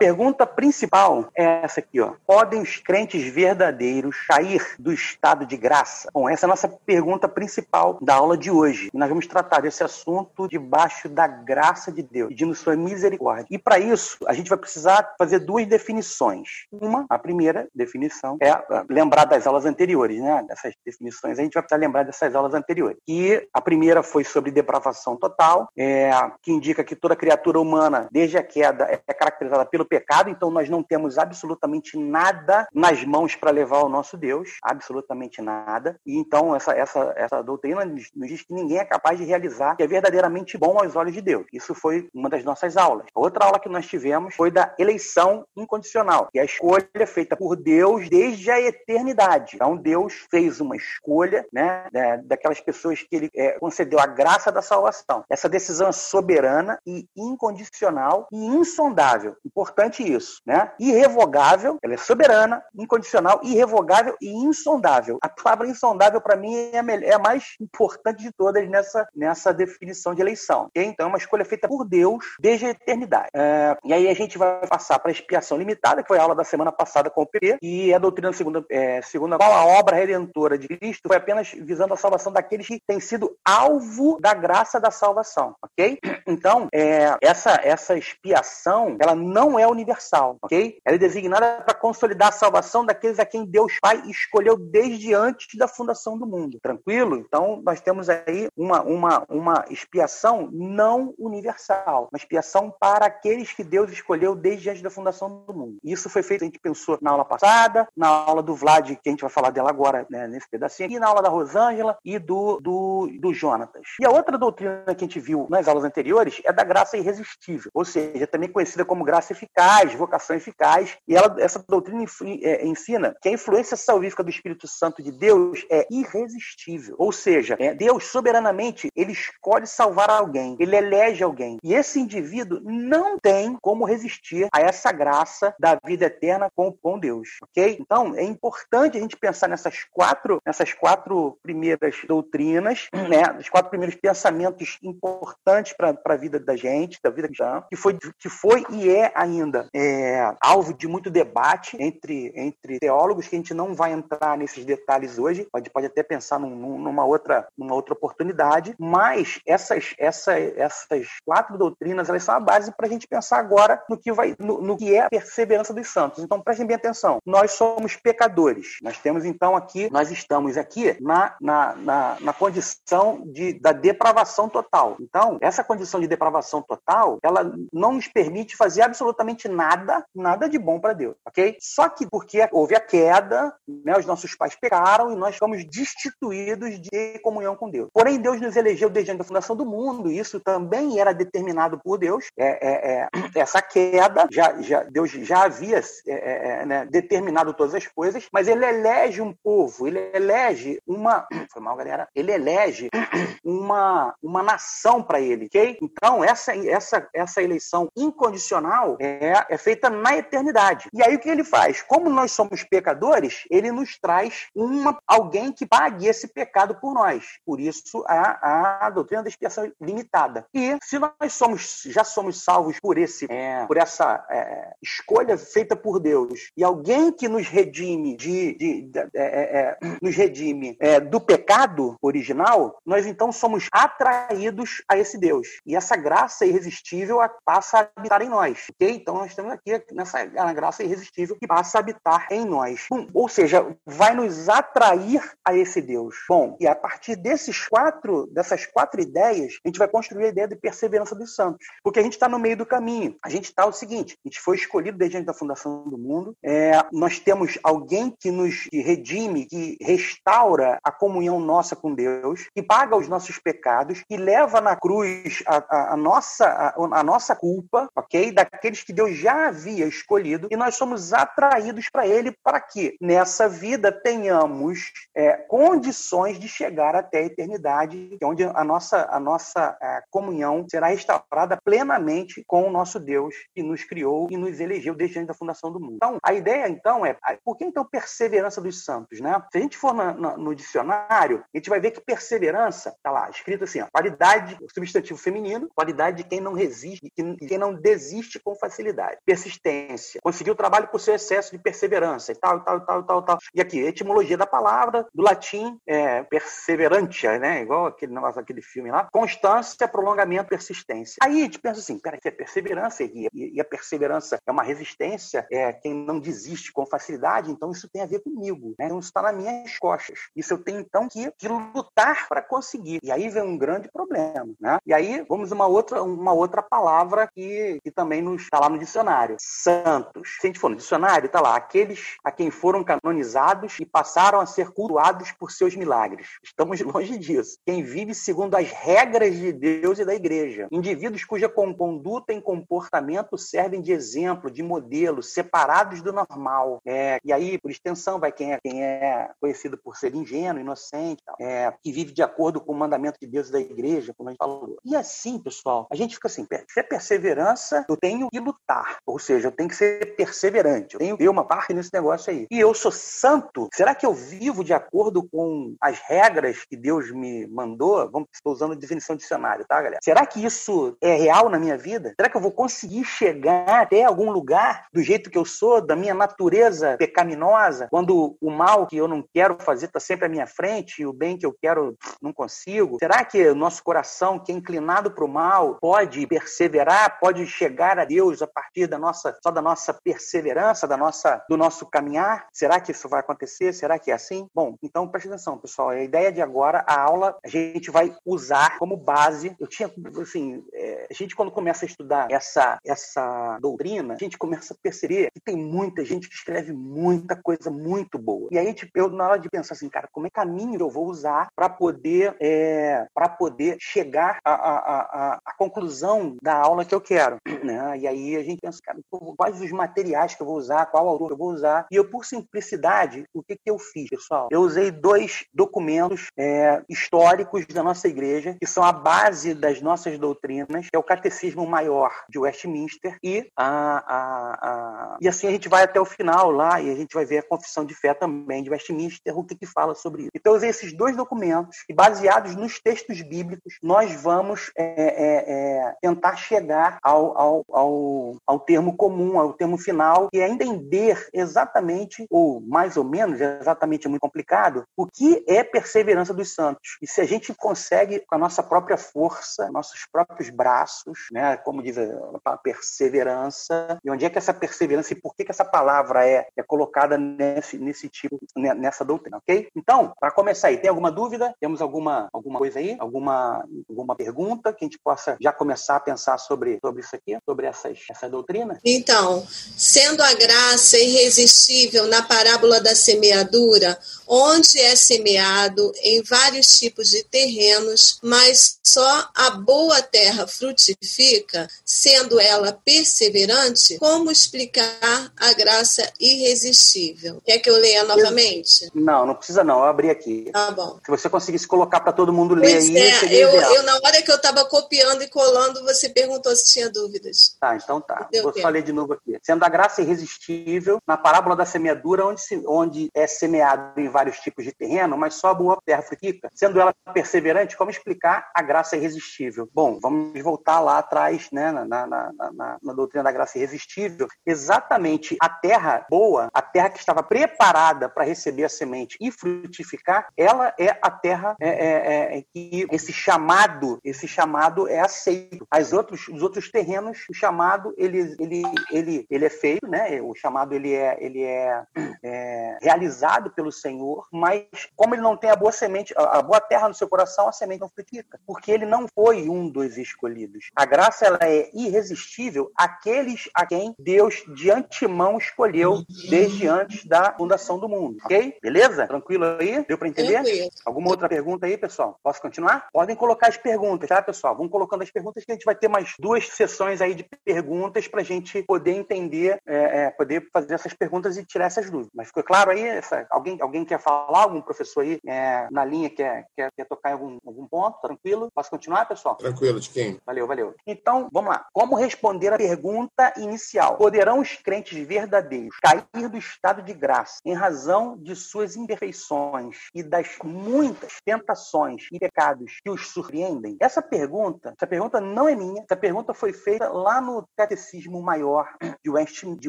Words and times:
pergunta 0.00 0.46
principal 0.46 1.28
é 1.36 1.60
essa 1.62 1.80
aqui, 1.80 2.00
ó. 2.00 2.14
Podem 2.26 2.62
os 2.62 2.78
crentes 2.78 3.22
verdadeiros 3.22 4.16
sair 4.26 4.66
do 4.78 4.90
estado 4.94 5.44
de 5.44 5.58
graça? 5.58 6.08
Bom, 6.14 6.26
essa 6.26 6.46
é 6.46 6.48
a 6.48 6.48
nossa 6.48 6.66
pergunta 6.66 7.28
principal 7.28 7.98
da 8.00 8.14
aula 8.14 8.34
de 8.34 8.50
hoje. 8.50 8.88
E 8.94 8.96
nós 8.96 9.10
vamos 9.10 9.26
tratar 9.26 9.60
desse 9.60 9.84
assunto 9.84 10.48
debaixo 10.48 11.06
da 11.06 11.26
graça 11.26 11.92
de 11.92 12.02
Deus, 12.02 12.30
pedindo 12.30 12.54
sua 12.54 12.74
misericórdia. 12.76 13.46
E 13.50 13.58
para 13.58 13.78
isso, 13.78 14.16
a 14.26 14.32
gente 14.32 14.48
vai 14.48 14.56
precisar 14.56 15.14
fazer 15.18 15.40
duas 15.40 15.66
definições. 15.66 16.64
Uma, 16.72 17.04
a 17.10 17.18
primeira 17.18 17.68
definição 17.74 18.38
é 18.40 18.50
lembrar 18.88 19.26
das 19.26 19.46
aulas 19.46 19.66
anteriores, 19.66 20.18
né? 20.18 20.42
Dessas 20.48 20.72
definições, 20.82 21.38
a 21.38 21.42
gente 21.42 21.52
vai 21.52 21.62
precisar 21.62 21.78
lembrar 21.78 22.04
dessas 22.04 22.34
aulas 22.34 22.54
anteriores. 22.54 22.96
E 23.06 23.46
a 23.52 23.60
primeira 23.60 24.02
foi 24.02 24.24
sobre 24.24 24.50
depravação 24.50 25.14
total, 25.14 25.68
é, 25.76 26.10
que 26.40 26.50
indica 26.50 26.82
que 26.82 26.96
toda 26.96 27.14
criatura 27.14 27.60
humana, 27.60 28.08
desde 28.10 28.38
a 28.38 28.42
queda, 28.42 28.84
é 29.06 29.12
caracterizada 29.12 29.66
pelo 29.66 29.89
pecado, 29.90 30.30
então 30.30 30.50
nós 30.50 30.70
não 30.70 30.84
temos 30.84 31.18
absolutamente 31.18 31.98
nada 31.98 32.68
nas 32.72 33.04
mãos 33.04 33.34
para 33.34 33.50
levar 33.50 33.78
ao 33.78 33.88
nosso 33.88 34.16
Deus, 34.16 34.50
absolutamente 34.62 35.42
nada. 35.42 35.96
E 36.06 36.16
então 36.16 36.54
essa, 36.54 36.72
essa, 36.72 37.12
essa 37.16 37.42
doutrina 37.42 37.84
nos 37.84 38.28
diz 38.28 38.42
que 38.42 38.54
ninguém 38.54 38.78
é 38.78 38.84
capaz 38.84 39.18
de 39.18 39.24
realizar 39.24 39.74
que 39.76 39.82
é 39.82 39.86
verdadeiramente 39.86 40.56
bom 40.56 40.78
aos 40.78 40.94
olhos 40.94 41.12
de 41.12 41.20
Deus. 41.20 41.44
Isso 41.52 41.74
foi 41.74 42.08
uma 42.14 42.30
das 42.30 42.44
nossas 42.44 42.76
aulas. 42.76 43.06
Outra 43.12 43.44
aula 43.44 43.58
que 43.58 43.68
nós 43.68 43.86
tivemos 43.86 44.34
foi 44.36 44.50
da 44.50 44.72
eleição 44.78 45.44
incondicional, 45.56 46.28
que 46.30 46.38
é 46.38 46.42
a 46.42 46.44
escolha 46.44 47.06
feita 47.06 47.36
por 47.36 47.56
Deus 47.56 48.08
desde 48.08 48.50
a 48.50 48.60
eternidade. 48.60 49.56
Então 49.56 49.76
Deus 49.76 50.26
fez 50.30 50.60
uma 50.60 50.76
escolha, 50.76 51.44
né, 51.52 51.88
daquelas 52.24 52.60
pessoas 52.60 53.02
que 53.02 53.16
ele 53.16 53.30
é, 53.34 53.58
concedeu 53.58 53.98
a 53.98 54.06
graça 54.06 54.52
da 54.52 54.62
salvação. 54.62 55.24
Essa 55.28 55.48
decisão 55.48 55.88
é 55.88 55.92
soberana 55.92 56.78
e 56.86 57.06
incondicional 57.16 58.28
e 58.30 58.46
insondável 58.46 59.36
importante 59.44 59.79
isso, 60.00 60.40
né? 60.46 60.72
Irrevogável, 60.78 61.78
ela 61.82 61.94
é 61.94 61.96
soberana, 61.96 62.62
incondicional, 62.74 63.40
irrevogável 63.42 64.16
e 64.20 64.28
insondável. 64.28 65.18
A 65.22 65.28
palavra 65.28 65.66
insondável, 65.66 66.20
para 66.20 66.36
mim, 66.36 66.54
é 66.54 66.80
a, 66.80 66.84
é 67.02 67.14
a, 67.14 67.18
mais 67.18 67.54
importante 67.60 68.22
de 68.22 68.32
todas 68.32 68.68
nessa, 68.68 69.08
nessa 69.14 69.52
definição 69.52 70.14
de 70.14 70.20
eleição. 70.20 70.66
Okay? 70.66 70.84
Então, 70.84 71.06
é 71.06 71.08
uma 71.08 71.18
escolha 71.18 71.44
feita 71.44 71.68
por 71.68 71.84
Deus 71.84 72.24
desde 72.38 72.66
a 72.66 72.70
eternidade. 72.70 73.28
É, 73.34 73.76
e 73.84 73.92
aí 73.92 74.08
a 74.08 74.14
gente 74.14 74.38
vai 74.38 74.66
passar 74.66 74.98
para 74.98 75.10
a 75.10 75.12
expiação 75.12 75.58
limitada, 75.58 76.02
que 76.02 76.08
foi 76.08 76.18
a 76.18 76.22
aula 76.22 76.34
da 76.34 76.44
semana 76.44 76.72
passada 76.72 77.10
com 77.10 77.22
o 77.22 77.26
PP, 77.26 77.58
e 77.62 77.92
a 77.94 77.98
doutrina 77.98 78.32
segunda, 78.32 78.64
é, 78.70 79.00
segunda 79.02 79.36
qual 79.36 79.52
a 79.52 79.64
obra 79.64 79.96
redentora 79.96 80.58
de 80.58 80.68
Cristo 80.68 81.08
foi 81.08 81.16
apenas 81.16 81.50
visando 81.52 81.94
a 81.94 81.96
salvação 81.96 82.32
daqueles 82.32 82.66
que 82.66 82.80
têm 82.86 83.00
sido 83.00 83.36
alvo 83.44 84.18
da 84.20 84.34
graça 84.34 84.80
da 84.80 84.90
salvação, 84.90 85.54
ok? 85.62 85.98
Então, 86.26 86.68
é, 86.72 87.16
essa, 87.20 87.60
essa 87.62 87.96
expiação, 87.96 88.96
ela 89.00 89.14
não 89.14 89.58
é 89.58 89.66
universal, 89.70 90.36
ok? 90.42 90.78
Ela 90.84 90.96
é 90.96 90.98
designada 90.98 91.62
para 91.62 91.74
consolidar 91.74 92.28
a 92.28 92.32
salvação 92.32 92.84
daqueles 92.84 93.18
a 93.18 93.26
quem 93.26 93.44
Deus 93.44 93.72
Pai 93.80 94.02
escolheu 94.06 94.56
desde 94.56 95.14
antes 95.14 95.58
da 95.58 95.68
fundação 95.68 96.18
do 96.18 96.26
mundo. 96.26 96.58
Tranquilo? 96.62 97.16
Então, 97.16 97.60
nós 97.64 97.80
temos 97.80 98.08
aí 98.08 98.48
uma, 98.56 98.82
uma, 98.82 99.24
uma 99.28 99.64
expiação 99.70 100.48
não 100.52 101.14
universal, 101.18 102.08
uma 102.12 102.16
expiação 102.16 102.72
para 102.78 103.06
aqueles 103.06 103.52
que 103.52 103.64
Deus 103.64 103.90
escolheu 103.90 104.34
desde 104.34 104.70
antes 104.70 104.82
da 104.82 104.90
fundação 104.90 105.44
do 105.46 105.54
mundo. 105.54 105.78
Isso 105.82 106.08
foi 106.08 106.22
feito, 106.22 106.42
a 106.42 106.46
gente 106.46 106.58
pensou 106.58 106.98
na 107.00 107.10
aula 107.10 107.24
passada, 107.24 107.88
na 107.96 108.08
aula 108.08 108.42
do 108.42 108.54
Vlad, 108.54 108.90
que 108.90 109.08
a 109.08 109.10
gente 109.10 109.22
vai 109.22 109.30
falar 109.30 109.50
dela 109.50 109.70
agora, 109.70 110.06
né, 110.10 110.26
nesse 110.26 110.48
pedacinho, 110.48 110.90
e 110.90 110.98
na 110.98 111.08
aula 111.08 111.22
da 111.22 111.28
Rosângela 111.28 111.96
e 112.04 112.18
do, 112.18 112.60
do, 112.60 113.08
do 113.20 113.32
Jonatas. 113.32 113.82
E 114.00 114.04
a 114.04 114.10
outra 114.10 114.36
doutrina 114.36 114.84
que 114.86 115.04
a 115.04 115.06
gente 115.06 115.20
viu 115.20 115.46
nas 115.50 115.68
aulas 115.68 115.84
anteriores 115.84 116.40
é 116.44 116.52
da 116.52 116.64
graça 116.64 116.96
irresistível, 116.96 117.70
ou 117.74 117.84
seja, 117.84 118.26
também 118.26 118.50
conhecida 118.50 118.84
como 118.84 119.04
graça 119.04 119.32
eficaz, 119.32 119.49
vocação 119.94 120.36
eficaz. 120.36 120.96
E 121.06 121.16
ela, 121.16 121.36
essa 121.38 121.62
doutrina 121.68 122.04
é, 122.42 122.66
ensina 122.66 123.14
que 123.20 123.28
a 123.28 123.32
influência 123.32 123.76
salvífica 123.76 124.22
do 124.22 124.30
Espírito 124.30 124.66
Santo 124.66 125.02
de 125.02 125.12
Deus 125.12 125.64
é 125.70 125.86
irresistível. 125.90 126.94
Ou 126.98 127.12
seja, 127.12 127.56
é, 127.58 127.74
Deus 127.74 128.06
soberanamente 128.06 128.88
ele 128.94 129.12
escolhe 129.12 129.66
salvar 129.66 130.10
alguém, 130.10 130.56
ele 130.58 130.76
elege 130.76 131.22
alguém. 131.22 131.58
E 131.62 131.74
esse 131.74 132.00
indivíduo 132.00 132.60
não 132.62 133.18
tem 133.18 133.56
como 133.60 133.84
resistir 133.84 134.48
a 134.52 134.60
essa 134.60 134.92
graça 134.92 135.54
da 135.58 135.78
vida 135.84 136.06
eterna 136.06 136.50
com, 136.54 136.72
com 136.72 136.98
Deus. 136.98 137.28
Ok? 137.42 137.78
Então 137.80 138.14
é 138.14 138.22
importante 138.22 138.96
a 138.96 139.00
gente 139.00 139.16
pensar 139.16 139.48
nessas 139.48 139.84
quatro, 139.90 140.40
nessas 140.46 140.72
quatro 140.72 141.38
primeiras 141.42 141.96
doutrinas, 142.06 142.88
né? 142.92 143.38
Os 143.38 143.48
quatro 143.48 143.70
primeiros 143.70 143.96
pensamentos 143.96 144.78
importantes 144.82 145.72
para 145.72 145.96
a 146.04 146.16
vida 146.16 146.38
da 146.38 146.56
gente, 146.56 146.98
da 147.02 147.10
vida 147.10 147.28
cristã, 147.28 147.62
que 147.68 147.76
foi, 147.76 147.98
que 148.18 148.28
foi 148.28 148.64
e 148.70 148.88
é 148.88 149.12
a 149.14 149.26
ainda 149.42 149.68
é, 149.74 150.34
alvo 150.40 150.74
de 150.74 150.86
muito 150.86 151.10
debate 151.10 151.76
entre, 151.80 152.32
entre 152.34 152.78
teólogos, 152.78 153.28
que 153.28 153.36
a 153.36 153.38
gente 153.38 153.54
não 153.54 153.74
vai 153.74 153.92
entrar 153.92 154.36
nesses 154.36 154.64
detalhes 154.64 155.18
hoje, 155.18 155.46
pode, 155.50 155.70
pode 155.70 155.86
até 155.86 156.02
pensar 156.02 156.38
num, 156.38 156.78
numa, 156.78 157.04
outra, 157.04 157.46
numa 157.56 157.74
outra 157.74 157.94
oportunidade, 157.94 158.74
mas 158.78 159.40
essas, 159.46 159.94
essa, 159.98 160.38
essas 160.38 161.06
quatro 161.24 161.58
doutrinas 161.58 162.08
elas 162.08 162.22
são 162.22 162.34
a 162.34 162.40
base 162.40 162.72
para 162.72 162.86
a 162.86 162.90
gente 162.90 163.06
pensar 163.06 163.38
agora 163.38 163.82
no 163.88 163.96
que, 163.96 164.12
vai, 164.12 164.34
no, 164.38 164.60
no, 164.60 164.76
que 164.76 164.94
é 164.94 165.02
a 165.02 165.10
perseverança 165.10 165.72
dos 165.72 165.88
santos. 165.88 166.22
Então 166.22 166.40
prestem 166.40 166.66
bem 166.66 166.76
atenção, 166.76 167.18
nós 167.24 167.52
somos 167.52 167.96
pecadores, 167.96 168.78
nós 168.82 168.98
temos 168.98 169.24
então 169.24 169.56
aqui, 169.56 169.90
nós 169.90 170.10
estamos 170.10 170.56
aqui 170.56 170.96
na, 171.00 171.34
na, 171.40 171.74
na, 171.76 172.16
na 172.20 172.32
condição 172.32 173.22
de, 173.26 173.54
da 173.54 173.72
depravação 173.72 174.48
total. 174.48 174.96
Então, 175.00 175.38
essa 175.40 175.62
condição 175.62 176.00
de 176.00 176.06
depravação 176.06 176.62
total, 176.62 177.18
ela 177.22 177.52
não 177.72 177.92
nos 177.92 178.08
permite 178.08 178.56
fazer 178.56 178.82
absolutamente 178.82 179.29
absolutamente 179.30 179.48
nada, 179.48 180.04
nada 180.14 180.48
de 180.48 180.58
bom 180.58 180.80
para 180.80 180.92
Deus, 180.92 181.14
ok? 181.26 181.56
Só 181.60 181.88
que 181.88 182.06
porque 182.06 182.46
houve 182.52 182.74
a 182.74 182.80
queda, 182.80 183.54
né, 183.66 183.96
os 183.98 184.06
nossos 184.06 184.34
pais 184.34 184.54
pecaram 184.54 185.12
e 185.12 185.16
nós 185.16 185.36
fomos 185.36 185.64
destituídos 185.64 186.80
de 186.80 187.18
comunhão 187.20 187.56
com 187.56 187.70
Deus. 187.70 187.88
Porém, 187.92 188.20
Deus 188.20 188.40
nos 188.40 188.56
elegeu 188.56 188.90
desde 188.90 189.12
a 189.12 189.24
fundação 189.24 189.56
do 189.56 189.64
mundo, 189.64 190.10
e 190.10 190.18
isso 190.18 190.40
também 190.40 190.98
era 190.98 191.12
determinado 191.12 191.78
por 191.82 191.98
Deus. 191.98 192.26
É, 192.38 192.48
é, 192.48 192.92
é, 192.92 193.08
essa 193.38 193.62
queda, 193.62 194.26
já, 194.30 194.60
já, 194.60 194.82
Deus 194.84 195.10
já 195.10 195.44
havia 195.44 195.78
é, 195.78 196.12
é, 196.12 196.62
é, 196.62 196.66
né, 196.66 196.86
determinado 196.86 197.54
todas 197.54 197.74
as 197.74 197.86
coisas, 197.86 198.26
mas 198.32 198.48
ele 198.48 198.64
elege 198.64 199.22
um 199.22 199.34
povo, 199.42 199.86
ele 199.86 200.10
elege 200.12 200.80
uma. 200.86 201.26
Foi 201.52 201.62
mal, 201.62 201.76
galera. 201.76 202.08
Ele 202.14 202.32
elege 202.32 202.88
uma, 203.44 204.14
uma 204.22 204.42
nação 204.42 205.02
para 205.02 205.20
ele, 205.20 205.46
ok? 205.46 205.78
Então, 205.82 206.22
essa, 206.24 206.56
essa, 206.56 207.08
essa 207.14 207.42
eleição 207.42 207.88
incondicional 207.96 208.96
é, 209.20 209.46
é 209.50 209.58
feita 209.58 209.90
na 209.90 210.16
eternidade. 210.16 210.88
E 210.92 211.02
aí 211.02 211.14
o 211.14 211.18
que 211.18 211.28
ele 211.28 211.44
faz? 211.44 211.82
Como 211.82 212.08
nós 212.08 212.32
somos 212.32 212.64
pecadores, 212.64 213.44
ele 213.50 213.70
nos 213.70 213.98
traz 213.98 214.46
uma, 214.54 214.98
alguém 215.06 215.52
que 215.52 215.66
pague 215.66 216.06
esse 216.06 216.28
pecado 216.28 216.74
por 216.76 216.94
nós. 216.94 217.38
Por 217.44 217.60
isso 217.60 218.02
a, 218.08 218.86
a 218.86 218.90
doutrina 218.90 219.22
da 219.22 219.28
expiação 219.28 219.70
limitada. 219.80 220.46
E 220.54 220.78
se 220.82 220.98
nós 220.98 221.32
somos, 221.32 221.82
já 221.86 222.02
somos 222.02 222.42
salvos 222.42 222.78
por 222.80 222.96
esse, 222.96 223.26
é, 223.30 223.66
por 223.66 223.76
essa 223.76 224.24
é, 224.30 224.72
escolha 224.82 225.36
feita 225.36 225.76
por 225.76 226.00
Deus 226.00 226.50
e 226.56 226.64
alguém 226.64 227.12
que 227.12 227.28
nos 227.28 227.46
redime 227.46 228.16
de, 228.16 228.56
de, 228.56 228.82
de 228.82 228.98
é, 228.98 229.08
é, 229.14 229.58
é 229.60 229.78
nos 230.00 230.16
redime 230.16 230.78
do 231.10 231.20
pecado 231.20 231.96
original, 232.00 232.78
nós 232.86 233.06
então 233.06 233.30
somos 233.32 233.68
atraídos 233.72 234.82
a 234.88 234.96
esse 234.96 235.18
Deus. 235.18 235.60
E 235.66 235.76
essa 235.76 235.96
graça 235.96 236.46
irresistível 236.46 237.18
passa 237.44 237.80
a 237.80 237.88
habitar 237.96 238.22
em 238.22 238.28
nós. 238.28 238.66
Okay? 238.74 238.92
Então 238.92 239.09
nós 239.14 239.30
estamos 239.30 239.52
aqui 239.52 239.82
nessa 239.92 240.24
graça 240.52 240.82
irresistível 240.82 241.36
que 241.40 241.46
passa 241.46 241.78
a 241.78 241.80
habitar 241.80 242.26
em 242.30 242.44
nós. 242.44 242.86
Ou 243.12 243.28
seja, 243.28 243.76
vai 243.84 244.14
nos 244.14 244.48
atrair 244.48 245.22
a 245.44 245.54
esse 245.54 245.80
Deus. 245.80 246.16
Bom, 246.28 246.56
e 246.60 246.66
a 246.66 246.74
partir 246.74 247.16
desses 247.16 247.68
quatro, 247.68 248.26
dessas 248.32 248.66
quatro 248.66 249.00
ideias, 249.00 249.54
a 249.64 249.68
gente 249.68 249.78
vai 249.78 249.88
construir 249.88 250.26
a 250.26 250.28
ideia 250.28 250.48
de 250.48 250.56
perseverança 250.56 251.14
dos 251.14 251.34
santos. 251.34 251.66
Porque 251.82 252.00
a 252.00 252.02
gente 252.02 252.12
está 252.12 252.28
no 252.28 252.38
meio 252.38 252.56
do 252.56 252.66
caminho. 252.66 253.16
A 253.22 253.28
gente 253.28 253.44
está 253.44 253.66
o 253.66 253.72
seguinte: 253.72 254.16
a 254.24 254.28
gente 254.28 254.40
foi 254.40 254.56
escolhido 254.56 254.98
desde 254.98 255.16
antes 255.16 255.26
da 255.26 255.34
fundação 255.34 255.88
do 255.88 255.98
mundo. 255.98 256.36
É, 256.42 256.72
nós 256.92 257.18
temos 257.18 257.58
alguém 257.62 258.14
que 258.18 258.30
nos 258.30 258.68
redime, 258.72 259.46
que 259.46 259.76
restaura 259.80 260.78
a 260.82 260.92
comunhão 260.92 261.40
nossa 261.40 261.74
com 261.74 261.94
Deus, 261.94 262.48
que 262.54 262.62
paga 262.62 262.96
os 262.96 263.08
nossos 263.08 263.38
pecados, 263.38 264.02
que 264.08 264.16
leva 264.16 264.60
na 264.60 264.76
cruz 264.76 265.42
a, 265.46 265.56
a, 265.56 265.94
a 265.94 265.96
nossa, 265.96 266.46
a, 266.46 267.00
a 267.00 267.02
nossa 267.02 267.34
culpa, 267.34 267.88
ok? 267.96 268.32
Daqueles 268.32 268.82
que 268.82 268.92
Deus 269.00 269.16
já 269.16 269.48
havia 269.48 269.86
escolhido 269.86 270.48
e 270.50 270.56
nós 270.56 270.74
somos 270.74 271.14
atraídos 271.14 271.86
para 271.90 272.06
Ele 272.06 272.36
para 272.44 272.60
que 272.60 272.96
nessa 273.00 273.48
vida 273.48 273.90
tenhamos 273.90 274.92
é, 275.14 275.32
condições 275.32 276.38
de 276.38 276.46
chegar 276.46 276.94
até 276.94 277.20
a 277.20 277.24
eternidade, 277.24 278.18
é 278.20 278.26
onde 278.26 278.44
a 278.44 278.62
nossa, 278.62 279.08
a 279.10 279.18
nossa 279.18 279.74
é, 279.80 280.02
comunhão 280.10 280.66
será 280.70 280.88
restaurada 280.88 281.58
plenamente 281.64 282.44
com 282.46 282.68
o 282.68 282.70
nosso 282.70 283.00
Deus 283.00 283.34
que 283.54 283.62
nos 283.62 283.84
criou 283.84 284.28
e 284.30 284.36
nos 284.36 284.60
elegeu 284.60 284.94
desde 284.94 285.18
antes 285.18 285.28
da 285.28 285.34
fundação 285.34 285.72
do 285.72 285.80
mundo. 285.80 285.94
Então, 285.96 286.18
a 286.22 286.34
ideia 286.34 286.68
então 286.68 287.06
é, 287.06 287.16
por 287.42 287.56
que 287.56 287.64
então 287.64 287.86
perseverança 287.86 288.60
dos 288.60 288.84
santos, 288.84 289.18
né? 289.18 289.42
Se 289.50 289.56
a 289.56 289.62
gente 289.62 289.78
for 289.78 289.94
na, 289.94 290.12
na, 290.12 290.36
no 290.36 290.54
dicionário, 290.54 291.42
a 291.54 291.56
gente 291.56 291.70
vai 291.70 291.80
ver 291.80 291.92
que 291.92 292.02
perseverança, 292.02 292.94
tá 293.02 293.10
lá, 293.10 293.30
escrito 293.30 293.64
assim, 293.64 293.80
ó, 293.80 293.86
qualidade, 293.90 294.58
substantivo 294.74 295.18
feminino, 295.18 295.70
qualidade 295.74 296.18
de 296.18 296.24
quem 296.24 296.40
não 296.40 296.52
resiste, 296.52 297.10
de 297.16 297.46
quem 297.46 297.56
não 297.56 297.72
desiste 297.72 298.38
com 298.38 298.54
facilidade. 298.54 298.89
Persistência, 299.24 300.20
conseguiu 300.22 300.54
o 300.54 300.56
trabalho 300.56 300.88
por 300.88 301.00
seu 301.00 301.14
excesso 301.14 301.52
de 301.52 301.58
perseverança 301.58 302.32
e 302.32 302.34
tal, 302.34 302.58
e 302.58 302.64
tal, 302.64 302.78
e 302.78 302.86
tal, 302.86 303.00
e 303.00 303.06
tal, 303.06 303.22
tal. 303.22 303.38
E 303.54 303.60
aqui, 303.60 303.80
etimologia 303.80 304.36
da 304.36 304.46
palavra, 304.46 305.06
do 305.14 305.22
latim, 305.22 305.78
é, 305.86 306.22
perseverantia, 306.24 307.38
né? 307.38 307.62
Igual 307.62 307.86
aquele 307.86 308.14
negócio, 308.14 308.40
aquele 308.40 308.62
filme 308.62 308.90
lá. 308.90 309.08
Constância, 309.12 309.88
prolongamento, 309.88 310.48
persistência. 310.48 311.16
Aí 311.22 311.40
a 311.40 311.44
gente 311.44 311.58
pensa 311.58 311.80
assim, 311.80 311.98
peraí, 311.98 312.20
é 312.24 312.30
perseverança 312.30 313.02
e, 313.04 313.28
e 313.32 313.60
a 313.60 313.64
perseverança 313.64 314.38
é 314.46 314.50
uma 314.50 314.62
resistência, 314.62 315.46
é 315.50 315.72
quem 315.72 315.94
não 315.94 316.18
desiste 316.18 316.72
com 316.72 316.86
facilidade, 316.86 317.50
então 317.50 317.70
isso 317.70 317.88
tem 317.88 318.02
a 318.02 318.06
ver 318.06 318.20
comigo, 318.20 318.74
né? 318.78 318.86
Então 318.86 318.98
isso 318.98 319.08
está 319.08 319.22
nas 319.22 319.34
minhas 319.34 319.78
costas. 319.78 320.18
Isso 320.34 320.54
eu 320.54 320.58
tenho 320.58 320.80
então 320.80 321.08
que, 321.08 321.30
que 321.38 321.48
lutar 321.48 322.28
para 322.28 322.42
conseguir. 322.42 323.00
E 323.02 323.10
aí 323.10 323.28
vem 323.28 323.42
um 323.42 323.58
grande 323.58 323.88
problema, 323.90 324.48
né? 324.60 324.78
E 324.86 324.92
aí 324.92 325.24
vamos 325.28 325.52
uma 325.52 325.66
outra 325.66 326.02
uma 326.02 326.32
outra 326.32 326.62
palavra 326.62 327.28
que, 327.32 327.80
que 327.82 327.90
também 327.90 328.22
nos 328.22 328.42
está 328.42 328.58
lá 328.58 328.68
no 328.68 328.78
dicionário, 328.80 329.36
santos. 329.38 330.36
Se 330.40 330.46
a 330.46 330.48
gente 330.48 330.58
for 330.58 330.70
no 330.70 330.76
dicionário, 330.76 331.26
está 331.26 331.40
lá 331.40 331.54
aqueles 331.56 332.16
a 332.24 332.32
quem 332.32 332.50
foram 332.50 332.82
canonizados 332.82 333.78
e 333.78 333.86
passaram 333.86 334.40
a 334.40 334.46
ser 334.46 334.70
cultuados 334.70 335.30
por 335.32 335.52
seus 335.52 335.76
milagres. 335.76 336.38
Estamos 336.42 336.80
longe 336.82 337.18
disso. 337.18 337.58
Quem 337.64 337.82
vive 337.82 338.14
segundo 338.14 338.56
as 338.56 338.70
regras 338.70 339.36
de 339.36 339.52
Deus 339.52 339.98
e 339.98 340.04
da 340.04 340.14
igreja. 340.14 340.66
Indivíduos 340.72 341.24
cuja 341.24 341.48
conduta 341.48 342.32
e 342.32 342.40
comportamento 342.40 343.36
servem 343.38 343.80
de 343.80 343.92
exemplo, 343.92 344.50
de 344.50 344.62
modelo, 344.62 345.22
separados 345.22 346.02
do 346.02 346.12
normal. 346.12 346.80
É, 346.84 347.18
e 347.24 347.32
aí, 347.32 347.58
por 347.58 347.70
extensão, 347.70 348.18
vai 348.18 348.32
quem 348.32 348.52
é, 348.52 348.58
quem 348.62 348.82
é 348.82 349.30
conhecido 349.40 349.78
por 349.78 349.96
ser 349.96 350.14
ingênuo, 350.14 350.60
inocente, 350.60 351.22
é, 351.38 351.72
que 351.82 351.92
vive 351.92 352.12
de 352.12 352.22
acordo 352.22 352.60
com 352.60 352.72
o 352.72 352.76
mandamento 352.76 353.18
de 353.20 353.26
Deus 353.26 353.48
e 353.48 353.52
da 353.52 353.60
igreja, 353.60 354.14
como 354.16 354.28
a 354.28 354.32
gente 354.32 354.38
falou. 354.38 354.78
E 354.84 354.96
assim, 354.96 355.38
pessoal, 355.38 355.86
a 355.90 355.96
gente 355.96 356.14
fica 356.14 356.28
assim, 356.28 356.46
se 356.68 356.80
é 356.80 356.82
perseverança, 356.82 357.84
eu 357.88 357.96
tenho 357.96 358.28
que 358.30 358.40
lutar. 358.40 358.69
Ou 359.06 359.18
seja, 359.18 359.48
eu 359.48 359.52
tenho 359.52 359.68
que 359.68 359.76
ser 359.76 360.14
perseverante. 360.16 360.94
Eu 360.94 360.98
tenho 360.98 361.16
que 361.16 361.24
ter 361.24 361.28
uma 361.28 361.44
parte 361.44 361.74
nesse 361.74 361.90
negócio 361.92 362.32
aí. 362.32 362.46
E 362.50 362.58
eu 362.58 362.72
sou 362.74 362.92
santo? 362.92 363.68
Será 363.72 363.94
que 363.94 364.06
eu 364.06 364.12
vivo 364.12 364.64
de 364.64 364.72
acordo 364.72 365.22
com 365.22 365.74
as 365.80 365.98
regras 365.98 366.64
que 366.64 366.76
Deus 366.76 367.10
me 367.10 367.46
mandou? 367.46 368.10
Vamos, 368.10 368.28
estou 368.32 368.52
usando 368.52 368.76
definição 368.76 369.16
dicionário, 369.16 369.64
tá, 369.66 369.76
galera? 369.76 370.00
Será 370.02 370.24
que 370.26 370.44
isso 370.44 370.96
é 371.00 371.14
real 371.14 371.48
na 371.48 371.58
minha 371.58 371.76
vida? 371.76 372.14
Será 372.16 372.28
que 372.28 372.36
eu 372.36 372.40
vou 372.40 372.52
conseguir 372.52 373.04
chegar 373.04 373.82
até 373.82 374.04
algum 374.04 374.30
lugar 374.30 374.86
do 374.92 375.02
jeito 375.02 375.30
que 375.30 375.38
eu 375.38 375.44
sou, 375.44 375.80
da 375.80 375.96
minha 375.96 376.14
natureza 376.14 376.96
pecaminosa, 376.98 377.88
quando 377.90 378.36
o 378.40 378.50
mal 378.50 378.86
que 378.86 378.96
eu 378.96 379.08
não 379.08 379.24
quero 379.34 379.56
fazer 379.60 379.86
está 379.86 380.00
sempre 380.00 380.26
à 380.26 380.28
minha 380.28 380.46
frente 380.46 381.02
e 381.02 381.06
o 381.06 381.12
bem 381.12 381.36
que 381.36 381.46
eu 381.46 381.54
quero 381.60 381.96
não 382.20 382.32
consigo? 382.32 382.98
Será 382.98 383.24
que 383.24 383.48
o 383.48 383.54
nosso 383.54 383.82
coração, 383.82 384.38
que 384.38 384.52
é 384.52 384.54
inclinado 384.54 385.10
para 385.10 385.24
o 385.24 385.28
mal, 385.28 385.76
pode 385.80 386.26
perseverar, 386.26 387.18
pode 387.20 387.46
chegar 387.46 387.98
a 387.98 388.04
Deus 388.04 388.42
a 388.42 388.46
partir 388.50 388.86
da 388.86 388.98
nossa 388.98 389.36
só 389.42 389.50
da 389.50 389.62
nossa 389.62 389.94
perseverança, 389.94 390.86
da 390.86 390.96
nossa 390.96 391.42
do 391.48 391.56
nosso 391.56 391.86
caminhar? 391.86 392.46
Será 392.52 392.80
que 392.80 392.92
isso 392.92 393.08
vai 393.08 393.20
acontecer? 393.20 393.72
Será 393.72 393.98
que 393.98 394.10
é 394.10 394.14
assim? 394.14 394.46
Bom, 394.54 394.76
então 394.82 395.08
preste 395.08 395.28
atenção, 395.28 395.58
pessoal. 395.58 395.90
A 395.90 396.02
ideia 396.02 396.32
de 396.32 396.40
agora, 396.40 396.84
a 396.86 397.00
aula, 397.00 397.36
a 397.44 397.48
gente 397.48 397.90
vai 397.90 398.14
usar 398.24 398.78
como 398.78 398.96
base. 398.96 399.54
Eu 399.58 399.66
tinha, 399.66 399.90
assim, 400.20 400.64
é, 400.72 401.06
a 401.10 401.14
gente 401.14 401.34
quando 401.34 401.50
começa 401.50 401.84
a 401.84 401.88
estudar 401.88 402.30
essa 402.30 402.78
essa 402.84 403.58
doutrina, 403.60 404.14
a 404.14 404.18
gente 404.18 404.38
começa 404.38 404.74
a 404.74 404.76
perceber 404.82 405.30
que 405.32 405.40
tem 405.40 405.56
muita 405.56 406.04
gente 406.04 406.28
que 406.28 406.34
escreve 406.34 406.72
muita 406.72 407.36
coisa 407.36 407.70
muito 407.70 408.18
boa. 408.18 408.48
E 408.50 408.58
aí, 408.58 408.72
tipo, 408.74 408.90
eu 408.94 409.08
na 409.08 409.28
hora 409.28 409.38
de 409.38 409.48
pensar 409.48 409.74
assim, 409.74 409.88
cara, 409.88 410.08
como 410.12 410.26
é 410.26 410.30
caminho 410.30 410.80
eu 410.80 410.90
vou 410.90 411.06
usar 411.06 411.48
para 411.54 411.68
poder 411.68 412.36
é, 412.40 413.06
para 413.14 413.28
poder 413.28 413.76
chegar 413.80 414.38
à, 414.44 414.52
à, 414.52 415.40
à 415.44 415.54
conclusão 415.56 416.36
da 416.42 416.54
aula 416.54 416.84
que 416.84 416.94
eu 416.94 417.00
quero, 417.00 417.36
né? 417.64 417.98
E 417.98 418.06
aí 418.06 418.39
a 418.40 418.44
gente 418.44 418.60
pensa, 418.60 418.80
cara, 418.82 418.98
quais 419.36 419.60
os 419.60 419.70
materiais 419.70 420.34
que 420.34 420.42
eu 420.42 420.46
vou 420.46 420.56
usar, 420.56 420.86
qual 420.86 421.08
autor 421.08 421.28
que 421.28 421.32
eu 421.34 421.38
vou 421.38 421.52
usar. 421.52 421.86
E 421.90 421.96
eu, 421.96 422.08
por 422.08 422.24
simplicidade, 422.24 423.24
o 423.34 423.42
que, 423.42 423.56
que 423.56 423.70
eu 423.70 423.78
fiz, 423.78 424.08
pessoal? 424.08 424.48
Eu 424.50 424.60
usei 424.60 424.90
dois 424.90 425.44
documentos 425.52 426.28
é, 426.36 426.82
históricos 426.88 427.66
da 427.66 427.82
nossa 427.82 428.08
igreja, 428.08 428.56
que 428.58 428.66
são 428.66 428.84
a 428.84 428.92
base 428.92 429.54
das 429.54 429.80
nossas 429.80 430.18
doutrinas, 430.18 430.88
que 430.88 430.96
é 430.96 430.98
o 430.98 431.02
Catecismo 431.02 431.66
Maior 431.66 432.12
de 432.28 432.38
Westminster 432.38 433.16
e 433.22 433.48
a, 433.56 433.66
a, 433.66 434.52
a, 434.52 435.18
e 435.20 435.28
assim 435.28 435.46
a 435.46 435.50
gente 435.50 435.68
vai 435.68 435.84
até 435.84 436.00
o 436.00 436.04
final 436.04 436.50
lá 436.50 436.80
e 436.80 436.90
a 436.90 436.94
gente 436.94 437.14
vai 437.14 437.24
ver 437.24 437.38
a 437.38 437.48
Confissão 437.48 437.84
de 437.84 437.94
Fé 437.94 438.14
também 438.14 438.62
de 438.62 438.70
Westminster, 438.70 439.36
o 439.36 439.44
que, 439.44 439.54
que 439.54 439.66
fala 439.66 439.94
sobre 439.94 440.22
isso. 440.22 440.30
Então 440.34 440.52
eu 440.52 440.56
usei 440.56 440.70
esses 440.70 440.92
dois 440.92 441.16
documentos 441.16 441.84
e 441.88 441.94
baseados 441.94 442.54
nos 442.54 442.80
textos 442.80 443.20
bíblicos, 443.22 443.74
nós 443.82 444.20
vamos 444.22 444.70
é, 444.76 444.84
é, 444.84 445.52
é, 445.52 445.94
tentar 446.00 446.36
chegar 446.36 446.98
ao, 447.02 447.36
ao, 447.38 447.64
ao, 447.70 448.29
ao 448.46 448.60
termo 448.60 448.96
comum, 448.96 449.38
ao 449.38 449.52
termo 449.52 449.78
final, 449.78 450.28
e 450.32 450.40
é 450.40 450.48
entender 450.48 451.28
exatamente, 451.32 452.26
ou 452.30 452.60
mais 452.60 452.96
ou 452.96 453.04
menos, 453.04 453.40
exatamente 453.40 454.06
é 454.06 454.10
muito 454.10 454.22
complicado, 454.22 454.84
o 454.96 455.06
que 455.06 455.44
é 455.46 455.62
perseverança 455.62 456.32
dos 456.34 456.54
santos. 456.54 456.98
E 457.00 457.06
se 457.06 457.20
a 457.20 457.24
gente 457.24 457.54
consegue, 457.54 458.20
com 458.26 458.34
a 458.34 458.38
nossa 458.38 458.62
própria 458.62 458.96
força, 458.96 459.70
nossos 459.70 460.06
próprios 460.10 460.50
braços, 460.50 461.18
né, 461.32 461.56
como 461.58 461.82
diz 461.82 461.96
a 461.98 462.56
perseverança, 462.56 463.98
e 464.04 464.10
onde 464.10 464.24
é 464.24 464.30
que 464.30 464.38
essa 464.38 464.54
perseverança 464.54 465.12
e 465.12 465.20
por 465.20 465.34
que, 465.34 465.44
que 465.44 465.50
essa 465.50 465.64
palavra 465.64 466.26
é, 466.26 466.46
é 466.56 466.62
colocada 466.62 467.16
nesse, 467.16 467.78
nesse 467.78 468.08
tipo, 468.08 468.38
nessa 468.56 469.04
doutrina, 469.04 469.38
ok? 469.38 469.68
Então, 469.76 470.12
para 470.18 470.30
começar 470.30 470.68
aí, 470.68 470.78
tem 470.78 470.90
alguma 470.90 471.10
dúvida? 471.10 471.54
Temos 471.60 471.80
alguma, 471.80 472.28
alguma 472.32 472.58
coisa 472.58 472.78
aí? 472.78 472.96
Alguma, 472.98 473.64
alguma 473.88 474.16
pergunta 474.16 474.72
que 474.72 474.84
a 474.84 474.86
gente 474.86 474.98
possa 475.02 475.36
já 475.40 475.52
começar 475.52 475.96
a 475.96 476.00
pensar 476.00 476.38
sobre, 476.38 476.78
sobre 476.80 477.00
isso 477.00 477.14
aqui, 477.14 477.38
sobre 477.44 477.66
essas, 477.66 478.04
essa 478.20 478.28
doutrina? 478.28 478.78
Então, 478.84 479.46
sendo 479.76 480.22
a 480.22 480.34
graça 480.34 480.98
irresistível 480.98 482.06
na 482.06 482.22
parábola 482.22 482.80
da 482.80 482.94
semeadura, 482.94 483.98
onde 484.28 484.78
é 484.78 484.94
semeado 484.94 485.92
em 486.02 486.22
vários 486.22 486.66
tipos 486.66 487.08
de 487.08 487.24
terrenos, 487.24 488.18
mas 488.22 488.78
só 488.84 489.28
a 489.34 489.50
boa 489.50 490.00
terra 490.02 490.46
frutifica, 490.46 491.68
sendo 491.84 492.38
ela 492.38 492.72
perseverante, 492.72 493.98
como 493.98 494.30
explicar 494.30 495.32
a 495.36 495.52
graça 495.54 496.08
irresistível? 496.20 497.42
Quer 497.44 497.58
que 497.58 497.68
eu 497.68 497.76
leia 497.76 498.04
novamente? 498.04 498.88
Não, 498.94 499.26
não 499.26 499.34
precisa 499.34 499.64
não, 499.64 499.78
eu 499.78 499.84
abri 499.84 500.10
aqui. 500.10 500.50
Tá 500.52 500.70
bom. 500.70 500.98
Se 501.04 501.10
você 501.10 501.28
conseguisse 501.28 501.66
colocar 501.66 502.00
para 502.00 502.12
todo 502.12 502.32
mundo 502.32 502.54
ler 502.54 502.70
pois 502.72 502.88
aí, 502.88 502.96
é, 502.96 503.34
eu, 503.34 503.50
eu, 503.50 503.82
na 503.82 503.94
hora 503.96 504.22
que 504.22 504.30
eu 504.30 504.36
estava 504.36 504.64
copiando 504.64 505.22
e 505.22 505.28
colando, 505.28 505.82
você 505.84 506.08
perguntou 506.08 506.54
se 506.54 506.72
tinha 506.72 506.88
dúvidas. 506.88 507.56
Tá, 507.60 507.76
então 507.76 508.00
tá. 508.14 508.28
Vou 508.42 508.52
tempo. 508.52 508.60
só 508.60 508.68
ler 508.68 508.82
de 508.82 508.92
novo 508.92 509.12
aqui. 509.12 509.38
Sendo 509.42 509.64
a 509.64 509.68
graça 509.68 510.02
irresistível, 510.02 510.98
na 511.06 511.16
parábola 511.16 511.56
da 511.56 511.64
semeadura, 511.64 512.26
onde, 512.26 512.40
se, 512.40 512.62
onde 512.66 513.10
é 513.14 513.26
semeado 513.26 514.00
em 514.00 514.08
vários 514.08 514.38
tipos 514.38 514.64
de 514.64 514.72
terreno, 514.72 515.16
mas 515.16 515.34
só 515.34 515.48
a 515.48 515.54
boa 515.54 515.78
terra 515.84 516.02
frutifica, 516.02 516.48
sendo 516.54 516.80
ela 516.80 516.92
perseverante, 517.12 517.76
como 517.76 517.90
explicar 517.90 518.50
a 518.54 518.62
graça 518.62 518.96
irresistível? 518.96 519.68
Bom, 519.72 519.98
vamos 520.00 520.40
voltar 520.42 520.80
lá 520.80 520.98
atrás, 520.98 521.48
né, 521.52 521.70
na, 521.70 521.84
na, 521.84 522.06
na, 522.06 522.32
na, 522.52 522.78
na 522.82 522.92
doutrina 522.92 523.24
da 523.24 523.32
graça 523.32 523.58
irresistível. 523.58 524.26
Exatamente 524.44 525.36
a 525.40 525.48
terra 525.48 526.06
boa, 526.08 526.48
a 526.52 526.62
terra 526.62 526.90
que 526.90 526.98
estava 526.98 527.22
preparada 527.22 528.08
para 528.08 528.24
receber 528.24 528.64
a 528.64 528.68
semente 528.68 529.16
e 529.20 529.30
frutificar, 529.30 530.28
ela 530.36 530.74
é 530.78 530.90
a 531.02 531.10
terra 531.10 531.56
é, 531.60 531.68
é, 531.68 532.38
é, 532.38 532.44
que 532.52 532.86
esse 532.90 533.12
chamado, 533.12 533.98
esse 534.04 534.26
chamado 534.26 534.88
é 534.88 535.00
aceito. 535.00 535.66
As 535.70 535.92
outros, 535.92 536.28
os 536.28 536.42
outros 536.42 536.70
terrenos, 536.70 537.24
o 537.30 537.34
chamado 537.34 537.94
ele, 538.00 538.36
ele, 538.38 538.62
ele, 538.90 539.26
ele 539.30 539.44
é 539.44 539.50
feito, 539.50 539.86
né? 539.86 540.20
O 540.22 540.34
chamado 540.34 540.74
ele 540.74 540.94
é, 540.94 541.16
ele 541.20 541.42
é, 541.42 541.82
é 542.22 542.78
realizado 542.80 543.50
pelo 543.50 543.70
Senhor, 543.70 544.26
mas 544.32 544.64
como 544.96 545.14
ele 545.14 545.22
não 545.22 545.36
tem 545.36 545.50
a 545.50 545.56
boa 545.56 545.72
semente, 545.72 546.14
a 546.16 546.40
boa 546.40 546.60
terra 546.60 546.88
no 546.88 546.94
seu 546.94 547.08
coração, 547.08 547.48
a 547.48 547.52
semente 547.52 547.80
não 547.80 547.88
frutifica, 547.88 548.40
porque 548.46 548.70
ele 548.72 548.86
não 548.86 549.06
foi 549.14 549.48
um 549.48 549.68
dos 549.68 549.98
escolhidos. 549.98 550.70
A 550.74 550.84
graça 550.84 551.26
ela 551.26 551.38
é 551.42 551.70
irresistível 551.74 552.70
àqueles 552.76 553.48
a 553.54 553.66
quem 553.66 553.94
Deus 553.98 554.42
de 554.54 554.70
antemão 554.70 555.36
escolheu 555.38 556.02
desde 556.28 556.66
antes 556.66 557.04
da 557.04 557.34
fundação 557.36 557.78
do 557.78 557.88
mundo. 557.88 558.18
Ok? 558.24 558.56
Beleza? 558.62 559.06
Tranquilo 559.06 559.44
aí? 559.44 559.84
Deu 559.86 559.98
para 559.98 560.08
entender? 560.08 560.42
Tranquilo. 560.42 560.70
Alguma 560.86 561.10
outra 561.10 561.28
pergunta 561.28 561.66
aí, 561.66 561.76
pessoal? 561.76 562.18
Posso 562.22 562.40
continuar? 562.40 562.88
Podem 562.92 563.14
colocar 563.14 563.48
as 563.48 563.56
perguntas, 563.56 564.08
tá, 564.08 564.22
pessoal? 564.22 564.56
Vamos 564.56 564.72
colocando 564.72 565.02
as 565.02 565.10
perguntas 565.10 565.44
que 565.44 565.52
a 565.52 565.54
gente 565.54 565.64
vai 565.64 565.74
ter 565.74 565.88
mais 565.88 566.14
duas 566.18 566.48
sessões 566.48 567.00
aí 567.00 567.14
de 567.14 567.26
perguntas 567.44 567.89
para 568.08 568.20
a 568.20 568.24
gente 568.24 568.62
poder 568.62 568.92
entender, 568.92 569.58
é, 569.66 570.04
é, 570.04 570.10
poder 570.10 570.48
fazer 570.52 570.74
essas 570.74 570.94
perguntas 570.94 571.36
e 571.36 571.44
tirar 571.44 571.66
essas 571.66 571.90
dúvidas. 571.90 572.12
Mas 572.14 572.28
ficou 572.28 572.42
claro 572.42 572.70
aí? 572.70 572.82
Essa, 572.82 573.26
alguém, 573.30 573.58
alguém 573.60 573.84
quer 573.84 574.00
falar? 574.00 574.42
Algum 574.42 574.60
professor 574.60 575.02
aí 575.02 575.18
é, 575.26 575.68
na 575.70 575.84
linha 575.84 576.10
quer, 576.10 576.46
quer, 576.56 576.70
quer 576.76 576.84
tocar 576.84 577.10
em 577.10 577.12
algum, 577.12 577.38
algum 577.46 577.66
ponto? 577.66 578.00
Tranquilo? 578.00 578.48
Posso 578.54 578.70
continuar, 578.70 579.06
pessoal? 579.06 579.36
Tranquilo, 579.36 579.80
de 579.80 579.90
quem? 579.90 580.18
Valeu, 580.26 580.46
valeu. 580.46 580.74
Então, 580.86 581.28
vamos 581.32 581.50
lá. 581.50 581.66
Como 581.72 581.96
responder 581.96 582.52
a 582.52 582.56
pergunta 582.56 583.32
inicial? 583.36 583.96
Poderão 583.96 584.40
os 584.40 584.54
crentes 584.56 584.98
verdadeiros 585.06 585.76
cair 585.82 586.28
do 586.28 586.36
estado 586.36 586.82
de 586.82 586.92
graça 586.92 587.38
em 587.44 587.54
razão 587.54 588.16
de 588.16 588.34
suas 588.36 588.76
imperfeições 588.76 589.88
e 589.94 590.02
das 590.02 590.36
muitas 590.42 591.16
tentações 591.24 592.06
e 592.12 592.18
pecados 592.18 592.78
que 592.82 592.90
os 592.90 593.08
surpreendem? 593.08 593.76
Essa 593.80 594.02
pergunta, 594.02 594.74
essa 594.76 594.86
pergunta 594.86 595.20
não 595.20 595.48
é 595.48 595.54
minha, 595.54 595.82
essa 595.82 595.96
pergunta 595.96 596.34
foi 596.34 596.52
feita 596.52 596.88
lá 596.88 597.20
no 597.20 597.44
Catecismo 597.80 598.20
Maior 598.20 598.68
de, 599.02 599.10
West, 599.10 599.44
de 599.58 599.68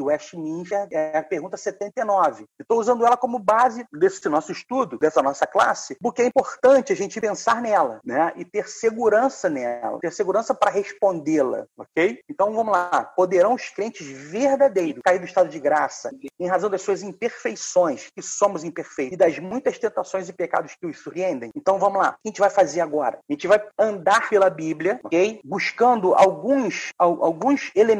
Westminster, 0.00 0.86
é 0.90 1.18
a 1.18 1.22
pergunta 1.22 1.56
79. 1.56 2.44
Estou 2.60 2.78
usando 2.78 3.06
ela 3.06 3.16
como 3.16 3.38
base 3.38 3.86
desse 3.90 4.28
nosso 4.28 4.52
estudo, 4.52 4.98
dessa 4.98 5.22
nossa 5.22 5.46
classe, 5.46 5.96
porque 6.00 6.22
é 6.22 6.26
importante 6.26 6.92
a 6.92 6.96
gente 6.96 7.20
pensar 7.20 7.62
nela, 7.62 8.00
né? 8.04 8.32
E 8.36 8.44
ter 8.44 8.68
segurança 8.68 9.48
nela, 9.48 9.98
ter 10.00 10.12
segurança 10.12 10.54
para 10.54 10.70
respondê-la, 10.70 11.64
ok? 11.76 12.20
Então 12.28 12.52
vamos 12.52 12.72
lá. 12.72 13.04
Poderão 13.16 13.54
os 13.54 13.70
crentes 13.70 14.06
verdadeiros 14.06 15.02
cair 15.02 15.18
do 15.18 15.24
estado 15.24 15.48
de 15.48 15.58
graça 15.58 16.10
em 16.38 16.46
razão 16.46 16.68
das 16.68 16.82
suas 16.82 17.02
imperfeições, 17.02 18.08
que 18.14 18.22
somos 18.22 18.62
imperfeitos, 18.62 19.14
e 19.14 19.16
das 19.16 19.38
muitas 19.38 19.78
tentações 19.78 20.28
e 20.28 20.32
pecados 20.32 20.74
que 20.74 20.86
os 20.86 20.98
surpreendem? 20.98 21.50
Então 21.56 21.78
vamos 21.78 21.98
lá. 21.98 22.10
O 22.10 22.12
que 22.12 22.18
a 22.26 22.28
gente 22.28 22.40
vai 22.40 22.50
fazer 22.50 22.80
agora? 22.80 23.18
A 23.28 23.32
gente 23.32 23.46
vai 23.46 23.62
andar 23.78 24.28
pela 24.28 24.50
Bíblia, 24.50 25.00
ok? 25.02 25.40
Buscando 25.44 26.14
alguns, 26.14 26.90
alguns 26.98 27.70
elementos 27.74 27.91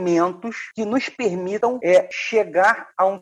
que 0.74 0.84
nos 0.84 1.08
permitam 1.08 1.78
é, 1.82 2.08
chegar 2.10 2.88
a, 2.96 3.06
um, 3.06 3.18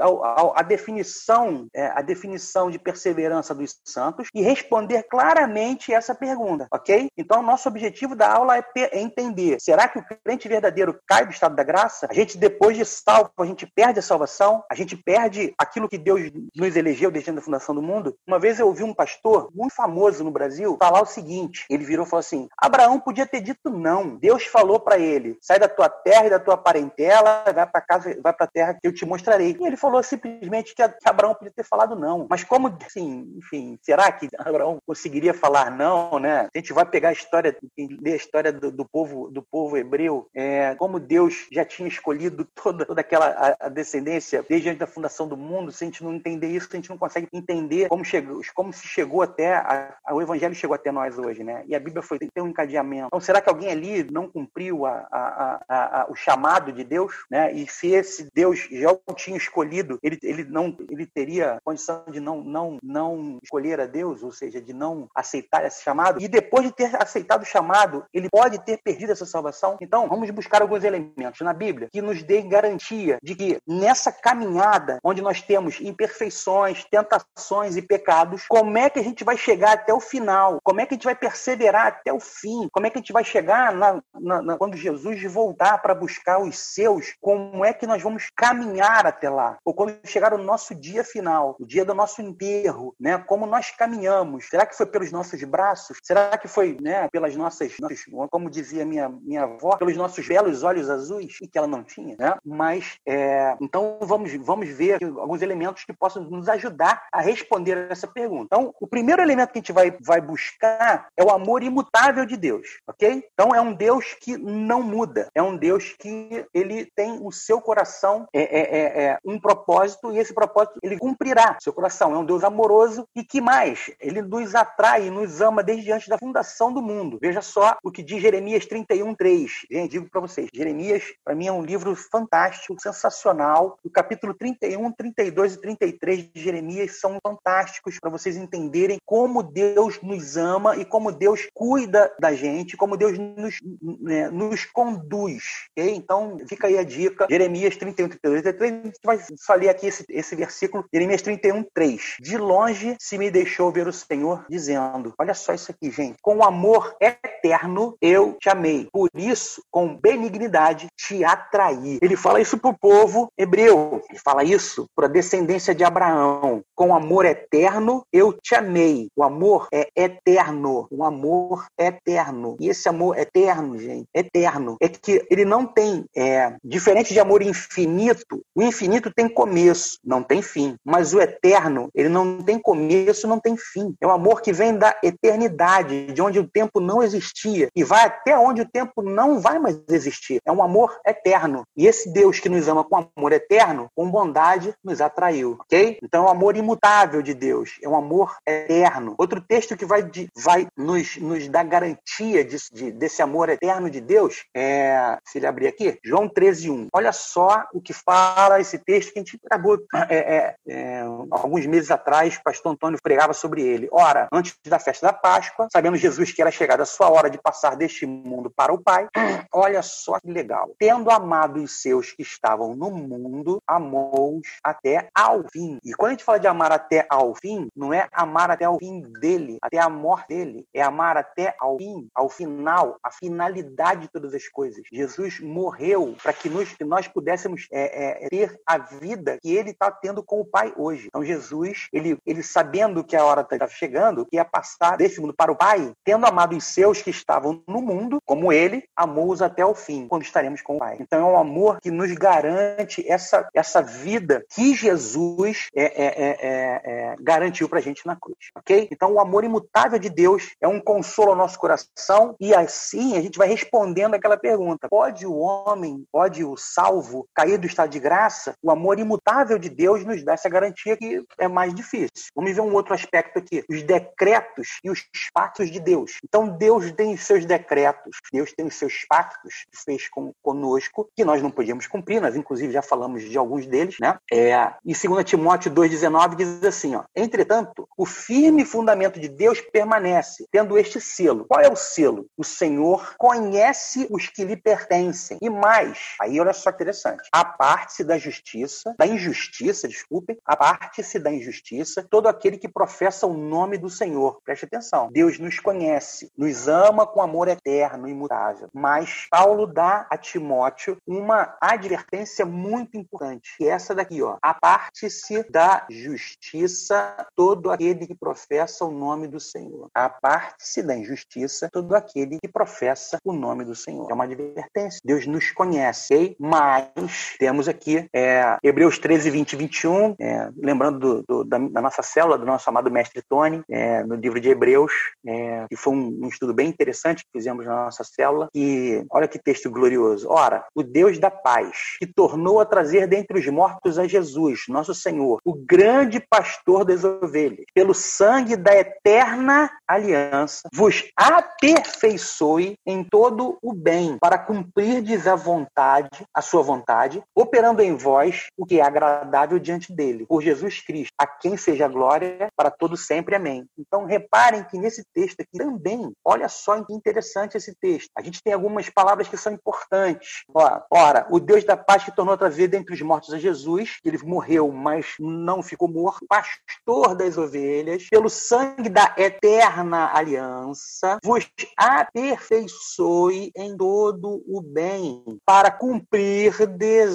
definição, 0.63 1.67
é, 1.75 1.87
a 1.87 2.03
definição 2.03 2.71
de 2.71 2.79
perseverança 2.79 3.55
dos 3.55 3.77
santos 3.85 4.29
e 4.35 4.43
responder 4.43 5.05
claramente 5.05 5.93
essa 5.93 6.15
pergunta, 6.15 6.67
ok? 6.73 7.09
Então, 7.17 7.43
nosso 7.43 7.69
objetivo 7.69 8.15
da 8.15 8.33
aula 8.33 8.59
é, 8.59 8.65
é 8.77 9.01
entender: 9.01 9.59
será 9.61 9.89
que 9.89 9.99
o 9.99 10.05
crente 10.25 10.49
verdadeiro 10.49 10.99
cai 11.07 11.25
do 11.25 11.33
estado 11.33 11.55
da 11.55 11.65
graça? 11.65 12.07
A 12.11 12.15
gente, 12.15 12.39
depois 12.39 12.77
de 12.77 12.85
salvo, 12.85 13.31
a 13.39 13.47
gente 13.47 13.67
perde 13.67 13.99
a 13.99 14.03
salvação? 14.03 14.65
A 14.71 14.75
gente 14.75 14.97
perde 14.97 15.55
aquilo 15.59 15.89
que 15.89 15.99
Deus 15.99 16.21
nos 16.55 16.77
elegeu 16.77 17.11
desde 17.11 17.31
a 17.31 17.41
fundação 17.41 17.75
do 17.75 17.83
mundo? 17.83 18.15
Uma 18.27 18.39
vez 18.39 18.59
eu 18.59 18.67
ouvi 18.67 18.85
um 18.85 18.95
pastor 18.95 19.51
muito 19.55 19.75
famoso 19.75 20.23
no 20.25 20.31
Brasil 20.31 20.77
falar 20.81 21.03
o 21.03 21.07
seguinte: 21.07 21.65
ele 21.69 21.85
virou 21.85 22.07
e 22.07 22.09
falou 22.09 22.21
assim: 22.21 22.49
Abraão 22.57 23.01
podia 23.01 23.27
ter 23.27 23.41
dito 23.41 23.71
não. 23.71 24.17
Deus 24.17 24.45
falou 24.45 24.81
para 24.81 24.99
ele: 24.99 25.37
sai 25.41 25.59
da 25.59 25.69
tua 25.69 25.89
terra 25.89 26.27
e 26.27 26.31
da 26.31 26.39
tua 26.39 26.57
parentela, 26.61 27.45
vai 27.53 27.67
para 27.67 27.81
casa, 27.81 28.17
vai 28.23 28.33
para 28.33 28.47
a 28.47 28.51
terra 28.51 28.75
que 28.75 28.87
eu 28.87 28.95
te 28.95 29.05
mostrarei. 29.05 29.57
E 29.59 29.67
ele 29.67 29.77
falou 29.77 30.03
simplesmente 30.03 30.75
que 30.75 30.83
Abraão 31.05 31.35
podia 31.35 31.53
ter 31.53 31.65
falado 31.65 31.97
não. 31.97 32.27
Mas 32.29 32.45
como, 32.45 32.69
assim, 32.87 33.33
enfim, 33.37 33.79
será 33.83 34.11
que 34.13 34.29
Abraão 34.39 34.79
conseguiria 34.87 35.35
falar 35.35 35.71
não, 35.71 36.19
né? 36.19 36.49
A 36.55 36.59
gente 36.59 36.73
vai 36.73 36.85
pegar 36.85 37.11
a 37.11 37.13
história, 37.13 37.57
ler 37.79 38.13
a 38.13 38.17
história 38.17 38.53
do, 38.53 38.71
do 38.71 38.85
povo, 38.85 39.31
do 39.31 39.43
povo 39.43 39.77
hebreu, 39.77 40.29
é, 40.35 40.75
como 40.77 41.01
Deus 41.01 41.47
já 41.53 41.65
tinha 41.65 41.89
escolhido 41.89 42.47
toda, 42.55 42.85
toda 42.85 43.01
aquela 43.01 43.27
a, 43.27 43.67
a 43.67 43.69
descendência 43.69 44.45
desde 44.49 44.69
antes 44.69 44.81
da 44.81 44.87
fundação 44.87 45.27
do 45.27 45.37
mundo. 45.37 45.73
Se 45.73 45.85
a 45.85 45.87
gente 45.87 46.05
não 46.05 46.15
entender 46.15 46.49
isso, 46.49 46.69
a 46.71 46.77
gente 46.77 46.91
não 46.91 46.99
consegue 46.99 47.29
entender 47.33 47.89
como 47.89 48.05
chegou, 48.05 48.41
como 48.55 48.73
se 48.73 48.87
chegou 48.87 49.23
até 49.23 49.55
a, 49.55 49.95
a, 50.05 50.15
o 50.15 50.23
Evangelho 50.23 50.55
chegou 50.55 50.75
até 50.75 50.91
nós 50.93 51.19
hoje, 51.19 51.43
né? 51.43 51.65
E 51.67 51.75
a 51.75 51.81
Bíblia 51.81 52.03
foi 52.03 52.19
tem 52.19 52.43
um 52.43 52.49
encadeamento. 52.49 53.07
Então, 53.07 53.21
será 53.21 53.41
que 53.41 53.49
alguém 53.49 53.71
ali 53.71 54.05
não 54.11 54.29
cumpriu 54.29 54.85
a, 54.87 55.07
a, 55.11 56.07
o 56.11 56.15
chamado 56.15 56.50
de 56.59 56.85
Deus, 56.85 57.15
né? 57.31 57.53
E 57.53 57.67
se 57.67 57.89
esse 57.89 58.29
Deus 58.35 58.69
já 58.71 58.91
o 58.91 59.15
tinha 59.15 59.37
escolhido, 59.37 59.99
ele, 60.03 60.19
ele 60.23 60.45
não 60.45 60.77
ele 60.91 61.07
teria 61.07 61.59
condição 61.65 62.05
de 62.11 62.21
não 62.21 62.43
não 62.43 62.79
não 62.83 63.39
escolher 63.43 63.81
a 63.81 63.87
Deus, 63.87 64.23
ou 64.23 64.33
seja, 64.33 64.61
de 64.61 64.73
não 64.73 65.09
aceitar 65.15 65.65
esse 65.65 65.83
chamado. 65.83 66.21
E 66.21 66.29
depois 66.29 66.65
de 66.65 66.73
ter 66.73 66.95
aceitado 67.01 67.43
o 67.43 67.47
chamado, 67.47 68.05
ele 68.13 68.29
pode 68.31 68.59
ter 68.65 68.81
perdido 68.83 69.13
essa 69.13 69.27
salvação. 69.27 69.77
Então, 69.81 70.09
vamos 70.09 70.31
buscar 70.31 70.63
alguns 70.63 70.85
elementos 70.85 71.41
na 71.41 71.53
Bíblia 71.53 71.89
que 71.93 72.03
nos 72.03 72.23
dê 72.23 72.43
garantia 72.43 73.19
de 73.23 73.35
que 73.35 73.59
nessa 73.67 74.13
caminhada 74.13 74.99
onde 75.05 75.23
nós 75.23 75.43
temos 75.43 75.81
imperfeições, 75.81 76.85
tentações 76.85 77.77
e 77.77 77.83
pecados, 77.83 78.45
como 78.49 78.77
é 78.79 78.91
que 78.91 78.99
a 78.99 79.03
gente 79.03 79.25
vai 79.25 79.37
chegar 79.37 79.73
até 79.73 79.93
o 79.93 80.01
final? 80.01 80.59
Como 80.63 80.81
é 80.81 80.87
que 80.87 80.95
a 80.95 80.97
gente 80.97 81.05
vai 81.05 81.15
perseverar 81.15 81.87
até 81.87 82.13
o 82.13 82.21
fim? 82.21 82.69
Como 82.73 82.87
é 82.87 82.91
que 82.91 82.99
a 82.99 83.01
gente 83.01 83.13
vai 83.13 83.25
chegar 83.25 83.73
na, 83.73 84.03
na, 84.15 84.43
na, 84.43 84.57
quando 84.57 84.77
Jesus 84.77 85.23
voltar 85.31 85.79
para 85.79 85.95
buscar 85.95 86.39
os 86.43 86.59
seus? 86.59 87.15
Como 87.21 87.65
é 87.65 87.73
que 87.73 87.87
nós 87.87 88.03
vamos 88.03 88.29
caminhar 88.37 89.07
até 89.07 89.29
lá? 89.29 89.59
Ou 89.65 89.75
quando 89.75 89.99
chegar 90.05 90.33
o 90.33 90.39
nosso 90.39 90.75
dia 90.75 91.05
final, 91.05 91.57
o 91.59 91.67
dia 91.67 91.85
do 91.85 91.95
nosso 91.95 92.23
enterro, 92.23 92.95
né? 92.99 93.19
Como 93.19 93.47
nós 93.47 93.71
caminhamos? 93.71 94.49
Será 94.49 94.67
que 94.67 94.77
foi 94.77 94.87
pelos 94.87 95.13
nossos 95.13 95.43
braços? 95.45 95.99
Será 96.03 96.37
que 96.37 96.49
foi, 96.49 96.77
né, 96.81 97.09
pelas 97.09 97.37
nossas, 97.37 97.75
nossas 97.81 98.01
como 98.31 98.51
dizia 98.51 98.85
minha 98.85 99.09
minha 99.09 99.43
avó, 99.43 99.77
pelos 99.77 99.97
nossos 99.97 100.27
belos 100.27 100.63
olhos 100.63 100.89
azuis 100.89 101.37
e 101.41 101.49
que 101.49 101.59
ela 101.59 101.67
não 101.67 101.83
tinha, 101.83 102.17
né? 102.19 102.35
Mas 102.45 102.97
é, 103.07 103.57
então 103.61 103.99
vamos 104.01 104.33
vamos 104.35 104.69
ver 104.69 105.03
alguns 105.03 105.43
elementos 105.43 105.85
que 105.85 105.93
possam 105.93 106.23
nos 106.25 106.49
ajudar 106.49 107.07
a 107.13 107.21
responder 107.21 107.91
essa 107.91 108.07
pergunta. 108.07 108.45
Então, 108.45 108.75
o 108.81 108.87
primeiro 108.87 109.23
elemento 109.23 109.53
que 109.53 109.59
a 109.59 109.61
gente 109.61 109.73
vai 109.73 109.97
vai 110.01 110.21
buscar 110.21 111.09
é 111.17 111.25
o 111.25 111.31
amor 111.31 111.63
imutável 111.63 112.25
de 112.25 112.37
Deus, 112.37 112.81
ok? 112.87 113.25
Então 113.33 113.55
é 113.55 113.61
um 113.61 113.73
Deus 113.73 114.15
que 114.21 114.37
não 114.37 114.83
muda, 114.83 115.29
é 115.35 115.43
um 115.43 115.57
Deus 115.57 115.95
que 115.99 116.30
ele 116.53 116.91
tem 116.95 117.19
o 117.21 117.31
seu 117.31 117.61
coração 117.61 118.27
é, 118.33 118.41
é, 118.41 118.61
é, 118.61 119.03
é 119.05 119.19
um 119.25 119.39
propósito 119.39 120.13
e 120.13 120.19
esse 120.19 120.35
propósito 120.35 120.79
ele 120.83 120.99
cumprirá. 120.99 121.57
Seu 121.61 121.73
coração 121.73 122.15
é 122.15 122.19
um 122.19 122.25
Deus 122.25 122.45
amoroso 122.45 123.07
e 123.15 123.25
que 123.25 123.41
mais? 123.41 123.91
Ele 124.01 124.23
nos 124.23 124.55
atrai 124.55 125.11
nos 125.11 125.41
ama 125.41 125.63
desde 125.63 125.93
antes 125.93 126.09
da 126.09 126.19
fundação 126.19 126.73
do 126.73 126.83
mundo. 126.83 127.19
Veja 127.21 127.43
só 127.43 127.77
o 127.83 127.91
que 127.91 128.03
diz 128.03 128.23
Jeremias 128.23 128.67
31, 128.67 129.15
3. 129.15 129.51
Gente, 129.71 129.91
digo 129.91 130.09
para 130.11 130.21
vocês, 130.21 130.49
Jeremias 130.53 131.05
para 131.25 131.35
mim 131.35 131.47
é 131.47 131.53
um 131.53 131.63
livro 131.63 131.95
fantástico, 131.95 132.81
sensacional. 132.81 133.79
O 133.85 133.91
capítulo 133.91 134.35
31, 134.35 134.93
32 134.93 135.55
e 135.55 135.61
33 135.61 136.33
de 136.33 136.43
Jeremias 136.43 137.01
são 137.01 137.19
fantásticos 137.25 137.99
para 138.01 138.11
vocês 138.11 138.37
entenderem 138.37 138.99
como 139.05 139.43
Deus 139.43 140.01
nos 140.03 140.37
ama 140.37 140.77
e 140.77 140.85
como 140.85 141.13
Deus 141.13 141.49
cuida 141.55 142.13
da 142.19 142.33
gente, 142.33 142.77
como 142.77 142.97
Deus 142.97 143.19
nos, 143.19 143.57
né, 144.01 144.31
nos 144.31 144.65
conduz. 144.65 145.43
Okay? 145.73 145.95
Então, 145.95 146.20
fica 146.49 146.67
aí 146.67 146.79
a 146.79 146.83
dica. 146.83 147.27
Jeremias 147.31 147.77
31, 147.77 148.09
32 148.09 148.41
e 148.41 148.43
33. 148.43 148.73
A 148.73 148.87
gente 148.87 148.99
vai 149.05 149.21
só 149.37 149.55
ler 149.55 149.69
aqui 149.69 149.87
esse, 149.87 150.05
esse 150.09 150.35
versículo. 150.35 150.85
Jeremias 150.93 151.23
31, 151.23 151.65
3. 151.75 152.17
De 152.21 152.37
longe 152.37 152.97
se 152.99 153.19
me 153.19 153.31
deixou 153.31 153.71
ver 153.71 153.87
o 153.87 153.93
Senhor 153.93 154.45
dizendo: 154.49 155.15
Olha 155.19 155.35
só 155.35 155.53
isso 155.53 155.71
aqui, 155.71 155.91
gente. 155.91 156.17
Com 156.23 156.43
amor 156.43 156.95
eterno 157.01 157.97
eu 158.01 158.37
te 158.41 158.49
amei. 158.49 158.89
Por 158.93 159.11
isso, 159.15 159.63
com 159.71 159.97
benignidade 159.97 160.89
te 160.97 161.25
atraí. 161.25 161.99
Ele 162.03 162.17
fala 162.17 162.41
isso 162.41 162.59
para 162.59 162.71
o 162.71 162.79
povo 162.79 163.31
hebreu. 163.37 164.03
Ele 164.09 164.19
fala 164.19 164.45
isso 164.45 164.87
para 164.95 165.07
a 165.07 165.11
descendência 165.11 165.75
de 165.75 165.85
Abraão. 165.85 166.63
Com 166.75 166.95
amor 166.95 167.25
eterno 167.25 168.03
eu 168.13 168.33
te 168.33 168.55
amei. 168.55 169.09
O 169.17 169.23
amor 169.23 169.69
é 169.73 169.89
eterno. 169.97 170.87
O 170.91 171.05
amor 171.05 171.67
eterno. 171.79 172.57
E 172.61 172.69
esse 172.69 172.89
amor 172.89 173.19
eterno, 173.19 173.79
gente, 173.79 174.07
eterno, 174.15 174.77
é 174.81 174.89
que 174.89 175.25
ele 175.31 175.45
não 175.45 175.67
tem, 175.67 176.05
é, 176.17 176.55
diferente 176.65 177.13
de 177.13 177.21
amor 177.21 177.43
infinito, 177.43 178.43
o 178.55 178.63
infinito 178.63 179.13
tem 179.15 179.29
começo, 179.29 179.99
não 180.05 180.23
tem 180.23 180.43
fim. 180.43 180.77
Mas 180.85 181.15
o 181.15 181.21
eterno, 181.21 181.89
ele 181.95 182.09
não 182.09 182.43
tem 182.43 182.59
começo, 182.59 183.29
não 183.29 183.39
tem 183.39 183.57
fim. 183.57 183.95
É 184.01 184.07
um 184.07 184.11
amor 184.11 184.41
que 184.41 184.53
vem 184.53 184.77
da 184.77 184.97
eternidade, 185.03 186.07
de 186.07 186.23
onde 186.23 186.39
o 186.39 186.49
tempo 186.49 186.81
não 186.81 187.03
existia, 187.03 187.69
e 187.75 187.85
vai 187.85 188.05
até 188.05 188.37
onde 188.37 188.63
o 188.63 188.69
tempo 188.69 189.03
não 189.03 189.41
vai 189.41 189.59
mais 189.59 189.81
existir. 189.89 190.41
É 190.45 190.53
um 190.53 190.63
amor 190.63 190.99
eterno. 191.07 191.63
E 191.77 191.87
esse 191.87 192.13
Deus 192.13 192.41
que 192.41 192.49
nos 192.49 192.69
ama 192.69 192.85
com 192.85 193.09
amor 193.17 193.33
eterno, 193.33 193.89
com 193.95 194.11
bondade, 194.11 194.75
nos 194.83 195.01
atraiu, 195.01 195.57
ok? 195.61 195.99
Então 196.03 196.25
é 196.25 196.27
um 196.27 196.31
amor 196.31 196.57
imutável 196.57 197.23
de 197.23 197.35
Deus, 197.35 197.79
é 197.83 197.89
um 197.89 197.97
amor 197.97 198.37
eterno. 198.47 199.15
Outro 199.19 199.41
texto 199.41 199.77
que 199.77 199.85
vai, 199.85 200.09
vai 200.37 200.67
nos, 200.77 201.17
nos 201.17 201.49
dar 201.49 201.65
garantia 201.65 202.45
de, 202.45 202.57
de, 202.73 202.93
desse 202.93 203.23
amor 203.23 203.49
eterno 203.49 203.91
de 203.91 204.01
Deus 204.01 204.45
é, 204.57 205.19
se 205.25 205.39
ele 205.39 205.47
abrir 205.47 205.69
aqui, 205.69 205.99
João 206.03 206.29
13, 206.29 206.71
1. 206.71 206.87
Olha 206.93 207.13
só 207.13 207.65
o 207.75 207.81
que 207.81 207.93
fala 207.93 208.61
esse 208.61 208.79
texto 208.79 209.13
que 209.13 209.19
a 209.19 209.23
gente 209.23 209.39
acabou 209.45 209.79
é, 210.09 210.17
é, 210.17 210.57
é, 210.67 211.01
alguns 211.31 211.67
meses 211.67 211.91
atrás, 211.91 212.37
o 212.37 212.43
pastor 212.43 212.73
Antônio 212.73 212.99
pregava 213.03 213.33
sobre 213.33 213.63
ele. 213.63 213.89
Ora, 213.93 214.29
antes 214.33 214.57
da 214.67 214.79
festa 214.79 215.09
da 215.09 215.13
Páscoa, 215.13 215.69
sabendo 215.71 215.97
Jesus 215.97 216.33
que 216.33 216.41
era 216.41 216.51
chegada 216.51 216.85
a 216.85 216.87
sua 216.87 217.11
hora 217.11 217.29
de 217.29 217.39
passar 217.39 217.77
deste 217.77 218.07
mundo 218.07 218.51
para 218.51 218.73
o 218.73 218.83
Pai. 218.83 219.09
Olha 219.53 219.83
só 219.83 220.19
que 220.19 220.31
legal. 220.31 220.73
Tendo 220.79 221.11
amado 221.11 221.63
os 221.63 221.83
seus 221.83 222.13
que 222.13 222.23
estavam 222.23 222.75
no 222.75 222.91
mundo, 222.91 223.63
amou-os 223.67 224.49
até 224.65 225.09
ao 225.15 225.45
fim. 225.53 225.79
E 225.85 225.93
quando 225.93 226.09
a 226.09 226.13
gente 226.13 226.25
fala 226.25 226.41
de 226.41 226.47
amar 226.47 226.73
até 226.73 227.07
ao 227.11 227.35
fim, 227.35 227.69
não 227.77 227.93
é 227.93 228.09
amar 228.13 228.51
até 228.51 228.65
ao 228.65 228.79
fim 228.79 229.03
dele, 229.21 229.59
até 229.61 229.79
a 229.79 229.89
morte 229.89 230.29
dele, 230.29 230.65
é 230.75 230.83
amar 230.83 231.17
até 231.17 231.55
ao 231.59 231.77
fim, 231.77 232.09
ao 232.15 232.29
final, 232.29 232.97
a 233.03 233.11
finalidade 233.11 234.03
de 234.03 234.09
todas 234.09 234.33
as 234.35 234.49
coisas. 234.49 234.83
Jesus 234.91 235.41
morreu 235.41 235.80
para 236.23 236.33
que, 236.33 236.51
nós 236.85 237.09
pudéssemos 237.09 237.67
é, 237.73 238.25
é, 238.25 238.29
ter 238.29 238.59
a 238.67 238.79
vida 238.79 239.39
que 239.41 239.55
ele 239.55 239.71
está 239.71 239.91
tendo 239.91 240.23
com 240.23 240.41
o 240.41 240.45
Pai 240.45 240.73
hoje. 240.77 241.07
Então 241.07 241.25
Jesus, 241.25 241.89
ele, 241.93 242.19
ele 242.27 242.43
sabendo 242.43 243.05
que 243.05 243.17
a 243.17 243.25
hora 243.25 243.47
está 243.51 243.69
chegando, 243.69 244.27
ia 244.33 244.45
passar 244.45 244.97
desse 244.97 245.21
mundo 245.21 245.35
para 245.35 245.53
o 245.53 245.57
Pai, 245.57 245.93
tendo 246.05 246.27
amado 246.27 246.57
os 246.57 246.65
seus 246.65 247.03
que 247.03 247.11
estavam 247.11 247.63
no 247.67 247.81
mundo, 247.81 248.19
como 248.25 248.53
ele, 248.53 248.85
amou-os 248.97 249.43
até 249.43 249.65
o 249.65 249.75
fim, 249.75 250.07
quando 250.09 250.23
estaremos 250.23 250.61
com 250.63 250.77
o 250.77 250.79
Pai. 250.79 250.97
Então 251.01 251.21
é 251.21 251.33
um 251.33 251.39
amor 251.39 251.81
que 251.81 251.91
nos 251.91 252.13
garante 252.13 253.05
essa, 253.09 253.49
essa 253.55 253.83
vida 253.83 254.45
que 254.51 254.75
Jesus 254.75 255.69
é, 255.75 255.85
é, 255.85 256.07
é, 256.07 256.81
é 256.85 257.17
garantiu 257.21 257.69
para 257.69 257.79
a 257.79 257.83
gente 257.83 258.07
na 258.07 258.17
cruz, 258.17 258.51
ok? 258.57 258.89
Então 258.91 259.13
o 259.13 259.21
amor 259.21 259.45
imutável 259.45 259.99
de 259.99 260.09
Deus 260.09 260.51
é 260.61 260.69
um 260.69 260.81
consolo 260.81 261.31
ao 261.31 261.37
nosso 261.37 261.59
coração 261.59 262.35
e 262.39 262.55
assim 262.55 263.17
a 263.17 263.23
gente 263.23 263.39
vai 263.39 263.49
respondendo 263.49 264.15
aquela 264.15 264.37
pergunta: 264.37 264.89
pode 264.89 265.27
o 265.27 265.37
homem, 265.37 265.70
pode 266.11 266.45
o 266.45 266.57
salvo 266.57 267.27
cair 267.35 267.59
do 267.59 267.67
estado 267.67 267.91
de 267.91 267.99
graça? 267.99 268.55
O 268.63 268.71
amor 268.71 268.99
imutável 268.99 269.59
de 269.59 269.69
Deus 269.69 270.05
nos 270.05 270.25
dá 270.25 270.35
essa 270.35 270.49
garantia 270.49 270.97
que 270.97 271.25
é 271.39 271.49
mais 271.49 271.75
difícil. 271.75 272.09
Vamos 272.35 272.55
ver 272.55 272.61
um 272.61 272.73
outro 272.75 272.95
aspecto 272.95 273.39
aqui: 273.39 273.65
os 273.69 273.83
decretos 273.83 274.79
e 274.85 274.91
os 274.91 275.05
pactos 275.33 275.71
de 275.71 275.81
Deus. 275.81 276.19
Então 276.25 276.49
Deus 276.49 276.91
tem 276.93 277.15
os 277.15 277.25
seus 277.25 277.45
decretos, 277.45 278.19
Deus 278.33 278.53
tem 278.53 278.67
os 278.67 278.75
seus 278.75 279.05
pactos 279.09 279.65
que 279.71 279.83
fez 279.85 280.09
com, 280.09 280.33
conosco 280.43 281.09
que 281.17 281.25
nós 281.25 281.43
não 281.43 281.51
podíamos 281.51 281.87
cumprir. 281.87 282.21
Nós 282.21 282.37
inclusive 282.37 282.73
já 282.73 282.83
falamos 282.83 283.23
de 283.23 283.37
alguns 283.37 283.67
deles, 283.67 283.97
né? 284.01 284.19
É, 284.33 284.73
e 284.85 284.95
2 284.95 285.25
Timóteo 285.25 285.71
2:19 285.71 286.37
diz 286.37 286.65
assim, 286.65 286.95
ó: 286.95 287.05
Entretanto, 287.15 287.89
o 287.97 288.07
firme 288.07 288.65
fundamento 288.65 289.19
de 289.21 289.29
Deus 289.29 289.61
permanece, 289.61 290.47
tendo 290.51 290.79
este 290.79 291.01
selo. 291.01 291.45
Qual 291.47 291.61
é 291.61 291.71
o 291.71 291.77
selo? 291.77 292.27
O 292.37 292.45
Senhor 292.45 293.15
conhece 293.19 294.07
os 294.11 294.29
que 294.29 294.45
lhe 294.45 294.57
pertencem. 294.57 295.39
E 295.41 295.51
mais, 295.61 296.17
aí 296.21 296.41
olha 296.41 296.53
só 296.53 296.73
que 296.73 296.81
interessante. 296.81 297.29
A 297.31 297.45
parte-se 297.45 298.03
da 298.03 298.17
justiça, 298.17 298.95
da 298.99 299.07
injustiça, 299.07 299.87
desculpem, 299.87 300.39
a 300.45 300.57
parte-se 300.57 301.19
da 301.19 301.31
injustiça, 301.31 302.07
todo 302.09 302.27
aquele 302.27 302.57
que 302.57 302.69
professa 302.69 303.27
o 303.27 303.35
nome 303.35 303.77
do 303.77 303.91
Senhor. 303.91 304.41
Preste 304.43 304.65
atenção. 304.65 305.11
Deus 305.13 305.39
nos 305.39 305.61
conhece, 305.61 306.33
nos 306.37 306.69
ama 306.69 307.07
com 307.07 307.21
amor 307.21 307.49
eterno, 307.49 308.09
imutável. 308.09 308.69
Mas 308.73 309.27
Paulo 309.31 309.67
dá 309.67 310.07
a 310.11 310.17
Timóteo 310.17 310.97
uma 311.07 311.57
advertência 311.61 312.47
muito 312.47 312.97
importante, 312.97 313.55
que 313.59 313.67
é 313.67 313.71
essa 313.71 313.95
daqui, 313.95 314.23
ó. 314.23 314.39
A 314.41 314.55
parte-se 314.55 315.43
da 315.51 315.87
justiça, 315.91 317.27
todo 317.37 317.71
aquele 317.71 318.07
que 318.07 318.15
professa 318.15 318.85
o 318.85 318.91
nome 318.91 319.29
do 319.29 319.39
Senhor. 319.39 319.91
A 319.95 320.09
parte-se 320.09 320.83
da 320.83 320.97
injustiça, 320.97 321.69
todo 321.71 321.95
aquele 321.95 322.39
que 322.41 322.49
professa 322.49 323.19
o 323.25 323.33
nome 323.33 323.65
do 323.65 323.75
Senhor. 323.75 324.11
É 324.11 324.15
uma 324.15 324.25
advertência. 324.25 325.01
Deus 325.05 325.27
nos 325.27 325.50
conhece, 325.53 326.15
okay? 326.15 326.37
mas 326.39 327.37
temos 327.39 327.69
aqui 327.69 328.09
é, 328.15 328.57
Hebreus 328.63 328.99
13, 328.99 329.31
20 329.31 329.53
e 329.53 329.57
21, 329.57 330.15
é, 330.19 330.51
lembrando 330.57 330.99
do, 330.99 331.25
do, 331.27 331.45
da, 331.45 331.59
da, 331.59 331.81
nossa 331.81 332.03
célula, 332.03 332.39
do 332.39 332.47
nosso 332.47 332.69
amado 332.69 332.91
mestre 332.91 333.23
Tony, 333.29 333.63
é, 333.69 334.03
no 334.05 334.15
livro 334.15 334.41
de 334.41 334.51
Hebreus, 334.51 334.93
é, 335.27 335.67
que 335.69 335.77
foi 335.77 335.95
um, 335.95 336.19
um, 336.23 336.29
estudo 336.29 336.53
bem 336.55 336.69
interessante 336.69 337.25
que 337.25 337.39
fizemos 337.39 337.65
na 337.65 337.85
nossa 337.85 338.05
célula. 338.05 338.49
E 338.55 339.05
olha 339.11 339.29
que 339.29 339.39
texto 339.39 339.71
glorioso. 339.71 340.29
Ora, 340.29 340.65
o 340.75 340.83
Deus 340.83 341.19
da 341.19 341.31
paz, 341.31 341.97
que 341.99 342.07
tornou 342.07 342.61
a 342.61 342.67
trazer 342.67 343.07
dentre 343.07 343.39
os 343.39 343.47
mortos 343.47 343.99
a 343.99 344.07
Jesus, 344.07 344.63
nosso 344.69 344.95
Senhor, 344.95 345.39
o 345.45 345.55
grande 345.55 346.21
pastor 346.21 346.85
das 346.85 347.05
ovelhas, 347.05 347.65
pelo 347.75 347.95
sangue 347.95 348.57
da 348.57 348.75
eterna 348.77 349.71
aliança, 349.87 350.69
vos 350.73 351.05
aperfeiçoe 351.17 352.77
em 352.87 353.05
todo 353.05 353.59
o 353.63 353.73
bem, 353.73 354.19
para 354.21 354.39
cumprirdes 354.39 355.27
a 355.27 355.35
vontade, 355.41 356.25
a 356.33 356.41
sua 356.41 356.63
vontade, 356.63 357.23
operando 357.35 357.83
em 357.83 357.97
vós 357.97 358.47
o 358.57 358.65
que 358.65 358.79
é 358.79 358.83
agradável 358.83 359.59
diante 359.59 359.93
dele, 359.93 360.27
por 360.27 360.41
Jesus 360.43 360.81
Cristo, 360.81 361.13
a 361.19 361.27
quem 361.27 361.57
seja 361.57 361.89
glória 361.89 362.49
para 362.55 362.71
todo 362.71 362.97
sempre. 362.97 363.35
Amém. 363.35 363.67
Então 363.77 364.05
reparem 364.05 364.63
que 364.63 364.79
nesse 364.79 365.03
texto 365.13 365.41
aqui 365.41 365.59
também, 365.59 366.13
olha 366.25 366.49
só 366.49 366.83
que 366.85 366.93
interessante 366.93 367.57
esse 367.57 367.75
texto. 367.81 368.11
A 368.17 368.23
gente 368.23 368.43
tem 368.43 368.53
algumas 368.53 368.89
palavras 368.89 369.27
que 369.29 369.37
são 369.37 369.53
importantes. 369.53 370.45
Ora, 370.91 371.27
o 371.31 371.41
Deus 371.41 371.65
da 371.65 371.77
paz 371.77 372.05
que 372.05 372.15
tornou 372.15 372.33
outra 372.33 372.51
vida 372.51 372.77
entre 372.77 372.95
os 372.95 373.01
mortos 373.01 373.33
a 373.33 373.39
Jesus, 373.39 373.97
ele 374.05 374.19
morreu, 374.23 374.71
mas 374.71 375.15
não 375.19 375.63
ficou 375.63 375.89
morto, 375.89 376.27
pastor 376.29 377.15
das 377.17 377.37
ovelhas, 377.37 378.07
pelo 378.09 378.29
sangue 378.29 378.89
da 378.89 379.15
eterna 379.17 380.11
aliança, 380.15 381.19
vos 381.25 381.49
aperfeiçoe 381.77 383.51
em 383.57 383.77
todo 383.77 384.43
o 384.47 384.61
bem, 384.61 385.30
para 385.45 385.71
cumprir 385.71 386.53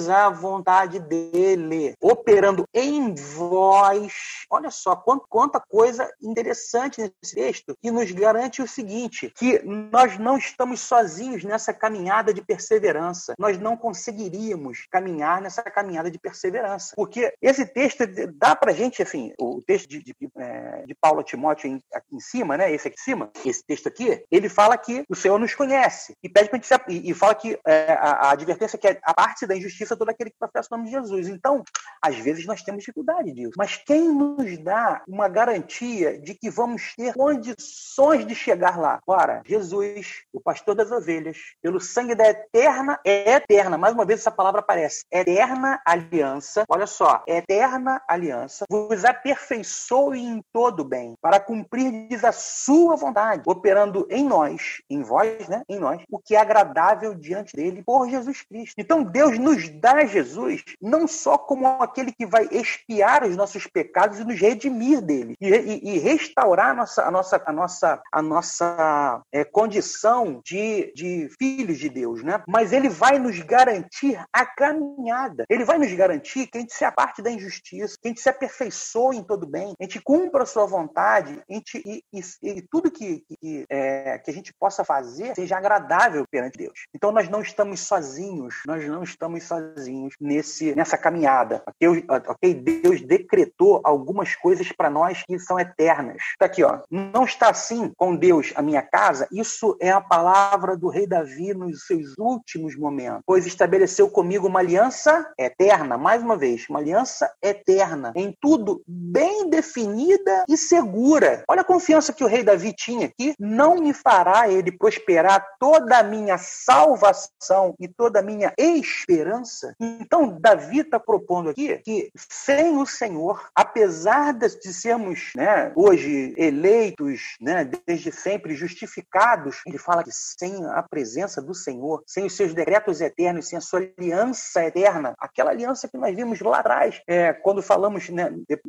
a 0.08 0.30
vontade 0.30 0.98
dele, 0.98 1.94
operando 2.00 2.64
em 2.74 3.14
vós. 3.14 4.12
Olha 4.50 4.70
só 4.70 4.96
quanta 4.96 5.60
coisa 5.60 6.10
interessante 6.22 7.00
nesse 7.00 7.34
texto 7.34 7.76
que 7.80 7.90
nos 7.90 8.10
garante 8.10 8.62
o 8.62 8.68
seguinte: 8.68 9.32
que 9.36 9.60
nós 9.64 10.18
não 10.18 10.36
estamos 10.36 10.80
sozinhos 10.80 11.44
nessa 11.44 11.72
caminhada 11.72 12.32
de 12.32 12.42
perseverança. 12.42 13.34
Nós 13.38 13.58
não 13.58 13.76
conseguiríamos 13.76 14.86
caminhar 14.90 15.40
nessa 15.40 15.62
caminhada 15.62 16.10
de 16.10 16.18
perseverança, 16.18 16.94
porque 16.96 17.32
esse 17.40 17.66
texto 17.66 18.04
dá 18.34 18.54
para 18.54 18.72
gente, 18.72 19.02
assim, 19.02 19.32
o 19.38 19.62
texto 19.66 19.88
de, 19.88 20.02
de, 20.02 20.14
é, 20.38 20.84
de 20.86 20.94
Paulo 20.94 21.20
a 21.20 21.24
Timóteo 21.24 21.80
aqui 21.92 22.16
em 22.16 22.20
cima, 22.20 22.56
né? 22.56 22.72
Esse 22.72 22.88
aqui 22.88 22.96
em 22.98 23.02
cima, 23.02 23.30
esse 23.44 23.64
texto 23.64 23.88
aqui, 23.88 24.24
ele 24.30 24.48
fala 24.48 24.76
que 24.76 25.04
o 25.08 25.14
Senhor 25.14 25.38
nos 25.38 25.54
conhece 25.54 26.14
e 26.22 26.28
pede 26.28 26.48
para 26.48 26.58
gente 26.58 26.80
e, 26.88 27.10
e 27.10 27.14
fala 27.14 27.34
que 27.34 27.58
é, 27.66 27.98
a, 28.06 28.28
a, 28.28 28.30
advertência 28.30 28.78
que 28.78 28.86
é 28.86 29.00
a 29.02 29.12
parte 29.12 29.46
da 29.46 29.56
injustiça 29.56 29.96
todo 29.96 30.08
aquele 30.08 30.30
que 30.30 30.38
professa 30.38 30.68
o 30.70 30.76
nome 30.76 30.88
de 30.88 30.96
Jesus. 30.96 31.28
Então, 31.28 31.64
às 32.00 32.16
vezes 32.16 32.46
nós 32.46 32.62
temos 32.62 32.80
dificuldade 32.80 33.32
disso, 33.32 33.52
mas 33.56 33.76
quem 33.76 34.12
nos 34.12 34.58
dá 34.58 35.02
uma 35.08 35.28
garantia 35.28 36.18
de 36.20 36.34
que 36.34 36.50
vamos 36.50 36.94
ter 36.94 37.14
condições 37.14 38.26
de 38.26 38.34
chegar 38.34 38.78
lá? 38.78 39.00
Ora, 39.06 39.42
Jesus, 39.44 40.22
o 40.32 40.40
pastor 40.40 40.74
das 40.74 40.90
ovelhas, 40.90 41.38
pelo 41.60 41.80
sangue 41.80 42.14
da 42.14 42.28
eterna, 42.28 42.98
é 43.04 43.32
eterna. 43.34 43.76
Mais 43.76 43.94
uma 43.94 44.04
vez 44.04 44.20
essa 44.20 44.30
palavra 44.30 44.60
aparece. 44.60 45.04
Eterna 45.10 45.80
aliança. 45.84 46.64
Olha 46.68 46.86
só, 46.86 47.22
eterna 47.26 48.00
aliança 48.08 48.64
vos 48.70 49.04
aperfeiçoe 49.04 50.20
em 50.20 50.42
todo 50.52 50.84
bem 50.84 51.14
para 51.20 51.40
cumprir 51.40 52.24
a 52.24 52.32
sua 52.32 52.96
vontade, 52.96 53.42
operando 53.46 54.06
em 54.10 54.24
nós, 54.24 54.82
em 54.88 55.02
vós, 55.02 55.48
né, 55.48 55.62
em 55.68 55.78
nós, 55.78 56.02
o 56.10 56.18
que 56.18 56.34
é 56.34 56.40
agradável 56.40 57.14
diante 57.14 57.54
dele 57.54 57.82
por 57.96 58.10
Jesus 58.10 58.42
Cristo. 58.42 58.74
Então 58.76 59.02
Deus 59.02 59.38
nos 59.38 59.70
dá 59.70 60.04
Jesus 60.04 60.62
não 60.82 61.08
só 61.08 61.38
como 61.38 61.66
aquele 61.66 62.12
que 62.12 62.26
vai 62.26 62.46
expiar 62.50 63.24
os 63.24 63.34
nossos 63.34 63.66
pecados 63.66 64.20
e 64.20 64.24
nos 64.24 64.38
redimir 64.38 65.00
dele 65.00 65.34
e, 65.40 65.48
e, 65.48 65.94
e 65.94 65.98
restaurar 65.98 66.72
a 66.72 66.74
nossa, 66.74 67.02
a 67.02 67.10
nossa, 67.10 67.42
a 67.46 67.52
nossa, 67.52 68.02
a 68.12 68.22
nossa 68.22 69.22
é, 69.32 69.44
condição 69.44 70.42
de, 70.44 70.92
de 70.94 71.30
filhos 71.38 71.78
de 71.78 71.88
Deus, 71.88 72.22
né? 72.22 72.42
Mas 72.46 72.70
ele 72.74 72.90
vai 72.90 73.18
nos 73.18 73.40
garantir 73.40 74.22
a 74.30 74.44
caminhada. 74.44 75.46
Ele 75.48 75.64
vai 75.64 75.78
nos 75.78 75.92
garantir 75.94 76.46
que 76.48 76.58
a 76.58 76.60
gente 76.60 76.74
se 76.74 76.84
aparte 76.84 77.22
da 77.22 77.30
injustiça, 77.30 77.96
que 77.98 78.08
a 78.08 78.10
gente 78.10 78.20
se 78.20 78.28
aperfeiçoe 78.28 79.16
em 79.16 79.24
todo 79.24 79.46
bem, 79.46 79.74
a 79.80 79.84
gente 79.84 80.02
cumpra 80.02 80.42
a 80.42 80.46
sua 80.46 80.66
vontade, 80.66 81.42
a 81.48 81.54
gente, 81.54 81.82
e, 81.86 82.02
e, 82.12 82.20
e 82.42 82.62
tudo 82.70 82.90
que, 82.90 83.24
que, 83.40 83.64
é, 83.70 84.18
que 84.18 84.30
a 84.30 84.34
gente 84.34 84.52
possa 84.60 84.84
fazer 84.84 85.34
seja 85.34 85.56
agradável 85.56 86.26
perante 86.30 86.58
Deus. 86.58 86.84
Então 86.94 87.10
nós 87.10 87.26
não 87.30 87.40
estamos 87.40 87.85
sozinhos, 87.86 88.56
nós 88.66 88.86
não 88.86 89.02
estamos 89.02 89.44
sozinhos 89.44 90.14
nesse, 90.20 90.74
nessa 90.74 90.98
caminhada. 90.98 91.62
Okay? 91.68 92.04
ok? 92.08 92.54
Deus 92.54 93.00
decretou 93.00 93.80
algumas 93.84 94.34
coisas 94.34 94.70
para 94.72 94.90
nós 94.90 95.22
que 95.26 95.38
são 95.38 95.58
eternas. 95.58 96.22
Está 96.32 96.46
aqui, 96.46 96.62
ó. 96.62 96.80
Não 96.90 97.24
está 97.24 97.50
assim 97.50 97.92
com 97.96 98.14
Deus 98.16 98.52
a 98.54 98.62
minha 98.62 98.82
casa. 98.82 99.28
Isso 99.32 99.76
é 99.80 99.90
a 99.90 100.00
palavra 100.00 100.76
do 100.76 100.88
rei 100.88 101.06
Davi 101.06 101.54
nos 101.54 101.86
seus 101.86 102.14
últimos 102.18 102.76
momentos, 102.76 103.22
pois 103.26 103.46
estabeleceu 103.46 104.08
comigo 104.08 104.46
uma 104.46 104.60
aliança 104.60 105.32
eterna, 105.38 105.96
mais 105.96 106.22
uma 106.22 106.36
vez, 106.36 106.66
uma 106.68 106.78
aliança 106.78 107.30
eterna, 107.42 108.12
em 108.14 108.36
tudo 108.40 108.82
bem 108.86 109.48
definida 109.48 110.44
e 110.48 110.56
segura. 110.56 111.44
Olha 111.48 111.60
a 111.60 111.64
confiança 111.64 112.12
que 112.12 112.24
o 112.24 112.26
rei 112.26 112.42
Davi 112.42 112.72
tinha 112.72 113.06
aqui. 113.06 113.34
Não 113.38 113.76
me 113.76 113.92
fará 113.92 114.48
ele 114.48 114.72
prosperar 114.72 115.44
toda 115.58 115.98
a 115.98 116.02
minha 116.02 116.38
salvação 116.38 117.65
e 117.80 117.88
toda 117.88 118.20
a 118.20 118.22
minha 118.22 118.52
esperança? 118.58 119.74
Então, 119.80 120.38
Davi 120.40 120.80
está 120.80 120.98
propondo 121.00 121.50
aqui 121.50 121.76
que 121.78 122.10
sem 122.16 122.76
o 122.76 122.86
Senhor, 122.86 123.48
apesar 123.54 124.32
de 124.34 124.72
sermos 124.72 125.32
né, 125.34 125.72
hoje 125.74 126.34
eleitos, 126.36 127.36
né, 127.40 127.68
desde 127.86 128.12
sempre 128.12 128.54
justificados, 128.54 129.62
ele 129.66 129.78
fala 129.78 130.04
que 130.04 130.12
sem 130.12 130.64
a 130.66 130.82
presença 130.82 131.40
do 131.40 131.54
Senhor, 131.54 132.02
sem 132.06 132.24
os 132.24 132.36
seus 132.36 132.54
decretos 132.54 133.00
eternos, 133.00 133.48
sem 133.48 133.58
a 133.58 133.60
sua 133.60 133.80
aliança 133.98 134.64
eterna, 134.64 135.14
aquela 135.18 135.50
aliança 135.50 135.88
que 135.88 135.96
nós 135.96 136.14
vimos 136.14 136.40
lá 136.40 136.58
atrás, 136.58 137.00
é, 137.06 137.32
quando 137.32 137.62
falamos 137.62 138.08
né, 138.08 138.30
de, 138.30 138.60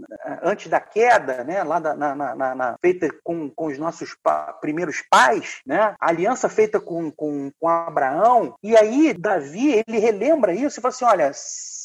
antes 0.41 0.67
da 0.67 0.79
queda, 0.79 1.43
né, 1.43 1.63
lá 1.63 1.79
da, 1.79 1.95
na, 1.95 2.15
na, 2.15 2.55
na, 2.55 2.77
feita 2.81 3.10
com, 3.23 3.49
com 3.49 3.67
os 3.67 3.77
nossos 3.77 4.15
pa, 4.15 4.53
primeiros 4.53 5.03
pais, 5.10 5.62
né, 5.65 5.95
a 5.99 6.10
aliança 6.10 6.49
feita 6.49 6.79
com, 6.79 7.12
com, 7.12 7.51
com 7.60 7.69
Abraão, 7.69 8.55
e 8.62 8.75
aí 8.75 8.87
Davi 9.13 9.84
ele 9.88 10.00
relembra 10.00 10.54
isso 10.54 10.80
e 10.80 10.82
fala 10.82 10.93
assim: 10.93 11.06
olha, 11.06 11.32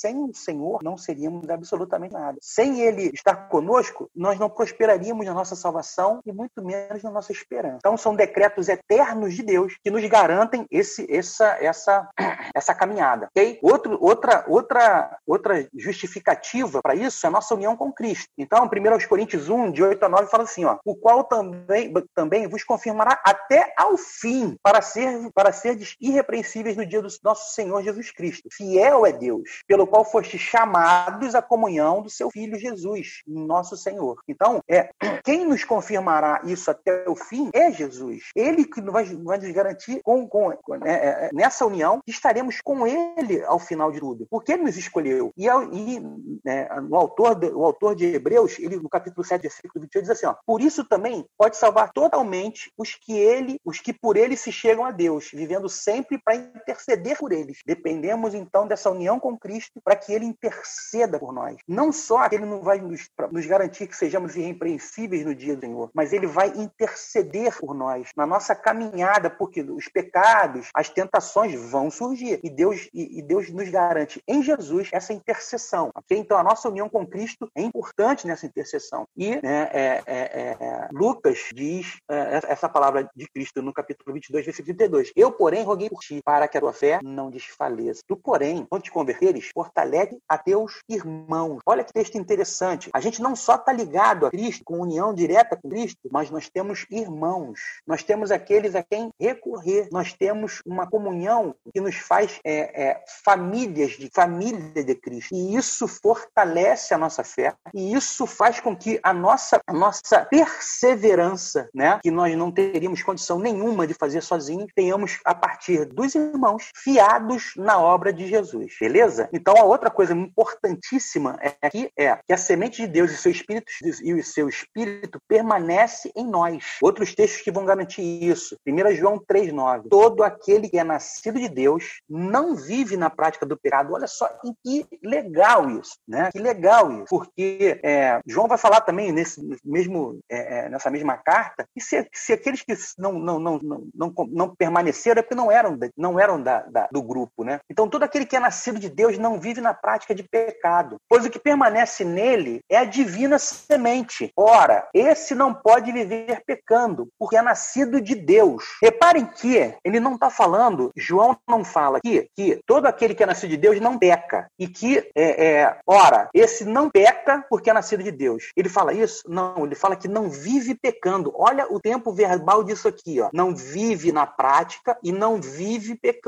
sem 0.02 0.24
o 0.24 0.34
Senhor 0.34 0.82
não 0.82 0.98
seríamos 0.98 1.48
absolutamente 1.48 2.12
nada. 2.12 2.36
Sem 2.42 2.80
Ele 2.80 3.12
estar 3.14 3.48
conosco, 3.48 4.10
nós 4.14 4.36
não 4.36 4.50
prosperaríamos 4.50 5.24
na 5.24 5.32
nossa 5.32 5.54
salvação 5.54 6.20
e 6.26 6.32
muito 6.32 6.60
menos 6.60 7.04
na 7.04 7.10
nossa 7.10 7.30
esperança. 7.30 7.76
Então 7.76 7.96
são 7.96 8.16
decretos 8.16 8.68
eternos 8.68 9.34
de 9.34 9.44
Deus 9.44 9.76
que 9.82 9.92
nos 9.92 10.04
garantem 10.06 10.66
esse, 10.70 11.06
essa, 11.08 11.56
essa, 11.60 12.08
essa 12.52 12.74
caminhada. 12.74 13.28
Okay? 13.30 13.60
Outro, 13.62 13.96
outra, 14.00 14.44
outra, 14.48 15.16
outra 15.24 15.68
justificativa 15.72 16.80
para 16.82 16.96
isso 16.96 17.24
é 17.24 17.28
a 17.28 17.32
nossa 17.32 17.54
união 17.54 17.76
com 17.76 17.92
Cristo. 17.92 18.28
Então, 18.36 18.64
1 18.64 19.08
Coríntios 19.08 19.48
1, 19.48 19.70
de 19.70 19.84
8 19.84 20.04
a 20.04 20.08
9, 20.08 20.26
fala 20.28 20.42
assim: 20.42 20.64
ó, 20.64 20.78
o 20.84 20.96
qual 20.96 21.22
também, 21.22 21.92
também 22.12 22.48
vos 22.48 22.64
confirmará 22.64 23.20
até 23.24 23.72
ao 23.76 23.96
fim, 23.96 24.56
para 24.64 24.82
ser, 24.82 25.30
para 25.32 25.52
ser 25.52 25.78
irrepreensíveis 26.00 26.76
no 26.76 26.84
dia 26.92 27.02
do 27.02 27.08
nosso 27.22 27.54
Senhor 27.54 27.82
Jesus 27.82 28.10
Cristo. 28.10 28.48
Fiel 28.52 29.06
é 29.06 29.12
Deus, 29.12 29.62
pelo 29.66 29.86
qual 29.86 30.04
foste 30.04 30.38
chamados 30.38 31.34
à 31.34 31.40
comunhão 31.40 32.02
do 32.02 32.10
seu 32.10 32.30
Filho 32.30 32.58
Jesus, 32.58 33.22
nosso 33.26 33.76
Senhor. 33.76 34.20
Então, 34.28 34.60
é 34.68 34.90
quem 35.24 35.46
nos 35.46 35.64
confirmará 35.64 36.42
isso 36.44 36.70
até 36.70 37.08
o 37.08 37.16
fim 37.16 37.50
é 37.54 37.72
Jesus. 37.72 38.24
Ele 38.36 38.64
que 38.64 38.80
vai, 38.82 39.04
vai 39.04 39.38
nos 39.38 39.50
garantir 39.52 40.00
com, 40.02 40.26
com 40.28 40.52
é, 40.52 40.58
é, 40.84 41.30
nessa 41.32 41.64
união 41.64 42.00
que 42.04 42.10
estaremos 42.10 42.60
com 42.62 42.86
Ele 42.86 43.42
ao 43.44 43.58
final 43.58 43.90
de 43.90 44.00
tudo, 44.00 44.26
porque 44.30 44.52
Ele 44.52 44.64
nos 44.64 44.76
escolheu. 44.76 45.32
E, 45.36 45.46
e 45.46 46.00
né, 46.44 46.68
o, 46.90 46.96
autor 46.96 47.34
de, 47.34 47.46
o 47.46 47.64
autor 47.64 47.94
de 47.94 48.04
Hebreus, 48.06 48.58
ele 48.58 48.76
no 48.76 48.88
capítulo 48.88 49.24
7, 49.24 49.42
versículo 49.42 49.82
28, 49.82 50.02
diz 50.02 50.10
assim: 50.10 50.26
ó, 50.26 50.34
por 50.44 50.60
isso 50.60 50.84
também 50.84 51.24
pode 51.38 51.56
salvar 51.56 51.90
totalmente 51.92 52.70
os 52.76 52.94
que 52.94 53.12
ele, 53.12 53.58
os 53.64 53.80
que 53.80 53.92
por 53.92 54.16
ele 54.16 54.36
se 54.36 54.52
chegam 54.52 54.84
a 54.84 54.90
Deus, 54.90 55.30
vivendo 55.32 55.68
sempre 55.68 56.18
para 56.18 56.36
interceder 56.36 56.81
por 57.18 57.32
eles. 57.32 57.58
Dependemos 57.66 58.34
então 58.34 58.66
dessa 58.66 58.90
união 58.90 59.18
com 59.18 59.36
Cristo 59.36 59.80
para 59.84 59.96
que 59.96 60.12
ele 60.12 60.24
interceda 60.24 61.18
por 61.18 61.32
nós. 61.32 61.56
Não 61.66 61.92
só 61.92 62.26
ele 62.30 62.44
não 62.44 62.62
vai 62.62 62.80
nos, 62.80 63.08
nos 63.30 63.46
garantir 63.46 63.86
que 63.86 63.96
sejamos 63.96 64.36
irrepreensíveis 64.36 65.24
no 65.24 65.34
dia 65.34 65.56
do 65.56 65.60
Senhor, 65.60 65.90
mas 65.94 66.12
ele 66.12 66.26
vai 66.26 66.48
interceder 66.48 67.58
por 67.58 67.74
nós 67.74 68.10
na 68.16 68.26
nossa 68.26 68.54
caminhada, 68.54 69.30
porque 69.30 69.62
os 69.62 69.88
pecados, 69.88 70.68
as 70.74 70.88
tentações 70.88 71.54
vão 71.70 71.90
surgir 71.90 72.40
e 72.42 72.50
Deus 72.50 72.88
e, 72.92 73.18
e 73.18 73.22
Deus 73.22 73.50
nos 73.50 73.68
garante 73.68 74.22
em 74.26 74.42
Jesus 74.42 74.88
essa 74.92 75.12
intercessão. 75.12 75.90
Okay? 75.94 76.18
Então 76.18 76.36
a 76.36 76.42
nossa 76.42 76.68
união 76.68 76.88
com 76.88 77.06
Cristo 77.06 77.48
é 77.54 77.62
importante 77.62 78.26
nessa 78.26 78.46
intercessão. 78.46 79.06
E 79.16 79.30
né, 79.42 79.68
é, 79.72 80.02
é, 80.06 80.56
é, 80.60 80.88
Lucas 80.92 81.48
diz 81.54 81.98
é, 82.10 82.40
essa 82.48 82.68
palavra 82.68 83.08
de 83.14 83.26
Cristo 83.28 83.62
no 83.62 83.72
capítulo 83.72 84.14
22, 84.14 84.44
versículo 84.44 84.76
32. 84.76 85.12
Eu, 85.16 85.32
porém, 85.32 85.64
roguei 85.64 85.88
por 85.88 86.00
ti 86.00 86.20
para 86.24 86.48
que 86.48 86.58
a 86.58 86.60
tua 86.60 86.71
fé 86.72 87.00
não 87.02 87.30
desfaleça. 87.30 88.02
Tu, 88.06 88.16
porém, 88.16 88.66
quando 88.68 88.82
te 88.82 88.90
converteres, 88.90 89.50
fortalece 89.52 90.18
a 90.28 90.38
teus 90.38 90.80
irmãos. 90.88 91.60
Olha 91.66 91.84
que 91.84 91.92
texto 91.92 92.16
interessante. 92.16 92.90
A 92.92 93.00
gente 93.00 93.20
não 93.20 93.36
só 93.36 93.56
está 93.56 93.72
ligado 93.72 94.26
a 94.26 94.30
Cristo, 94.30 94.64
com 94.64 94.80
união 94.80 95.14
direta 95.14 95.56
com 95.56 95.68
Cristo, 95.68 96.08
mas 96.10 96.30
nós 96.30 96.48
temos 96.48 96.86
irmãos. 96.90 97.60
Nós 97.86 98.02
temos 98.02 98.30
aqueles 98.30 98.74
a 98.74 98.82
quem 98.82 99.10
recorrer. 99.20 99.88
Nós 99.90 100.12
temos 100.12 100.62
uma 100.66 100.88
comunhão 100.88 101.54
que 101.72 101.80
nos 101.80 101.96
faz 101.96 102.38
é, 102.44 102.82
é, 102.82 103.04
famílias 103.24 103.92
de 103.92 104.10
família 104.12 104.84
de 104.84 104.94
Cristo. 104.94 105.34
E 105.34 105.56
isso 105.56 105.86
fortalece 105.86 106.94
a 106.94 106.98
nossa 106.98 107.24
fé. 107.24 107.54
E 107.74 107.94
isso 107.94 108.26
faz 108.26 108.60
com 108.60 108.76
que 108.76 108.98
a 109.02 109.12
nossa, 109.12 109.60
a 109.66 109.72
nossa 109.72 110.24
perseverança, 110.24 111.68
né, 111.74 111.98
que 112.02 112.10
nós 112.10 112.36
não 112.36 112.50
teríamos 112.50 113.02
condição 113.02 113.38
nenhuma 113.38 113.86
de 113.86 113.94
fazer 113.94 114.22
sozinhos, 114.22 114.70
tenhamos 114.74 115.20
a 115.24 115.34
partir 115.34 115.84
dos 115.84 116.14
irmãos 116.14 116.61
fiados 116.74 117.52
na 117.56 117.78
obra 117.78 118.12
de 118.12 118.26
Jesus. 118.26 118.76
Beleza? 118.80 119.28
Então, 119.32 119.54
a 119.56 119.64
outra 119.64 119.90
coisa 119.90 120.12
importantíssima 120.12 121.38
é 121.40 121.54
aqui 121.62 121.90
é 121.96 122.16
que 122.26 122.32
a 122.32 122.36
semente 122.36 122.82
de 122.82 122.88
Deus 122.88 123.10
e 123.10 123.16
seu 123.16 123.32
espírito 123.32 123.66
e 124.02 124.14
o 124.14 124.24
seu 124.24 124.48
espírito 124.48 125.18
permanece 125.28 126.12
em 126.14 126.26
nós. 126.26 126.78
Outros 126.82 127.14
textos 127.14 127.42
que 127.42 127.50
vão 127.50 127.64
garantir 127.64 128.02
isso. 128.02 128.56
1 128.66 128.94
João 128.94 129.18
3:9. 129.18 129.88
Todo 129.88 130.22
aquele 130.22 130.68
que 130.68 130.78
é 130.78 130.84
nascido 130.84 131.38
de 131.38 131.48
Deus 131.48 132.00
não 132.08 132.54
vive 132.54 132.96
na 132.96 133.10
prática 133.10 133.46
do 133.46 133.56
pecado. 133.56 133.94
Olha 133.94 134.06
só 134.06 134.28
que 134.64 134.86
legal 135.02 135.70
isso, 135.70 135.96
né? 136.06 136.30
Que 136.32 136.38
legal 136.38 136.90
isso, 136.92 137.06
porque 137.08 137.80
é, 137.82 138.20
João 138.26 138.48
vai 138.48 138.58
falar 138.58 138.80
também 138.80 139.12
nesse 139.12 139.40
mesmo 139.64 140.20
é, 140.30 140.66
é 140.66 140.68
nessa 140.68 140.90
mesma 140.90 141.16
carta 141.16 141.66
que 141.74 141.80
se, 141.80 142.08
se 142.12 142.32
aqueles 142.32 142.62
que 142.62 142.74
não 142.98 143.12
não, 143.12 143.38
não, 143.38 143.58
não, 143.62 143.86
não, 143.94 144.14
não 144.30 144.54
permaneceram 144.54 145.20
é 145.20 145.22
porque 145.22 145.34
não 145.34 145.50
eram 145.50 145.78
não 145.96 146.18
eram 146.18 146.42
da, 146.42 146.51
da, 146.60 146.88
do 146.90 147.02
grupo, 147.02 147.44
né? 147.44 147.60
Então 147.70 147.88
todo 147.88 148.02
aquele 148.02 148.26
que 148.26 148.36
é 148.36 148.40
nascido 148.40 148.78
de 148.78 148.88
Deus 148.88 149.18
não 149.18 149.40
vive 149.40 149.60
na 149.60 149.74
prática 149.74 150.14
de 150.14 150.22
pecado, 150.22 150.96
pois 151.08 151.24
o 151.24 151.30
que 151.30 151.38
permanece 151.38 152.04
nele 152.04 152.60
é 152.70 152.78
a 152.78 152.84
divina 152.84 153.38
semente. 153.38 154.30
Ora, 154.36 154.88
esse 154.94 155.34
não 155.34 155.54
pode 155.54 155.92
viver 155.92 156.42
pecando, 156.46 157.08
porque 157.18 157.36
é 157.36 157.42
nascido 157.42 158.00
de 158.00 158.14
Deus. 158.14 158.64
Reparem 158.82 159.24
que 159.24 159.74
ele 159.84 160.00
não 160.00 160.14
está 160.14 160.30
falando, 160.30 160.90
João 160.96 161.36
não 161.48 161.64
fala 161.64 161.98
aqui, 161.98 162.26
que 162.36 162.60
todo 162.66 162.86
aquele 162.86 163.14
que 163.14 163.22
é 163.22 163.26
nascido 163.26 163.50
de 163.50 163.56
Deus 163.56 163.80
não 163.80 163.98
peca. 163.98 164.46
E 164.58 164.68
que, 164.68 165.10
é, 165.14 165.46
é, 165.46 165.78
ora, 165.86 166.28
esse 166.34 166.64
não 166.64 166.90
peca 166.90 167.44
porque 167.48 167.70
é 167.70 167.72
nascido 167.72 168.02
de 168.02 168.10
Deus. 168.10 168.50
Ele 168.56 168.68
fala 168.68 168.92
isso? 168.92 169.22
Não, 169.28 169.64
ele 169.64 169.74
fala 169.74 169.96
que 169.96 170.08
não 170.08 170.28
vive 170.28 170.74
pecando. 170.74 171.32
Olha 171.34 171.66
o 171.70 171.80
tempo 171.80 172.12
verbal 172.12 172.64
disso 172.64 172.88
aqui, 172.88 173.20
ó. 173.20 173.28
Não 173.32 173.54
vive 173.54 174.12
na 174.12 174.26
prática 174.26 174.96
e 175.02 175.12
não 175.12 175.40
vive 175.40 175.94
pecando. 175.94 176.22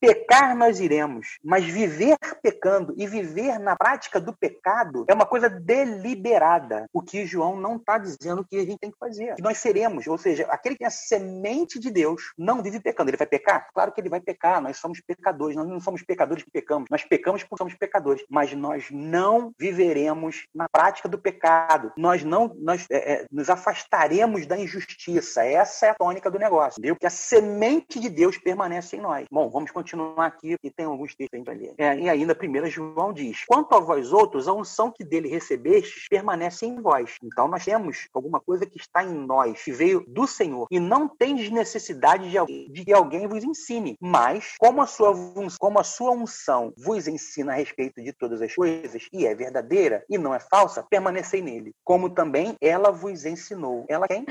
Pecar 0.00 0.56
nós 0.56 0.80
iremos, 0.80 1.38
mas 1.44 1.64
viver 1.64 2.16
pecando 2.42 2.94
e 2.96 3.06
viver 3.06 3.58
na 3.58 3.76
prática 3.76 4.20
do 4.20 4.32
pecado 4.32 5.04
é 5.08 5.14
uma 5.14 5.26
coisa 5.26 5.48
deliberada. 5.48 6.86
O 6.92 7.02
que 7.02 7.26
João 7.26 7.56
não 7.56 7.76
está 7.76 7.98
dizendo 7.98 8.44
que 8.44 8.56
a 8.56 8.64
gente 8.64 8.78
tem 8.78 8.90
que 8.90 8.98
fazer. 8.98 9.34
Que 9.34 9.42
nós 9.42 9.58
seremos, 9.58 10.06
ou 10.06 10.18
seja, 10.18 10.46
aquele 10.50 10.76
que 10.76 10.84
é 10.84 10.90
semente 10.90 11.78
de 11.78 11.90
Deus 11.90 12.32
não 12.36 12.62
vive 12.62 12.80
pecando. 12.80 13.10
Ele 13.10 13.16
vai 13.16 13.26
pecar? 13.26 13.68
Claro 13.72 13.92
que 13.92 14.00
ele 14.00 14.08
vai 14.08 14.20
pecar. 14.20 14.60
Nós 14.60 14.78
somos 14.78 15.00
pecadores. 15.00 15.56
Nós 15.56 15.68
não 15.68 15.80
somos 15.80 16.02
pecadores 16.02 16.42
que 16.42 16.50
pecamos. 16.50 16.88
Nós 16.90 17.04
pecamos 17.04 17.42
porque 17.42 17.62
somos 17.62 17.74
pecadores. 17.74 18.24
Mas 18.30 18.52
nós 18.52 18.86
não 18.90 19.52
viveremos 19.58 20.46
na 20.54 20.68
prática 20.68 21.08
do 21.08 21.18
pecado. 21.18 21.92
Nós 21.96 22.24
não 22.24 22.54
nós 22.58 22.86
é, 22.90 23.12
é, 23.12 23.26
nos 23.30 23.50
afastaremos 23.50 24.46
da 24.46 24.58
injustiça. 24.58 25.44
Essa 25.44 25.86
é 25.86 25.90
a 25.90 25.94
tônica 25.94 26.30
do 26.30 26.38
negócio. 26.38 26.78
Entendeu? 26.78 26.96
Que 26.96 27.06
a 27.06 27.10
semente 27.10 28.00
de 28.00 28.08
Deus 28.08 28.38
permanece 28.38 28.96
em 28.96 29.00
nós. 29.00 29.26
Bom, 29.30 29.47
vamos 29.50 29.70
continuar 29.70 30.26
aqui 30.26 30.56
e 30.62 30.70
tem 30.70 30.86
alguns 30.86 31.14
textos 31.14 31.46
ali. 31.48 31.72
É, 31.78 31.98
e 31.98 32.08
ainda, 32.08 32.34
primeiro 32.34 32.68
João 32.68 33.12
diz: 33.12 33.44
Quanto 33.46 33.74
a 33.74 33.80
vós 33.80 34.12
outros, 34.12 34.48
a 34.48 34.52
unção 34.52 34.90
que 34.90 35.04
dele 35.04 35.28
recebestes 35.28 36.08
permanece 36.08 36.66
em 36.66 36.80
vós. 36.80 37.16
Então 37.22 37.48
nós 37.48 37.64
temos 37.64 38.08
alguma 38.12 38.40
coisa 38.40 38.66
que 38.66 38.78
está 38.78 39.04
em 39.04 39.12
nós, 39.12 39.62
que 39.62 39.72
veio 39.72 40.04
do 40.06 40.26
Senhor. 40.26 40.66
E 40.70 40.80
não 40.80 41.08
tendes 41.08 41.50
necessidade 41.50 42.30
de, 42.30 42.72
de 42.72 42.84
que 42.84 42.92
alguém 42.92 43.26
vos 43.26 43.44
ensine. 43.44 43.96
Mas, 44.00 44.54
como 44.58 44.82
a, 44.82 44.86
sua, 44.86 45.12
como 45.58 45.78
a 45.78 45.84
sua 45.84 46.12
unção 46.12 46.72
vos 46.76 47.06
ensina 47.06 47.52
a 47.52 47.56
respeito 47.56 48.02
de 48.02 48.12
todas 48.12 48.40
as 48.42 48.54
coisas, 48.54 49.06
e 49.12 49.26
é 49.26 49.34
verdadeira 49.34 50.04
e 50.08 50.18
não 50.18 50.34
é 50.34 50.40
falsa, 50.40 50.84
permanecei 50.88 51.42
nele. 51.42 51.72
Como 51.84 52.10
também 52.10 52.56
ela 52.60 52.90
vos 52.90 53.24
ensinou. 53.24 53.84
Ela 53.88 54.06
quem? 54.06 54.24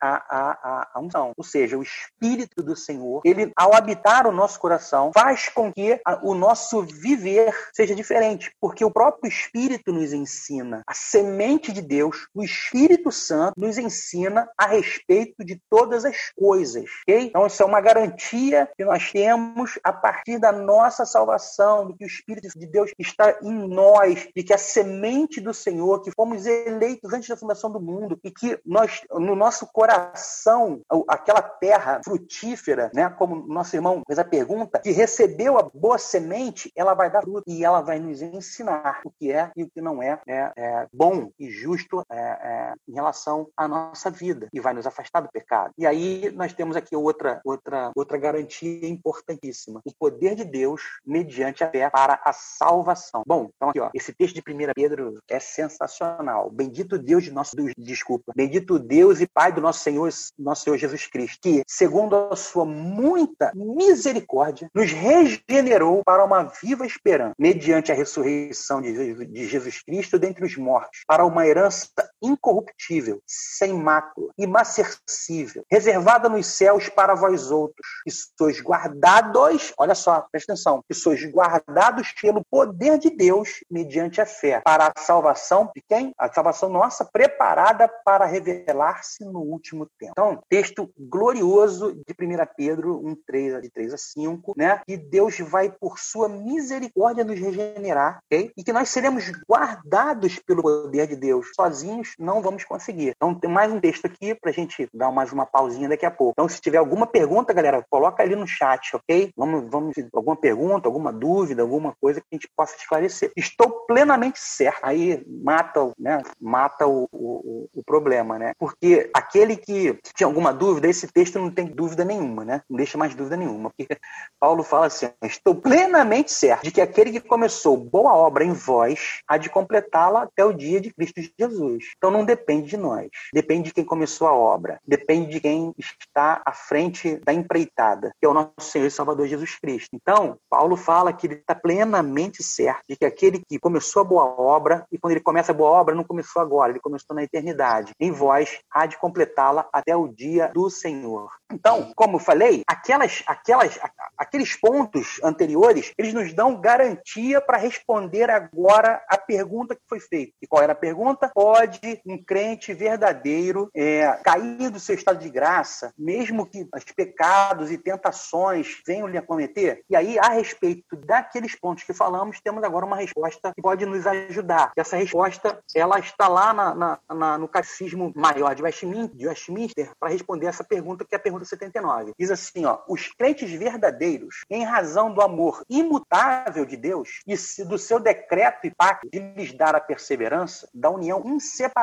A, 0.00 0.14
a, 0.14 0.90
a, 0.94 1.00
unção. 1.00 1.32
Ou 1.36 1.44
seja, 1.44 1.76
o 1.78 1.82
Espírito 1.82 2.62
do 2.62 2.76
Senhor, 2.76 3.20
ele, 3.24 3.52
ao 3.56 3.74
habitar 3.74 4.26
o 4.26 4.32
nosso 4.32 4.58
coração, 4.64 5.10
faz 5.12 5.50
com 5.50 5.70
que 5.70 6.00
o 6.22 6.32
nosso 6.32 6.80
viver 6.80 7.54
seja 7.74 7.94
diferente, 7.94 8.50
porque 8.58 8.82
o 8.82 8.90
próprio 8.90 9.28
Espírito 9.28 9.92
nos 9.92 10.14
ensina. 10.14 10.82
A 10.86 10.94
semente 10.94 11.70
de 11.70 11.82
Deus, 11.82 12.26
o 12.34 12.42
Espírito 12.42 13.12
Santo, 13.12 13.52
nos 13.58 13.76
ensina 13.76 14.48
a 14.56 14.66
respeito 14.66 15.44
de 15.44 15.60
todas 15.68 16.06
as 16.06 16.16
coisas. 16.34 16.88
Okay? 17.02 17.26
Então, 17.26 17.46
isso 17.46 17.62
é 17.62 17.66
uma 17.66 17.82
garantia 17.82 18.66
que 18.74 18.86
nós 18.86 19.12
temos 19.12 19.78
a 19.84 19.92
partir 19.92 20.38
da 20.38 20.50
nossa 20.50 21.04
salvação, 21.04 21.88
de 21.88 21.98
que 21.98 22.04
o 22.04 22.06
Espírito 22.06 22.48
de 22.58 22.66
Deus 22.66 22.90
está 22.98 23.36
em 23.42 23.68
nós, 23.68 24.26
de 24.34 24.42
que 24.42 24.54
a 24.54 24.58
semente 24.58 25.42
do 25.42 25.52
Senhor, 25.52 26.00
que 26.00 26.10
fomos 26.10 26.46
eleitos 26.46 27.12
antes 27.12 27.28
da 27.28 27.36
fundação 27.36 27.70
do 27.70 27.80
mundo, 27.80 28.18
e 28.24 28.30
que 28.30 28.58
nós, 28.64 29.02
no 29.10 29.36
nosso 29.36 29.66
coração, 29.66 30.80
aquela 31.06 31.42
terra 31.42 32.00
frutífera, 32.02 32.90
né, 32.94 33.10
como 33.10 33.46
nosso 33.46 33.76
irmão 33.76 34.00
fez 34.06 34.18
a 34.18 34.24
pergunta, 34.24 34.53
que 34.82 34.90
recebeu 34.90 35.58
a 35.58 35.62
boa 35.62 35.98
semente, 35.98 36.70
ela 36.76 36.94
vai 36.94 37.10
dar 37.10 37.22
fruto 37.22 37.44
e 37.46 37.64
ela 37.64 37.80
vai 37.80 37.98
nos 37.98 38.22
ensinar 38.22 39.00
o 39.04 39.10
que 39.10 39.32
é 39.32 39.50
e 39.56 39.64
o 39.64 39.70
que 39.70 39.80
não 39.80 40.02
é, 40.02 40.20
é, 40.26 40.52
é 40.56 40.86
bom 40.92 41.30
e 41.38 41.50
justo 41.50 42.02
é, 42.10 42.16
é, 42.18 42.74
em 42.88 42.94
relação 42.94 43.48
à 43.56 43.66
nossa 43.66 44.10
vida 44.10 44.48
e 44.52 44.60
vai 44.60 44.74
nos 44.74 44.86
afastar 44.86 45.20
do 45.20 45.30
pecado. 45.30 45.72
E 45.76 45.86
aí 45.86 46.30
nós 46.34 46.52
temos 46.52 46.76
aqui 46.76 46.96
outra, 46.96 47.40
outra, 47.44 47.90
outra 47.94 48.18
garantia 48.18 48.88
importantíssima. 48.88 49.80
O 49.84 49.92
poder 49.94 50.34
de 50.34 50.44
Deus 50.44 50.82
mediante 51.04 51.64
a 51.64 51.70
fé 51.70 51.90
para 51.90 52.20
a 52.24 52.32
salvação. 52.32 53.22
Bom, 53.26 53.50
então 53.54 53.70
aqui, 53.70 53.80
ó, 53.80 53.90
esse 53.94 54.12
texto 54.12 54.34
de 54.34 54.40
1 54.40 54.72
Pedro 54.74 55.18
é 55.28 55.38
sensacional. 55.38 56.50
Bendito 56.50 56.98
Deus 56.98 57.24
de 57.24 57.30
nosso 57.30 57.56
desculpa. 57.76 58.32
Bendito 58.34 58.78
Deus 58.78 59.20
e 59.20 59.26
Pai 59.26 59.52
do 59.52 59.60
nosso 59.60 59.80
Senhor, 59.80 60.10
nosso 60.38 60.64
Senhor 60.64 60.76
Jesus 60.76 61.06
Cristo, 61.06 61.38
que, 61.42 61.62
segundo 61.66 62.14
a 62.16 62.36
sua 62.36 62.64
muita 62.64 63.52
misericórdia, 63.54 64.43
nos 64.74 64.92
regenerou 64.92 66.02
para 66.04 66.24
uma 66.24 66.44
viva 66.62 66.86
esperança, 66.86 67.34
mediante 67.38 67.92
a 67.92 67.94
ressurreição 67.94 68.80
de 68.80 69.46
Jesus 69.46 69.82
Cristo 69.82 70.18
dentre 70.18 70.44
os 70.44 70.56
mortos, 70.56 71.00
para 71.06 71.24
uma 71.24 71.46
herança 71.46 71.88
incorruptível, 72.24 73.20
sem 73.26 73.72
mácula, 73.72 74.32
imacercível, 74.38 75.64
reservada 75.70 76.28
nos 76.28 76.46
céus 76.46 76.88
para 76.88 77.14
vós 77.14 77.50
outros, 77.50 77.86
que 78.04 78.10
sois 78.10 78.60
guardados, 78.60 79.72
olha 79.78 79.94
só, 79.94 80.26
presta 80.30 80.52
atenção, 80.52 80.82
que 80.88 80.94
sois 80.94 81.24
guardados 81.30 82.12
pelo 82.20 82.44
poder 82.50 82.98
de 82.98 83.10
Deus 83.10 83.60
mediante 83.70 84.20
a 84.20 84.26
fé, 84.26 84.60
para 84.64 84.92
a 84.94 85.00
salvação 85.00 85.70
de 85.74 85.82
quem? 85.88 86.12
A 86.18 86.32
salvação 86.32 86.68
nossa 86.68 87.04
preparada 87.04 87.88
para 88.04 88.24
revelar-se 88.24 89.24
no 89.24 89.40
último 89.40 89.86
tempo. 89.98 90.12
Então, 90.12 90.42
texto 90.48 90.90
glorioso 90.98 91.92
de 91.94 92.14
1 92.18 92.46
Pedro 92.56 93.00
1, 93.06 93.16
3, 93.26 93.62
de 93.62 93.70
3 93.70 93.94
a 93.94 93.98
5, 93.98 94.54
né? 94.56 94.80
Que 94.86 94.96
Deus 94.96 95.38
vai, 95.40 95.70
por 95.70 95.98
sua 95.98 96.28
misericórdia, 96.28 97.24
nos 97.24 97.38
regenerar, 97.38 98.20
ok? 98.26 98.52
E 98.56 98.64
que 98.64 98.72
nós 98.72 98.88
seremos 98.88 99.30
guardados 99.48 100.38
pelo 100.38 100.62
poder 100.62 101.06
de 101.06 101.16
Deus. 101.16 101.48
Sozinhos 101.54 102.13
não 102.18 102.42
vamos 102.42 102.64
conseguir. 102.64 103.12
Então, 103.16 103.34
tem 103.34 103.50
mais 103.50 103.72
um 103.72 103.80
texto 103.80 104.06
aqui 104.06 104.34
para 104.34 104.50
a 104.50 104.52
gente 104.52 104.88
dar 104.92 105.10
mais 105.10 105.32
uma 105.32 105.46
pausinha 105.46 105.88
daqui 105.88 106.06
a 106.06 106.10
pouco. 106.10 106.32
Então, 106.32 106.48
se 106.48 106.60
tiver 106.60 106.78
alguma 106.78 107.06
pergunta, 107.06 107.52
galera, 107.52 107.84
coloca 107.88 108.22
ali 108.22 108.36
no 108.36 108.46
chat, 108.46 108.94
ok? 108.96 109.32
Vamos, 109.36 109.70
vamos, 109.70 109.94
alguma 110.12 110.36
pergunta, 110.36 110.88
alguma 110.88 111.12
dúvida, 111.12 111.62
alguma 111.62 111.94
coisa 112.00 112.20
que 112.20 112.26
a 112.32 112.34
gente 112.34 112.48
possa 112.56 112.76
esclarecer. 112.76 113.32
Estou 113.36 113.84
plenamente 113.86 114.38
certo. 114.38 114.80
Aí 114.82 115.24
mata, 115.26 115.92
né? 115.98 116.22
Mata 116.40 116.86
o, 116.86 117.08
o, 117.12 117.68
o 117.74 117.82
problema, 117.84 118.38
né? 118.38 118.52
Porque 118.58 119.10
aquele 119.14 119.56
que 119.56 119.98
tinha 120.14 120.26
alguma 120.26 120.52
dúvida, 120.52 120.88
esse 120.88 121.06
texto 121.06 121.38
não 121.38 121.50
tem 121.50 121.66
dúvida 121.66 122.04
nenhuma, 122.04 122.44
né? 122.44 122.62
Não 122.68 122.76
deixa 122.76 122.98
mais 122.98 123.14
dúvida 123.14 123.36
nenhuma. 123.36 123.70
Porque 123.70 123.96
Paulo 124.40 124.62
fala 124.62 124.86
assim: 124.86 125.08
estou 125.22 125.54
plenamente 125.54 126.32
certo 126.32 126.64
de 126.64 126.70
que 126.70 126.80
aquele 126.80 127.12
que 127.12 127.20
começou 127.20 127.76
boa 127.76 128.14
obra 128.14 128.44
em 128.44 128.52
vós 128.52 129.20
há 129.28 129.36
de 129.36 129.50
completá-la 129.50 130.24
até 130.24 130.44
o 130.44 130.52
dia 130.52 130.80
de 130.80 130.92
Cristo 130.92 131.20
Jesus. 131.38 131.84
Então 132.04 132.12
não 132.12 132.22
depende 132.22 132.68
de 132.68 132.76
nós, 132.76 133.08
depende 133.32 133.68
de 133.68 133.72
quem 133.72 133.82
começou 133.82 134.28
a 134.28 134.34
obra, 134.34 134.78
depende 134.86 135.30
de 135.30 135.40
quem 135.40 135.74
está 135.78 136.42
à 136.44 136.52
frente 136.52 137.16
da 137.24 137.32
empreitada, 137.32 138.12
que 138.20 138.26
é 138.26 138.28
o 138.28 138.34
nosso 138.34 138.52
Senhor 138.60 138.84
e 138.84 138.90
Salvador 138.90 139.26
Jesus 139.26 139.58
Cristo. 139.58 139.88
Então, 139.94 140.36
Paulo 140.50 140.76
fala 140.76 141.14
que 141.14 141.26
ele 141.26 141.36
está 141.36 141.54
plenamente 141.54 142.42
certo 142.42 142.82
de 142.86 142.94
que 142.94 143.06
aquele 143.06 143.42
que 143.48 143.58
começou 143.58 144.02
a 144.02 144.04
boa 144.04 144.24
obra, 144.38 144.84
e 144.92 144.98
quando 144.98 145.12
ele 145.12 145.22
começa 145.22 145.50
a 145.50 145.54
boa 145.54 145.70
obra, 145.70 145.94
não 145.94 146.04
começou 146.04 146.42
agora, 146.42 146.72
ele 146.72 146.78
começou 146.78 147.16
na 147.16 147.22
eternidade. 147.22 147.92
Em 147.98 148.12
vós 148.12 148.58
há 148.70 148.84
de 148.84 148.98
completá-la 148.98 149.66
até 149.72 149.96
o 149.96 150.06
dia 150.06 150.50
do 150.52 150.68
Senhor. 150.68 151.30
Então, 151.50 151.90
como 151.96 152.16
eu 152.16 152.20
falei, 152.20 152.64
aquelas, 152.66 153.22
aquelas, 153.26 153.78
aqueles 154.18 154.60
pontos 154.60 155.18
anteriores, 155.22 155.90
eles 155.96 156.12
nos 156.12 156.34
dão 156.34 156.60
garantia 156.60 157.40
para 157.40 157.56
responder 157.56 158.28
agora 158.28 159.02
a 159.08 159.16
pergunta 159.16 159.74
que 159.74 159.82
foi 159.88 160.00
feita. 160.00 160.34
E 160.42 160.46
qual 160.46 160.62
era 160.62 160.72
a 160.72 160.76
pergunta? 160.76 161.30
Pode 161.32 161.78
um 162.06 162.22
crente 162.22 162.72
verdadeiro 162.72 163.70
é, 163.74 164.06
cair 164.24 164.70
do 164.70 164.80
seu 164.80 164.94
estado 164.94 165.18
de 165.18 165.30
graça, 165.30 165.92
mesmo 165.98 166.46
que 166.46 166.66
os 166.74 166.84
pecados 166.84 167.70
e 167.70 167.78
tentações 167.78 168.82
venham 168.86 169.08
lhe 169.08 169.18
acometer? 169.18 169.82
E 169.88 169.96
aí, 169.96 170.18
a 170.18 170.28
respeito 170.28 170.96
daqueles 170.96 171.54
pontos 171.54 171.84
que 171.84 171.92
falamos, 171.92 172.40
temos 172.40 172.62
agora 172.62 172.86
uma 172.86 172.96
resposta 172.96 173.52
que 173.54 173.62
pode 173.62 173.84
nos 173.86 174.06
ajudar. 174.06 174.72
Essa 174.76 174.96
resposta, 174.96 175.58
ela 175.74 175.98
está 175.98 176.28
lá 176.28 176.52
na, 176.52 176.74
na, 176.74 176.98
na, 177.14 177.38
no 177.38 177.48
Catecismo 177.48 178.12
Maior 178.14 178.54
de 178.54 178.62
Westminster, 178.62 179.16
de 179.16 179.26
Westminster 179.26 179.90
para 179.98 180.10
responder 180.10 180.46
essa 180.46 180.64
pergunta, 180.64 181.04
que 181.04 181.14
é 181.14 181.18
a 181.18 181.20
pergunta 181.20 181.44
79. 181.44 182.12
Diz 182.18 182.30
assim, 182.30 182.64
ó, 182.64 182.80
os 182.88 183.08
crentes 183.08 183.50
verdadeiros, 183.50 184.44
em 184.50 184.64
razão 184.64 185.12
do 185.12 185.20
amor 185.20 185.64
imutável 185.68 186.64
de 186.64 186.76
Deus 186.76 187.20
e 187.26 187.34
do 187.64 187.78
seu 187.78 187.98
decreto 187.98 188.66
e 188.66 188.70
pacto 188.70 189.08
de 189.10 189.18
lhes 189.18 189.52
dar 189.52 189.74
a 189.74 189.80
perseverança, 189.80 190.68
da 190.72 190.90
união 190.90 191.22
inseparável 191.24 191.73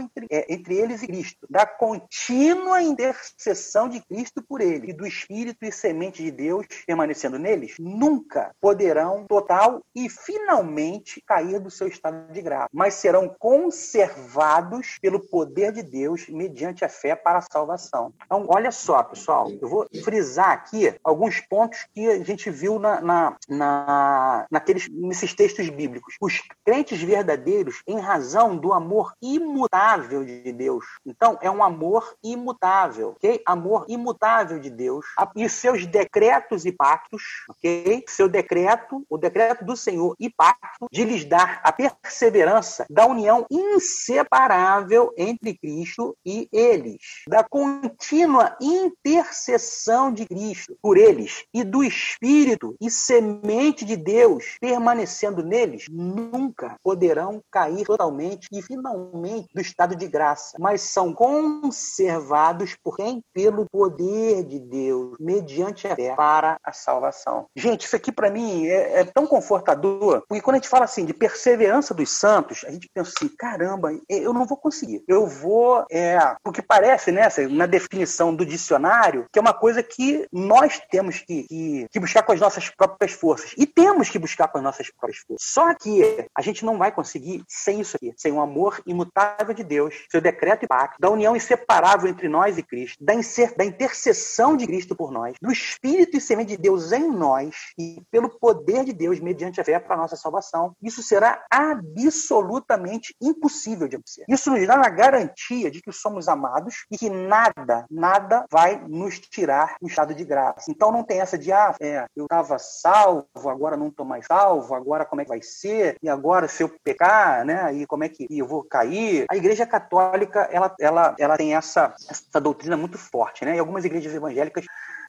entre, 0.00 0.26
é, 0.30 0.52
entre 0.52 0.74
eles 0.74 1.02
e 1.02 1.06
Cristo, 1.06 1.46
da 1.48 1.64
contínua 1.64 2.82
intercessão 2.82 3.88
de 3.88 4.00
Cristo 4.00 4.42
por 4.42 4.60
eles 4.60 4.90
e 4.90 4.92
do 4.92 5.06
Espírito 5.06 5.64
e 5.64 5.72
semente 5.72 6.22
de 6.22 6.30
Deus 6.30 6.66
permanecendo 6.86 7.38
neles, 7.38 7.76
nunca 7.78 8.52
poderão 8.60 9.26
total 9.28 9.82
e 9.94 10.08
finalmente 10.08 11.22
cair 11.26 11.60
do 11.60 11.70
seu 11.70 11.86
estado 11.86 12.32
de 12.32 12.42
graça, 12.42 12.68
mas 12.72 12.94
serão 12.94 13.34
conservados 13.38 14.98
pelo 15.00 15.20
poder 15.20 15.72
de 15.72 15.82
Deus 15.82 16.28
mediante 16.28 16.84
a 16.84 16.88
fé 16.88 17.14
para 17.14 17.38
a 17.38 17.46
salvação. 17.50 18.12
Então, 18.24 18.46
olha 18.48 18.72
só, 18.72 19.02
pessoal, 19.02 19.50
eu 19.50 19.68
vou 19.68 19.86
frisar 20.04 20.50
aqui 20.50 20.94
alguns 21.04 21.40
pontos 21.40 21.86
que 21.94 22.08
a 22.08 22.24
gente 22.24 22.50
viu 22.50 22.78
na, 22.78 23.00
na, 23.00 23.36
na, 23.48 24.46
naqueles, 24.50 24.88
nesses 24.88 25.34
textos 25.34 25.68
bíblicos. 25.68 26.16
Os 26.20 26.42
crentes 26.64 27.00
verdadeiros, 27.00 27.82
em 27.86 27.98
razão 27.98 28.56
do 28.56 28.72
amor 28.72 29.12
imutável 29.34 30.24
de 30.24 30.52
Deus. 30.52 30.84
Então, 31.04 31.38
é 31.42 31.50
um 31.50 31.62
amor 31.62 32.14
imutável, 32.22 33.10
ok? 33.10 33.42
Amor 33.44 33.84
imutável 33.88 34.58
de 34.58 34.70
Deus. 34.70 35.04
E 35.36 35.48
seus 35.48 35.86
decretos 35.86 36.64
e 36.64 36.72
pactos, 36.72 37.22
ok? 37.48 38.04
Seu 38.08 38.28
decreto, 38.28 39.04
o 39.08 39.18
decreto 39.18 39.64
do 39.64 39.76
Senhor 39.76 40.14
e 40.18 40.30
pacto 40.30 40.86
de 40.90 41.04
lhes 41.04 41.24
dar 41.24 41.60
a 41.62 41.72
perseverança 41.72 42.86
da 42.88 43.06
união 43.06 43.46
inseparável 43.50 45.12
entre 45.16 45.56
Cristo 45.56 46.16
e 46.24 46.48
eles, 46.52 46.98
da 47.28 47.44
contínua 47.44 48.56
intercessão 48.60 50.12
de 50.12 50.26
Cristo 50.26 50.76
por 50.80 50.96
eles 50.96 51.44
e 51.52 51.64
do 51.64 51.82
Espírito 51.82 52.74
e 52.80 52.90
semente 52.90 53.84
de 53.84 53.96
Deus 53.96 54.56
permanecendo 54.60 55.42
neles, 55.42 55.86
nunca 55.90 56.76
poderão 56.82 57.42
cair 57.50 57.84
totalmente 57.84 58.46
e 58.52 58.62
finalmente 58.62 59.17
do 59.54 59.60
estado 59.60 59.94
de 59.94 60.06
graça, 60.06 60.56
mas 60.58 60.82
são 60.82 61.12
conservados 61.12 62.76
por 62.82 62.96
quem? 62.96 63.22
Pelo 63.32 63.66
poder 63.70 64.44
de 64.44 64.58
Deus, 64.58 65.16
mediante 65.20 65.86
a 65.86 65.94
fé 65.94 66.14
para 66.14 66.58
a 66.62 66.72
salvação. 66.72 67.46
Gente, 67.56 67.86
isso 67.86 67.96
aqui 67.96 68.12
para 68.12 68.30
mim 68.30 68.66
é, 68.66 69.00
é, 69.00 69.04
tão 69.04 69.26
confortador, 69.26 70.22
porque 70.28 70.42
quando 70.42 70.56
a 70.56 70.58
gente 70.58 70.68
fala 70.68 70.84
assim 70.84 71.04
de 71.04 71.14
perseverança 71.14 71.94
dos 71.94 72.10
santos, 72.10 72.64
a 72.66 72.70
gente 72.70 72.88
pensa 72.92 73.12
assim, 73.16 73.28
caramba, 73.36 73.90
eu 74.08 74.32
não 74.32 74.46
vou 74.46 74.56
conseguir. 74.56 75.02
Eu 75.06 75.26
vou, 75.26 75.84
é, 75.90 76.18
porque 76.42 76.62
parece, 76.62 77.12
né, 77.12 77.28
na 77.50 77.66
definição 77.66 78.34
do 78.34 78.44
dicionário, 78.44 79.26
que 79.32 79.38
é 79.38 79.42
uma 79.42 79.54
coisa 79.54 79.82
que 79.82 80.26
nós 80.32 80.80
temos 80.90 81.20
que, 81.20 81.44
que, 81.44 81.86
que 81.90 82.00
buscar 82.00 82.22
com 82.22 82.32
as 82.32 82.40
nossas 82.40 82.68
próprias 82.70 83.12
forças. 83.12 83.52
E 83.56 83.66
temos 83.66 84.08
que 84.08 84.18
buscar 84.18 84.48
com 84.48 84.58
as 84.58 84.64
nossas 84.64 84.90
próprias 84.90 85.22
forças. 85.22 85.48
Só 85.48 85.74
que 85.74 86.26
a 86.34 86.42
gente 86.42 86.64
não 86.64 86.78
vai 86.78 86.92
conseguir 86.92 87.42
sem 87.48 87.80
isso 87.80 87.96
aqui, 87.96 88.12
sem 88.16 88.32
o 88.32 88.40
amor 88.40 88.80
imutável 89.08 89.54
de 89.54 89.64
Deus, 89.64 90.06
seu 90.10 90.20
decreto 90.20 90.64
e 90.64 90.68
pacto, 90.68 91.00
da 91.00 91.10
união 91.10 91.34
inseparável 91.34 92.08
entre 92.08 92.28
nós 92.28 92.58
e 92.58 92.62
Cristo, 92.62 93.02
da, 93.02 93.14
da 93.56 93.64
intercessão 93.64 94.56
de 94.56 94.66
Cristo 94.66 94.94
por 94.94 95.10
nós, 95.10 95.36
do 95.40 95.50
Espírito 95.50 96.16
e 96.16 96.20
semente 96.20 96.50
de 96.50 96.56
Deus 96.56 96.92
em 96.92 97.08
nós 97.08 97.54
e 97.78 98.02
pelo 98.10 98.28
poder 98.28 98.84
de 98.84 98.92
Deus 98.92 99.20
mediante 99.20 99.60
a 99.60 99.64
fé 99.64 99.78
para 99.78 99.94
a 99.94 99.98
nossa 99.98 100.16
salvação. 100.16 100.74
Isso 100.82 101.02
será 101.02 101.44
absolutamente 101.50 103.14
impossível 103.20 103.88
de 103.88 103.96
acontecer. 103.96 104.24
Isso 104.28 104.50
nos 104.50 104.66
dá 104.66 104.76
uma 104.76 104.88
garantia 104.88 105.70
de 105.70 105.80
que 105.80 105.92
somos 105.92 106.28
amados 106.28 106.84
e 106.90 106.98
que 106.98 107.08
nada, 107.08 107.86
nada 107.90 108.44
vai 108.50 108.80
nos 108.86 109.18
tirar 109.18 109.76
o 109.80 109.86
estado 109.86 110.14
de 110.14 110.24
graça. 110.24 110.70
Então 110.70 110.92
não 110.92 111.02
tem 111.02 111.20
essa 111.20 111.38
de, 111.38 111.52
ah, 111.52 111.74
é, 111.80 112.06
eu 112.14 112.24
estava 112.24 112.58
salvo, 112.58 113.26
agora 113.46 113.76
não 113.76 113.88
estou 113.88 114.04
mais 114.04 114.26
salvo, 114.26 114.74
agora 114.74 115.04
como 115.04 115.20
é 115.20 115.24
que 115.24 115.30
vai 115.30 115.42
ser? 115.42 115.96
E 116.02 116.08
agora 116.08 116.48
se 116.48 116.62
eu 116.62 116.68
pecar, 116.82 117.44
né? 117.44 117.74
E 117.74 117.86
como 117.86 118.04
é 118.04 118.08
que 118.08 118.26
eu 118.30 118.46
vou 118.46 118.64
cair? 118.64 118.97
A 119.30 119.36
Igreja 119.36 119.66
Católica, 119.66 120.48
ela, 120.52 120.74
ela, 120.80 121.16
ela 121.18 121.36
tem 121.36 121.54
essa, 121.54 121.94
essa 122.08 122.40
doutrina 122.40 122.76
muito 122.76 122.98
forte, 122.98 123.44
né? 123.44 123.56
E 123.56 123.58
algumas 123.58 123.84
igrejas 123.84 124.14
evangélicas 124.14 124.64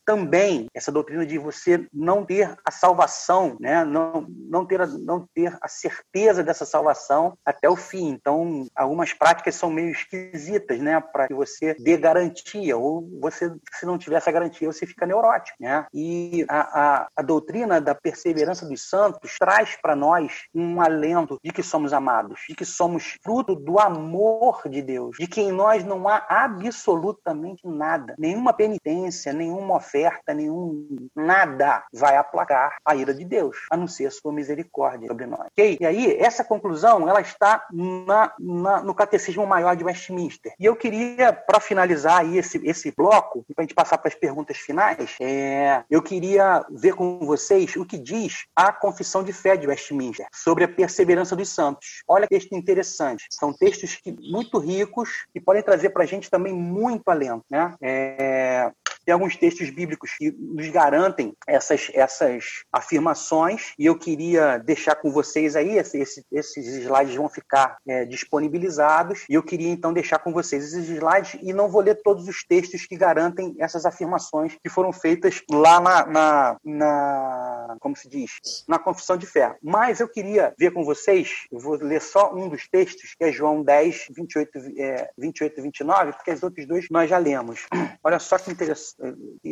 também 0.09 0.65
essa 0.73 0.91
doutrina 0.91 1.23
de 1.23 1.37
você 1.37 1.87
não 1.93 2.25
ter 2.25 2.57
a 2.65 2.71
salvação, 2.71 3.55
né? 3.59 3.85
não, 3.85 4.25
não, 4.27 4.65
ter 4.65 4.81
a, 4.81 4.87
não 4.87 5.27
ter 5.35 5.55
a 5.61 5.67
certeza 5.67 6.43
dessa 6.43 6.65
salvação 6.65 7.37
até 7.45 7.69
o 7.69 7.75
fim. 7.75 8.09
Então, 8.09 8.65
algumas 8.75 9.13
práticas 9.13 9.53
são 9.53 9.69
meio 9.69 9.91
esquisitas, 9.91 10.79
né? 10.79 10.99
Para 10.99 11.27
que 11.27 11.33
você 11.35 11.75
dê 11.75 11.95
garantia, 11.95 12.75
ou 12.75 13.07
você, 13.21 13.53
se 13.73 13.85
não 13.85 13.99
tiver 13.99 14.15
essa 14.15 14.31
garantia, 14.31 14.71
você 14.71 14.87
fica 14.87 15.05
neurótico. 15.05 15.55
Né? 15.59 15.85
E 15.93 16.43
a, 16.49 16.61
a, 16.61 17.07
a 17.15 17.21
doutrina 17.21 17.79
da 17.79 17.93
perseverança 17.93 18.65
dos 18.65 18.89
santos 18.89 19.35
traz 19.37 19.77
para 19.79 19.95
nós 19.95 20.47
um 20.55 20.81
alento 20.81 21.37
de 21.43 21.51
que 21.51 21.61
somos 21.61 21.93
amados, 21.93 22.39
de 22.49 22.55
que 22.55 22.65
somos 22.65 23.15
fruto 23.23 23.53
do 23.53 23.79
amor 23.79 24.63
de 24.67 24.81
Deus, 24.81 25.17
de 25.19 25.27
que 25.27 25.39
em 25.39 25.51
nós 25.51 25.83
não 25.83 26.07
há 26.07 26.25
absolutamente 26.27 27.67
nada, 27.67 28.15
nenhuma 28.17 28.53
penitência, 28.53 29.31
nenhuma 29.31 29.79
oferta, 29.99 30.33
nenhum 30.33 31.09
nada 31.15 31.83
vai 31.93 32.15
aplacar 32.17 32.77
a 32.83 32.95
ira 32.95 33.13
de 33.13 33.23
Deus, 33.23 33.57
a 33.69 33.77
não 33.77 33.87
ser 33.87 34.07
a 34.07 34.11
sua 34.11 34.33
misericórdia 34.33 35.07
sobre 35.07 35.25
nós. 35.25 35.47
Okay? 35.51 35.77
E 35.79 35.85
aí, 35.85 36.17
essa 36.17 36.43
conclusão, 36.43 37.07
ela 37.07 37.21
está 37.21 37.65
na, 37.71 38.33
na, 38.39 38.81
no 38.81 38.93
Catecismo 38.93 39.45
Maior 39.45 39.75
de 39.75 39.83
Westminster. 39.83 40.53
E 40.59 40.65
eu 40.65 40.75
queria, 40.75 41.31
para 41.33 41.59
finalizar 41.59 42.21
aí 42.21 42.37
esse, 42.37 42.59
esse 42.65 42.91
bloco, 42.91 43.45
para 43.53 43.61
a 43.61 43.61
gente 43.63 43.75
passar 43.75 43.97
para 43.97 44.07
as 44.07 44.15
perguntas 44.15 44.57
finais, 44.57 45.15
é, 45.19 45.83
eu 45.89 46.01
queria 46.01 46.65
ver 46.69 46.95
com 46.95 47.19
vocês 47.19 47.75
o 47.75 47.85
que 47.85 47.97
diz 47.97 48.45
a 48.55 48.71
Confissão 48.71 49.23
de 49.23 49.33
Fé 49.33 49.55
de 49.55 49.67
Westminster 49.67 50.27
sobre 50.33 50.63
a 50.63 50.67
perseverança 50.67 51.35
dos 51.35 51.49
santos. 51.49 52.03
Olha 52.07 52.27
que 52.27 52.39
texto 52.39 52.53
interessante. 52.53 53.25
São 53.29 53.51
textos 53.51 53.95
que, 53.95 54.11
muito 54.11 54.57
ricos 54.57 55.25
e 55.35 55.39
podem 55.39 55.61
trazer 55.61 55.89
para 55.89 56.03
a 56.03 56.05
gente 56.05 56.29
também 56.29 56.53
muito 56.53 57.09
alento. 57.09 57.43
Né? 57.49 57.75
É, 57.81 58.71
tem 59.09 59.13
alguns 59.15 59.35
textos 59.35 59.71
bíblicos 59.71 60.11
que 60.15 60.31
nos 60.37 60.69
garantem 60.69 61.33
essas, 61.47 61.89
essas 61.95 62.63
afirmações 62.71 63.73
e 63.79 63.87
eu 63.87 63.97
queria 63.97 64.59
deixar 64.59 64.93
com 64.97 65.11
vocês 65.11 65.55
aí, 65.55 65.79
esse, 65.79 66.23
esses 66.31 66.67
slides 66.67 67.15
vão 67.15 67.27
ficar 67.27 67.79
é, 67.87 68.05
disponibilizados 68.05 69.25
e 69.27 69.33
eu 69.33 69.41
queria 69.41 69.69
então 69.69 69.91
deixar 69.91 70.19
com 70.19 70.31
vocês 70.31 70.63
esses 70.63 70.87
slides 70.87 71.39
e 71.41 71.51
não 71.51 71.67
vou 71.69 71.81
ler 71.81 71.99
todos 72.03 72.27
os 72.27 72.43
textos 72.43 72.85
que 72.85 72.95
garantem 72.95 73.55
essas 73.57 73.83
afirmações 73.83 74.55
que 74.61 74.69
foram 74.69 74.93
feitas 74.93 75.41
lá 75.49 75.79
na, 75.79 76.05
na, 76.05 76.57
na 76.63 77.77
como 77.79 77.95
se 77.95 78.07
diz, 78.07 78.29
na 78.67 78.77
confissão 78.77 79.17
de 79.17 79.25
fé. 79.25 79.55
Mas 79.59 79.99
eu 79.99 80.07
queria 80.07 80.53
ver 80.55 80.69
com 80.69 80.85
vocês, 80.85 81.47
eu 81.51 81.57
vou 81.57 81.77
ler 81.77 81.99
só 81.99 82.31
um 82.31 82.47
dos 82.47 82.67
textos, 82.67 83.15
que 83.17 83.23
é 83.23 83.31
João 83.31 83.63
10, 83.63 84.05
28, 84.15 84.51
é, 84.77 85.09
28 85.17 85.59
e 85.59 85.63
29, 85.63 86.13
porque 86.13 86.31
os 86.31 86.43
outros 86.43 86.67
dois 86.67 86.85
nós 86.91 87.09
já 87.09 87.17
lemos. 87.17 87.65
Olha 88.03 88.19
só 88.19 88.37
que 88.37 88.51
interessante. 88.51 88.98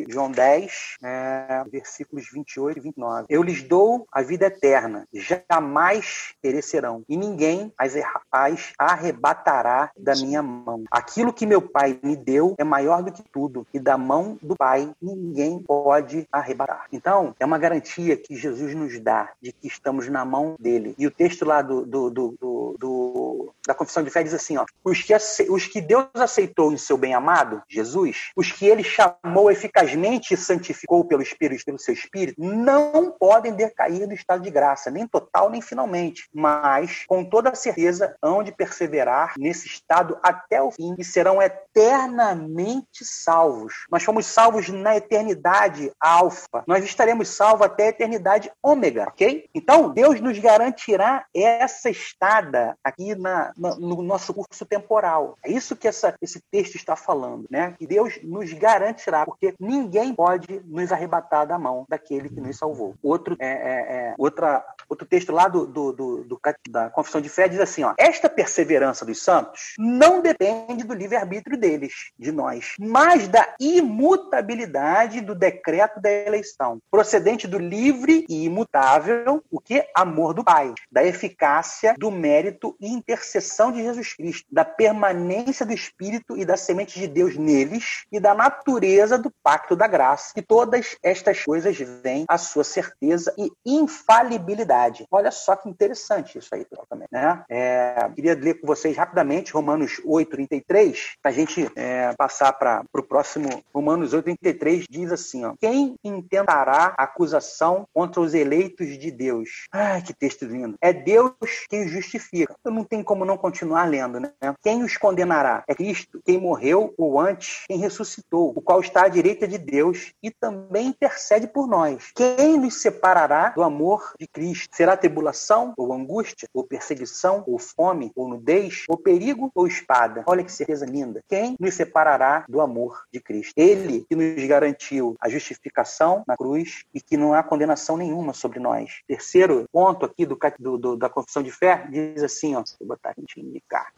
João 0.10 0.32
10, 0.32 0.98
é, 1.04 1.64
versículos 1.72 2.30
28 2.32 2.78
e 2.78 2.82
29. 2.82 3.26
Eu 3.30 3.44
lhes 3.44 3.64
dou 3.64 4.08
a 4.12 4.22
vida 4.22 4.48
eterna, 4.48 5.08
jamais 5.14 6.34
perecerão, 6.42 7.04
e 7.08 7.16
ninguém 7.16 7.72
as, 7.78 7.94
as 8.32 8.74
arrebatará 8.78 9.92
da 9.98 10.14
minha 10.16 10.42
mão. 10.42 10.84
Aquilo 10.92 11.34
que 11.34 11.46
meu 11.46 11.62
Pai 11.62 12.00
me 12.04 12.16
deu 12.16 12.56
é 12.58 12.64
maior 12.64 13.02
do 13.02 13.12
que 13.12 13.24
tudo, 13.24 13.66
e 13.74 13.80
da 13.80 13.98
mão 13.98 14.38
do 14.42 14.56
Pai 14.56 14.92
ninguém 15.02 15.60
pode 15.60 16.28
arrebatar. 16.32 16.88
Então, 16.92 17.36
é 17.40 17.46
uma 17.46 17.58
garantia 17.58 18.18
que 18.18 18.36
Jesus 18.36 18.74
nos 18.76 19.00
dá 19.00 19.32
de 19.42 19.52
que 19.52 19.68
estamos 19.68 20.08
na 20.10 20.26
mão 20.26 20.56
dele. 20.60 20.96
E 20.98 21.08
o 21.08 21.12
texto 21.12 21.46
lá 21.46 21.62
do, 21.62 21.86
do, 21.86 22.10
do, 22.10 22.76
do 22.80 23.54
da 23.66 23.74
Confissão 23.74 24.02
de 24.04 24.10
Fé 24.10 24.24
diz 24.24 24.34
assim: 24.34 24.58
ó, 24.58 24.66
os, 24.84 25.02
que, 25.04 25.14
os 25.50 25.68
que 25.68 25.82
Deus 25.82 26.08
aceitou 26.16 26.72
em 26.72 26.78
seu 26.78 26.98
bem-amado, 26.98 27.62
Jesus, 27.70 28.32
os 28.36 28.52
que 28.52 28.66
ele 28.66 28.84
chamou 28.84 29.18
eficazmente 29.52 30.34
e 30.34 30.38
santificou 30.38 31.06
pelo 31.06 31.22
Espírito, 31.22 31.66
pelo 31.66 31.80
seu 31.80 31.94
Espírito, 31.94 32.42
não 32.42 33.12
podem 33.12 33.54
decair 33.54 34.08
do 34.08 34.14
estado 34.14 34.42
de 34.42 34.50
graça, 34.50 34.92
nem 34.92 35.08
total, 35.08 35.50
nem 35.50 35.62
finalmente, 35.62 36.28
mas 36.34 37.06
com 37.08 37.24
toda 37.24 37.54
certeza 37.56 38.16
hão 38.22 38.44
de 38.44 38.52
perseverar 38.52 39.34
nesse 39.38 39.68
estado 39.68 40.18
até 40.22 40.62
o 40.62 40.72
fim 40.72 40.96
e 40.98 41.04
serão 41.04 41.42
eternamente 41.42 43.04
salvos. 43.04 43.86
Nós 43.90 44.04
fomos 44.04 44.26
salvos 44.26 44.70
na 44.70 44.96
eternidade 44.98 45.92
alfa, 46.00 46.64
nós 46.68 46.84
estaremos 46.84 47.30
salvos 47.30 47.66
até 47.66 47.86
a 47.86 47.90
eternidade 47.90 48.52
ômega, 48.62 49.06
ok? 49.08 49.48
Então, 49.54 49.90
Deus 49.90 50.20
nos 50.20 50.38
garantirá 50.40 51.26
essa 51.34 51.90
estada 51.90 52.76
aqui 52.84 53.16
na, 53.16 53.52
no 53.58 54.02
nosso 54.02 54.34
curso 54.34 54.66
temporal. 54.66 55.38
É 55.44 55.52
isso 55.52 55.76
que 55.76 55.88
essa, 55.88 56.14
esse 56.22 56.42
texto 56.52 56.76
está 56.76 56.96
falando, 56.96 57.46
né? 57.50 57.76
Que 57.78 57.88
Deus 57.88 58.20
nos 58.24 58.52
garantirá, 58.54 59.17
porque 59.26 59.54
ninguém 59.60 60.14
pode 60.14 60.62
nos 60.66 60.92
arrebatar 60.92 61.48
da 61.48 61.58
mão 61.58 61.86
daquele 61.88 62.30
que 62.30 62.42
nos 62.42 62.58
salvou. 62.58 62.96
Outro, 63.02 63.36
é, 63.40 63.48
é, 63.48 63.52
é, 63.52 64.16
outra, 64.18 64.66
outro 64.90 65.06
texto 65.06 65.32
lá 65.32 65.48
do, 65.48 65.66
do, 65.66 65.92
do, 65.92 66.24
do, 66.24 66.42
da 66.70 66.90
Confissão 66.90 67.22
de 67.22 67.30
Fé 67.30 67.48
diz 67.48 67.60
assim: 67.60 67.84
ó, 67.84 67.94
esta 67.98 68.30
perseverança 68.30 69.06
dos 69.06 69.22
santos 69.22 69.74
não 69.78 70.22
depende 70.22 70.84
do 70.84 70.94
livre-arbítrio 70.94 71.58
deles, 71.58 72.12
de 72.18 72.32
nós, 72.32 72.74
mas 72.80 73.28
da 73.28 73.56
imutabilidade 73.60 75.22
do 75.22 75.36
decreto 75.36 76.00
da 76.02 76.12
eleição, 76.12 76.80
procedente 76.90 77.48
do 77.48 77.58
livre 77.58 78.26
e 78.30 78.46
imutável, 78.46 79.44
o 79.52 79.60
que? 79.60 79.86
Amor 79.94 80.34
do 80.34 80.44
Pai, 80.44 80.74
da 80.92 81.04
eficácia, 81.04 81.96
do 81.98 82.12
mérito 82.12 82.76
e 82.80 82.88
intercessão 82.88 83.72
de 83.72 83.82
Jesus 83.82 84.14
Cristo, 84.14 84.48
da 84.52 84.66
permanência 84.66 85.66
do 85.66 85.74
Espírito 85.74 86.38
e 86.38 86.46
da 86.46 86.58
semente 86.58 87.00
de 87.00 87.08
Deus 87.08 87.36
neles 87.38 88.06
e 88.12 88.20
da 88.20 88.34
natureza 88.34 89.07
do 89.16 89.32
pacto 89.44 89.76
da 89.76 89.88
graça. 89.88 90.34
E 90.36 90.42
todas 90.42 90.98
estas 91.04 91.44
coisas 91.46 91.78
vêm 91.78 92.26
à 92.28 92.40
sua 92.40 92.64
certeza 92.64 93.32
e 93.38 93.52
infalibilidade. 93.64 95.06
Olha 95.12 95.30
só 95.30 95.56
que 95.56 95.70
interessante 95.70 96.40
isso 96.40 96.54
aí 96.56 96.66
também, 96.90 97.08
né? 97.12 97.44
É, 97.50 98.10
queria 98.16 98.34
ler 98.34 98.56
com 98.56 98.66
vocês 98.66 98.98
rapidamente 98.98 99.54
Romanos 99.54 100.02
8:33, 100.04 101.16
para 101.22 101.32
a 101.32 101.34
gente 101.34 101.70
é, 101.76 102.14
passar 102.18 102.54
para 102.54 102.84
o 102.94 103.04
próximo. 103.04 103.64
Romanos 103.74 104.14
8:33 104.14 104.86
diz 104.90 105.12
assim, 105.12 105.46
ó: 105.46 105.54
Quem 105.60 105.96
intentará 106.04 106.96
acusação 106.98 107.86
contra 107.94 108.22
os 108.22 108.34
eleitos 108.34 108.98
de 108.98 109.12
Deus? 109.12 109.68
Ai, 109.72 110.02
que 110.02 110.14
texto 110.14 110.46
lindo! 110.46 110.76
É 110.82 110.92
Deus 110.92 111.32
quem 111.70 111.86
os 111.86 111.92
justifica. 111.92 112.56
Eu 112.64 112.72
não 112.72 112.84
tenho 112.84 113.04
como 113.04 113.26
não 113.26 113.38
continuar 113.38 113.86
lendo, 113.86 114.20
né? 114.20 114.32
Quem 114.64 114.84
os 114.84 114.98
condenará? 114.98 115.64
É 115.68 115.76
Cristo, 115.76 116.22
quem 116.26 116.40
morreu 116.40 116.94
ou 116.98 117.20
antes, 117.20 117.66
quem 117.68 117.78
ressuscitou, 117.78 118.54
o 118.56 118.62
qual 118.62 118.80
está 118.80 118.97
à 119.04 119.08
direita 119.08 119.48
de 119.48 119.58
Deus 119.58 120.14
e 120.22 120.32
também 120.32 120.88
intercede 120.88 121.48
por 121.48 121.68
nós. 121.68 122.12
Quem 122.16 122.60
nos 122.60 122.82
separará 122.82 123.50
do 123.50 123.64
amor 123.64 124.14
de 124.20 124.28
Cristo? 124.28 124.76
Será 124.76 124.98
tribulação 124.98 125.74
ou 125.78 125.94
angústia, 125.94 126.48
ou 126.54 126.64
perseguição, 126.64 127.44
ou 127.48 127.60
fome, 127.60 128.12
ou 128.16 128.28
nudez, 128.28 128.84
ou 128.88 128.98
perigo 128.98 129.52
ou 129.54 129.68
espada? 129.68 130.24
Olha 130.26 130.44
que 130.44 130.52
certeza 130.52 130.86
linda. 130.86 131.22
Quem 131.28 131.56
nos 131.60 131.74
separará 131.74 132.46
do 132.48 132.62
amor 132.62 133.04
de 133.12 133.20
Cristo? 133.20 133.54
Ele 133.58 134.06
que 134.10 134.16
nos 134.16 134.48
garantiu 134.48 135.16
a 135.20 135.30
justificação 135.30 136.24
na 136.28 136.36
cruz 136.36 136.84
e 136.94 137.02
que 137.02 137.18
não 137.18 137.34
há 137.34 137.44
condenação 137.44 137.98
nenhuma 137.98 138.34
sobre 138.34 138.60
nós. 138.60 139.02
Terceiro 139.08 139.66
ponto 139.72 140.06
aqui 140.06 140.26
do, 140.26 140.38
do, 140.60 140.78
do 140.78 140.98
da 140.98 141.10
confissão 141.10 141.44
de 141.44 141.52
fé 141.52 141.88
diz 141.90 142.24
assim, 142.24 142.56
ó, 142.56 142.64
vou 142.80 142.90
botar 142.90 143.12
aqui 143.12 143.26
indicar. 143.38 143.94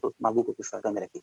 Tô 0.00 0.12
maluco 0.18 0.54
com 0.54 0.62
essa 0.62 0.80
câmera 0.80 1.06
aqui. 1.06 1.22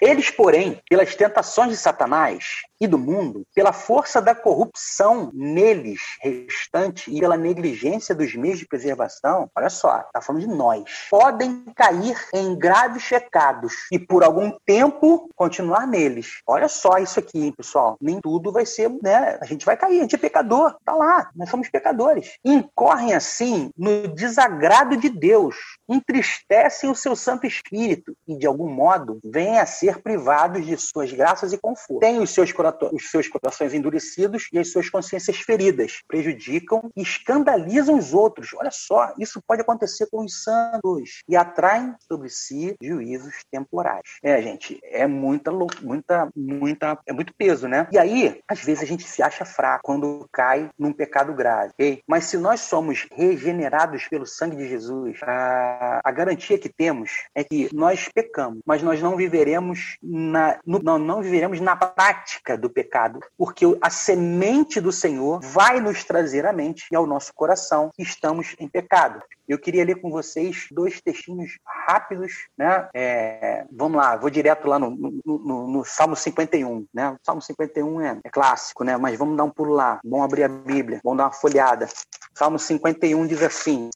Eles, 0.00 0.30
porém, 0.30 0.80
pelas 0.88 1.14
tentações 1.14 1.70
de 1.70 1.76
Satanás 1.76 2.51
e 2.80 2.86
do 2.86 2.98
mundo, 2.98 3.46
pela 3.54 3.72
força 3.72 4.20
da 4.20 4.34
corrupção 4.34 5.30
neles 5.32 6.00
restante 6.20 7.14
e 7.14 7.20
pela 7.20 7.36
negligência 7.36 8.14
dos 8.14 8.34
meios 8.34 8.58
de 8.58 8.66
preservação, 8.66 9.48
olha 9.54 9.70
só, 9.70 9.98
tá 10.12 10.20
falando 10.20 10.42
de 10.42 10.48
nós, 10.48 10.82
podem 11.08 11.64
cair 11.76 12.16
em 12.34 12.58
graves 12.58 13.08
pecados 13.08 13.74
e 13.90 13.98
por 13.98 14.24
algum 14.24 14.52
tempo 14.66 15.30
continuar 15.36 15.86
neles. 15.86 16.40
Olha 16.46 16.68
só 16.68 16.98
isso 16.98 17.18
aqui, 17.18 17.44
hein, 17.44 17.54
pessoal. 17.56 17.96
Nem 18.00 18.20
tudo 18.20 18.50
vai 18.50 18.66
ser, 18.66 18.90
né? 19.02 19.38
A 19.40 19.44
gente 19.44 19.64
vai 19.64 19.76
cair, 19.76 19.98
a 19.98 20.02
gente 20.02 20.16
é 20.16 20.18
pecador, 20.18 20.76
tá 20.84 20.94
lá, 20.94 21.30
nós 21.36 21.48
somos 21.48 21.68
pecadores. 21.68 22.36
Incorrem 22.44 23.14
assim 23.14 23.70
no 23.76 24.08
desagrado 24.08 24.96
de 24.96 25.08
Deus, 25.08 25.56
entristecem 25.88 26.90
o 26.90 26.94
seu 26.94 27.14
Santo 27.14 27.46
Espírito 27.46 28.16
e, 28.26 28.36
de 28.36 28.46
algum 28.46 28.68
modo, 28.68 29.20
vêm 29.24 29.58
a 29.58 29.66
ser 29.66 30.02
privados 30.02 30.64
de 30.64 30.76
suas 30.76 31.12
graças 31.12 31.52
e 31.52 31.58
conforto. 31.58 32.00
Têm 32.00 32.20
os 32.20 32.30
seus, 32.30 32.41
os 32.50 33.10
seus 33.10 33.28
corações 33.28 33.74
endurecidos 33.74 34.48
e 34.52 34.58
as 34.58 34.70
suas 34.70 34.88
consciências 34.90 35.38
feridas, 35.38 36.00
prejudicam 36.08 36.90
e 36.96 37.02
escandalizam 37.02 37.98
os 37.98 38.12
outros. 38.12 38.50
Olha 38.54 38.70
só, 38.70 39.12
isso 39.18 39.42
pode 39.46 39.62
acontecer 39.62 40.06
com 40.10 40.24
os 40.24 40.42
santos 40.42 41.22
e 41.28 41.36
atraem 41.36 41.94
sobre 42.00 42.28
si 42.28 42.74
juízos 42.82 43.34
temporais. 43.50 44.02
É, 44.22 44.40
gente, 44.42 44.80
é 44.82 45.06
muita, 45.06 45.50
muita, 45.50 46.28
muita, 46.34 46.98
é 47.06 47.12
muito 47.12 47.34
peso, 47.34 47.68
né? 47.68 47.86
E 47.92 47.98
aí, 47.98 48.40
às 48.48 48.60
vezes 48.60 48.82
a 48.82 48.86
gente 48.86 49.08
se 49.08 49.22
acha 49.22 49.44
fraco 49.44 49.82
quando 49.84 50.26
cai 50.32 50.70
num 50.78 50.92
pecado 50.92 51.34
grave, 51.34 51.70
ok? 51.72 52.02
Mas 52.06 52.24
se 52.24 52.36
nós 52.36 52.60
somos 52.60 53.06
regenerados 53.12 54.06
pelo 54.08 54.26
sangue 54.26 54.56
de 54.56 54.68
Jesus, 54.68 55.18
a, 55.22 56.00
a 56.04 56.10
garantia 56.10 56.58
que 56.58 56.68
temos 56.68 57.10
é 57.34 57.44
que 57.44 57.68
nós 57.72 58.08
pecamos, 58.14 58.60
mas 58.66 58.82
nós 58.82 59.00
não 59.00 59.16
viveremos 59.16 59.96
na, 60.02 60.58
no, 60.66 60.78
não, 60.78 60.98
não 60.98 61.22
viveremos 61.22 61.60
na 61.60 61.76
prática 61.76 62.31
do 62.58 62.70
pecado, 62.70 63.20
porque 63.36 63.64
a 63.80 63.90
semente 63.90 64.80
do 64.80 64.92
Senhor 64.92 65.40
vai 65.40 65.80
nos 65.80 66.04
trazer 66.04 66.46
à 66.46 66.52
mente 66.52 66.86
e 66.90 66.96
ao 66.96 67.06
nosso 67.06 67.32
coração 67.34 67.90
que 67.94 68.02
estamos 68.02 68.54
em 68.58 68.68
pecado. 68.68 69.22
Eu 69.48 69.58
queria 69.58 69.84
ler 69.84 70.00
com 70.00 70.10
vocês 70.10 70.68
dois 70.70 71.00
textinhos 71.00 71.58
rápidos, 71.66 72.46
né? 72.56 72.88
É, 72.94 73.64
vamos 73.70 73.98
lá, 73.98 74.16
vou 74.16 74.30
direto 74.30 74.66
lá 74.66 74.78
no, 74.78 74.90
no, 74.90 75.10
no, 75.24 75.66
no, 75.68 75.84
Salmo 75.84 76.16
51, 76.16 76.86
né? 76.94 77.10
O 77.10 77.18
Salmo 77.22 77.42
51 77.42 78.00
é, 78.00 78.20
é 78.24 78.30
clássico, 78.30 78.84
né? 78.84 78.96
Mas 78.96 79.18
vamos 79.18 79.36
dar 79.36 79.44
um 79.44 79.50
pulo 79.50 79.74
lá, 79.74 80.00
vamos 80.04 80.24
abrir 80.24 80.44
a 80.44 80.48
Bíblia, 80.48 81.00
vamos 81.02 81.18
dar 81.18 81.24
uma 81.24 81.32
folhada. 81.32 81.88
Salmo 82.34 82.58
51 82.58 83.26
diz 83.26 83.42
assim: 83.42 83.90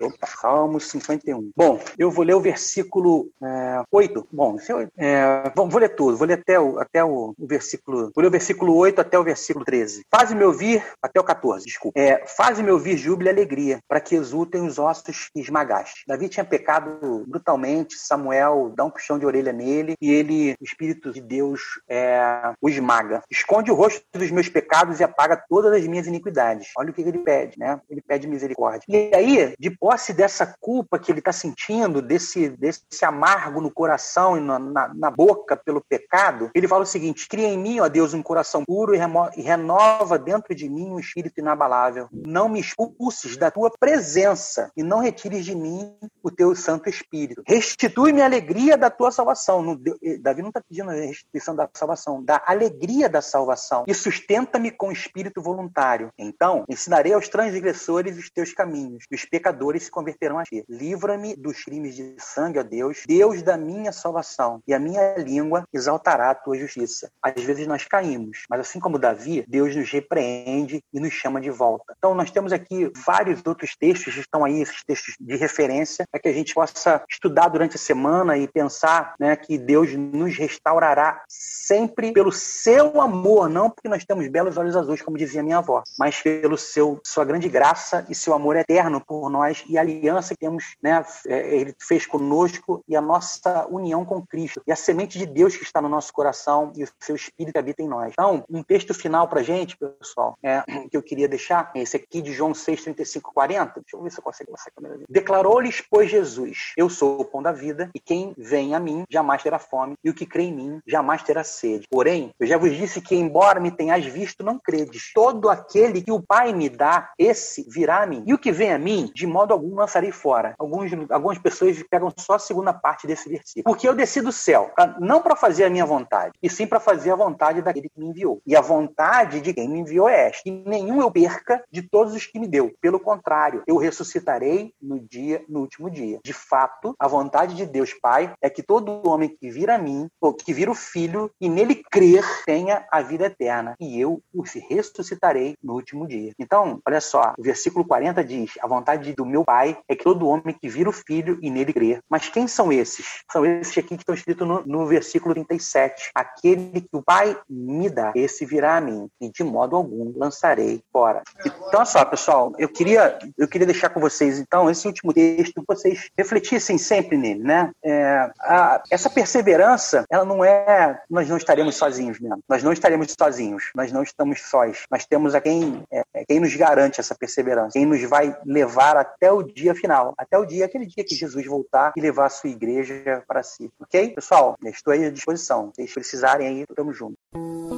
Opa, 0.00 0.26
Salmos 0.26 0.90
51. 0.90 1.50
Bom, 1.56 1.80
eu 1.98 2.10
vou 2.10 2.24
ler 2.24 2.34
o 2.34 2.40
versículo 2.40 3.30
é, 3.42 3.82
8. 3.90 4.28
Bom, 4.30 4.56
é, 4.96 5.50
bom, 5.54 5.68
vou 5.68 5.80
ler 5.80 5.90
tudo, 5.90 6.16
vou 6.16 6.26
ler 6.26 6.38
até, 6.40 6.60
o, 6.60 6.78
até 6.78 7.02
o, 7.02 7.34
o, 7.38 7.46
versículo. 7.46 8.10
Vou 8.14 8.22
ler 8.22 8.28
o 8.28 8.30
versículo 8.30 8.76
8 8.76 9.00
até 9.00 9.18
o 9.18 9.24
versículo 9.24 9.64
13. 9.64 10.04
Faze-me 10.14 10.44
ouvir, 10.44 10.84
até 11.02 11.18
o 11.18 11.24
14, 11.24 11.64
desculpa. 11.64 11.98
É, 11.98 12.26
Faze-me 12.26 12.70
ouvir 12.70 12.96
júbilo 12.96 13.28
e 13.28 13.32
alegria, 13.32 13.78
para 13.88 14.00
que 14.00 14.14
exultem 14.14 14.66
os 14.66 14.78
ossos 14.78 15.30
que 15.32 15.40
esmagaste. 15.40 16.04
Davi 16.06 16.28
tinha 16.28 16.44
pecado 16.44 17.24
brutalmente, 17.26 17.96
Samuel 17.96 18.72
dá 18.76 18.84
um 18.84 18.90
puxão 18.90 19.18
de 19.18 19.26
orelha 19.26 19.52
nele 19.52 19.94
e 20.00 20.12
ele, 20.12 20.54
o 20.60 20.64
Espírito 20.64 21.12
de 21.12 21.20
Deus, 21.20 21.60
é, 21.88 22.52
o 22.60 22.68
esmaga. 22.68 23.22
Esconde 23.30 23.70
o 23.70 23.74
rosto 23.74 24.04
dos 24.12 24.30
meus 24.30 24.48
pecados 24.48 25.00
e 25.00 25.04
apaga 25.04 25.42
todas 25.48 25.72
as 25.72 25.86
minhas 25.86 26.06
iniquidades. 26.06 26.68
Olha 26.76 26.90
o 26.90 26.92
que 26.92 27.02
ele 27.02 27.18
pede, 27.18 27.58
né? 27.58 27.80
Ele 27.88 28.02
pede 28.02 28.28
misericórdia. 28.28 28.84
E 28.88 29.10
aí, 29.14 29.54
depois 29.58 29.85
posse 29.86 30.12
dessa 30.12 30.52
culpa 30.60 30.98
que 30.98 31.12
ele 31.12 31.20
está 31.20 31.30
sentindo, 31.30 32.02
desse, 32.02 32.48
desse 32.48 33.04
amargo 33.04 33.60
no 33.60 33.70
coração 33.70 34.36
e 34.36 34.40
na, 34.40 34.58
na, 34.58 34.92
na, 34.92 35.10
boca 35.12 35.56
pelo 35.56 35.80
pecado, 35.80 36.50
ele 36.56 36.66
fala 36.66 36.82
o 36.82 36.86
seguinte: 36.86 37.28
cria 37.28 37.46
em 37.46 37.56
mim, 37.56 37.78
ó 37.78 37.88
Deus, 37.88 38.12
um 38.12 38.20
coração 38.20 38.64
puro 38.64 38.96
e, 38.96 38.98
e 39.36 39.42
renova 39.42 40.18
dentro 40.18 40.56
de 40.56 40.68
mim 40.68 40.90
um 40.90 40.98
espírito 40.98 41.38
inabalável. 41.38 42.08
Não 42.10 42.48
me 42.48 42.58
expulses 42.58 43.36
da 43.36 43.48
tua 43.48 43.70
presença 43.78 44.72
e 44.76 44.82
não 44.82 44.98
retires 44.98 45.44
de 45.44 45.54
mim 45.54 45.96
o 46.20 46.32
teu 46.32 46.56
Santo 46.56 46.88
Espírito. 46.88 47.44
Restitui-me 47.46 48.22
a 48.22 48.24
alegria 48.24 48.76
da 48.76 48.90
tua 48.90 49.12
salvação. 49.12 49.62
No, 49.62 49.80
eh, 50.02 50.18
Davi 50.18 50.42
não 50.42 50.48
está 50.48 50.60
pedindo 50.68 50.90
a 50.90 50.94
restituição 50.94 51.54
da 51.54 51.70
salvação, 51.72 52.24
da 52.24 52.42
alegria 52.44 53.08
da 53.08 53.22
salvação. 53.22 53.84
E 53.86 53.94
sustenta-me 53.94 54.72
com 54.72 54.90
espírito 54.90 55.40
voluntário. 55.40 56.10
Então, 56.18 56.64
ensinarei 56.68 57.12
aos 57.12 57.28
transgressores 57.28 58.18
os 58.18 58.28
teus 58.28 58.52
caminhos, 58.52 59.04
os 59.12 59.24
pecadores 59.24 59.75
pecadores 59.76 59.84
se 59.84 59.90
converterão 59.90 60.38
a 60.38 60.44
ti. 60.44 60.64
Livra-me 60.68 61.36
dos 61.36 61.62
crimes 61.64 61.94
de 61.94 62.16
sangue, 62.18 62.58
ó 62.58 62.62
Deus, 62.62 63.02
Deus 63.06 63.42
da 63.42 63.56
minha 63.56 63.92
salvação, 63.92 64.62
e 64.66 64.74
a 64.74 64.78
minha 64.78 65.16
língua 65.16 65.64
exaltará 65.72 66.30
a 66.30 66.34
tua 66.34 66.56
justiça. 66.56 67.10
Às 67.22 67.42
vezes 67.42 67.66
nós 67.66 67.84
caímos, 67.84 68.44
mas 68.48 68.60
assim 68.60 68.80
como 68.80 68.98
Davi, 68.98 69.44
Deus 69.46 69.74
nos 69.76 69.90
repreende 69.90 70.82
e 70.92 71.00
nos 71.00 71.12
chama 71.12 71.40
de 71.40 71.50
volta. 71.50 71.94
Então 71.96 72.14
nós 72.14 72.30
temos 72.30 72.52
aqui 72.52 72.90
vários 73.04 73.44
outros 73.44 73.76
textos 73.76 74.14
que 74.14 74.20
estão 74.20 74.44
aí, 74.44 74.62
esses 74.62 74.82
textos 74.84 75.14
de 75.20 75.36
referência, 75.36 76.06
para 76.10 76.20
que 76.20 76.28
a 76.28 76.32
gente 76.32 76.54
possa 76.54 77.02
estudar 77.08 77.48
durante 77.48 77.76
a 77.76 77.78
semana 77.78 78.36
e 78.36 78.48
pensar 78.48 79.14
né, 79.18 79.36
que 79.36 79.58
Deus 79.58 79.92
nos 79.94 80.36
restaurará 80.36 81.22
sempre 81.28 82.12
pelo 82.12 82.32
seu 82.32 83.00
amor, 83.00 83.48
não 83.48 83.70
porque 83.70 83.88
nós 83.88 84.04
temos 84.04 84.26
belos 84.28 84.56
olhos 84.56 84.76
azuis, 84.76 85.02
como 85.02 85.18
dizia 85.18 85.42
minha 85.42 85.58
avó, 85.58 85.82
mas 85.98 86.20
pelo 86.20 86.56
seu 86.56 87.00
sua 87.04 87.24
grande 87.24 87.48
graça 87.48 88.06
e 88.08 88.14
seu 88.14 88.34
amor 88.34 88.56
eterno 88.56 89.00
por 89.00 89.30
nós 89.30 89.64
e 89.68 89.78
a 89.78 89.80
aliança 89.80 90.34
que 90.34 90.40
temos, 90.40 90.76
né, 90.82 91.04
é, 91.26 91.56
ele 91.56 91.74
fez 91.80 92.06
conosco 92.06 92.82
e 92.88 92.96
a 92.96 93.00
nossa 93.00 93.66
união 93.70 94.04
com 94.04 94.24
Cristo 94.24 94.62
e 94.66 94.72
a 94.72 94.76
semente 94.76 95.18
de 95.18 95.26
Deus 95.26 95.56
que 95.56 95.62
está 95.62 95.80
no 95.80 95.88
nosso 95.88 96.12
coração 96.12 96.72
e 96.76 96.84
o 96.84 96.88
seu 97.00 97.16
Espírito 97.16 97.52
que 97.52 97.58
habita 97.58 97.82
em 97.82 97.88
nós. 97.88 98.12
Então, 98.12 98.44
um 98.48 98.62
texto 98.62 98.94
final 98.94 99.28
para 99.28 99.42
gente, 99.42 99.76
pessoal, 99.76 100.36
é, 100.42 100.62
que 100.90 100.96
eu 100.96 101.02
queria 101.02 101.28
deixar, 101.28 101.70
é 101.74 101.80
esse 101.80 101.96
aqui 101.96 102.20
de 102.20 102.32
João 102.32 102.54
6, 102.54 102.82
35, 102.82 103.32
40. 103.32 103.80
Deixa 103.80 103.96
eu 103.96 104.02
ver 104.02 104.10
se 104.10 104.18
eu 104.18 104.22
consigo 104.24 104.52
essa 104.54 104.70
câmera. 104.74 105.00
Declarou-lhes, 105.08 105.82
pois, 105.90 106.10
Jesus: 106.10 106.72
Eu 106.76 106.88
sou 106.88 107.20
o 107.20 107.24
pão 107.24 107.42
da 107.42 107.52
vida, 107.52 107.90
e 107.94 108.00
quem 108.00 108.34
vem 108.36 108.74
a 108.74 108.80
mim 108.80 109.04
jamais 109.08 109.42
terá 109.42 109.58
fome, 109.58 109.94
e 110.02 110.10
o 110.10 110.14
que 110.14 110.26
crê 110.26 110.44
em 110.44 110.54
mim 110.54 110.80
jamais 110.86 111.22
terá 111.22 111.42
sede. 111.44 111.86
Porém, 111.90 112.32
eu 112.38 112.46
já 112.46 112.58
vos 112.58 112.74
disse 112.74 113.00
que, 113.00 113.14
embora 113.14 113.60
me 113.60 113.70
tenhas 113.70 114.04
visto, 114.04 114.44
não 114.44 114.58
credes. 114.58 115.12
Todo 115.14 115.48
aquele 115.48 116.02
que 116.02 116.12
o 116.12 116.22
Pai 116.22 116.52
me 116.52 116.68
dá, 116.68 117.10
esse 117.18 117.66
virá 117.68 118.02
a 118.02 118.06
mim. 118.06 118.22
E 118.26 118.34
o 118.34 118.38
que 118.38 118.52
vem 118.52 118.72
a 118.72 118.78
mim, 118.78 119.10
de 119.14 119.26
modo 119.26 119.52
algum 119.56 119.74
lançarei 119.74 120.12
fora. 120.12 120.54
Alguns, 120.58 120.90
algumas 121.10 121.38
pessoas 121.38 121.82
pegam 121.90 122.12
só 122.16 122.34
a 122.34 122.38
segunda 122.38 122.72
parte 122.72 123.06
desse 123.06 123.28
versículo. 123.28 123.64
Porque 123.64 123.88
eu 123.88 123.94
desci 123.94 124.20
do 124.20 124.32
céu, 124.32 124.70
não 125.00 125.22
para 125.22 125.36
fazer 125.36 125.64
a 125.64 125.70
minha 125.70 125.86
vontade, 125.86 126.32
e 126.42 126.48
sim 126.48 126.66
para 126.66 126.80
fazer 126.80 127.10
a 127.10 127.16
vontade 127.16 127.62
daquele 127.62 127.88
que 127.88 127.98
me 127.98 128.06
enviou. 128.06 128.40
E 128.46 128.56
a 128.56 128.60
vontade 128.60 129.40
de 129.40 129.52
quem 129.52 129.68
me 129.68 129.80
enviou 129.80 130.08
é 130.08 130.28
esta: 130.28 130.42
que 130.42 130.50
nenhum 130.50 131.00
eu 131.00 131.10
perca 131.10 131.62
de 131.70 131.82
todos 131.82 132.14
os 132.14 132.26
que 132.26 132.38
me 132.38 132.46
deu. 132.46 132.72
Pelo 132.80 133.00
contrário, 133.00 133.62
eu 133.66 133.76
ressuscitarei 133.76 134.72
no 134.80 135.00
dia, 135.00 135.44
no 135.48 135.60
último 135.60 135.90
dia. 135.90 136.20
De 136.22 136.32
fato, 136.32 136.94
a 136.98 137.08
vontade 137.08 137.54
de 137.54 137.66
Deus 137.66 137.94
Pai 137.94 138.32
é 138.40 138.50
que 138.50 138.62
todo 138.62 139.08
homem 139.08 139.28
que 139.28 139.50
vira 139.50 139.74
a 139.74 139.78
mim, 139.78 140.08
ou 140.20 140.34
que 140.34 140.52
vira 140.52 140.70
o 140.70 140.74
Filho, 140.74 141.30
e 141.40 141.48
nele 141.48 141.82
crer, 141.90 142.24
tenha 142.44 142.86
a 142.90 143.00
vida 143.00 143.26
eterna. 143.26 143.74
E 143.80 144.00
eu 144.00 144.22
o 144.32 144.42
ressuscitarei 144.42 145.54
no 145.62 145.74
último 145.74 146.06
dia. 146.06 146.32
Então, 146.38 146.80
olha 146.86 147.00
só, 147.00 147.34
o 147.38 147.42
versículo 147.42 147.84
40 147.84 148.24
diz: 148.24 148.52
a 148.60 148.66
vontade 148.66 149.12
do 149.14 149.24
meu 149.24 149.44
Pai 149.46 149.78
é 149.88 149.94
que 149.94 150.04
todo 150.04 150.26
homem 150.26 150.54
que 150.60 150.68
vira 150.68 150.90
o 150.90 150.92
Filho 150.92 151.38
e 151.40 151.50
nele 151.50 151.72
crer. 151.72 152.00
Mas 152.10 152.28
quem 152.28 152.48
são 152.48 152.72
esses? 152.72 153.22
São 153.30 153.46
esses 153.46 153.78
aqui 153.78 153.96
que 153.96 154.02
estão 154.02 154.14
escritos 154.14 154.46
no, 154.46 154.62
no 154.66 154.86
versículo 154.86 155.32
37. 155.32 156.10
Aquele 156.14 156.80
que 156.80 156.88
o 156.92 157.02
Pai 157.02 157.38
me 157.48 157.88
dá, 157.88 158.12
esse 158.14 158.44
virá 158.44 158.76
a 158.76 158.80
mim, 158.80 159.08
e 159.20 159.30
de 159.30 159.44
modo 159.44 159.76
algum 159.76 160.12
lançarei 160.16 160.82
fora. 160.92 161.22
Então, 161.44 161.86
só, 161.86 162.04
pessoal, 162.04 162.52
eu 162.58 162.68
queria, 162.68 163.18
eu 163.38 163.46
queria 163.46 163.66
deixar 163.66 163.90
com 163.90 164.00
vocês, 164.00 164.38
então, 164.38 164.68
esse 164.68 164.86
último 164.86 165.12
texto, 165.12 165.62
vocês 165.66 166.08
refletissem 166.18 166.76
sempre 166.76 167.16
nele, 167.16 167.42
né? 167.42 167.70
É, 167.84 168.30
a, 168.40 168.82
essa 168.90 169.08
perseverança, 169.08 170.04
ela 170.10 170.24
não 170.24 170.44
é, 170.44 171.00
nós 171.08 171.28
não 171.28 171.36
estaremos 171.36 171.76
sozinhos 171.76 172.18
mesmo. 172.18 172.42
Nós 172.48 172.62
não 172.62 172.72
estaremos 172.72 173.14
sozinhos. 173.18 173.70
Nós 173.74 173.92
não 173.92 174.02
estamos 174.02 174.42
sós. 174.42 174.84
Nós 174.90 175.06
temos 175.06 175.34
a 175.34 175.40
quem, 175.40 175.82
é, 175.92 176.02
quem 176.26 176.40
nos 176.40 176.54
garante 176.54 177.00
essa 177.00 177.14
perseverança, 177.14 177.72
quem 177.72 177.86
nos 177.86 178.02
vai 178.02 178.36
levar 178.44 178.96
até 178.96 179.30
o 179.32 179.35
o 179.38 179.42
dia 179.42 179.74
final, 179.74 180.14
até 180.16 180.38
o 180.38 180.44
dia, 180.44 180.64
aquele 180.64 180.86
dia 180.86 181.04
que 181.04 181.14
Jesus 181.14 181.46
voltar 181.46 181.92
e 181.96 182.00
levar 182.00 182.26
a 182.26 182.30
sua 182.30 182.50
igreja 182.50 183.22
para 183.26 183.42
si. 183.42 183.70
Ok? 183.80 184.14
Pessoal, 184.14 184.56
estou 184.64 184.92
aí 184.92 185.04
à 185.04 185.10
disposição. 185.10 185.70
Se 185.74 185.82
vocês 185.82 185.94
precisarem 185.94 186.46
aí, 186.46 186.64
estamos 186.68 186.96
juntos. 186.96 187.75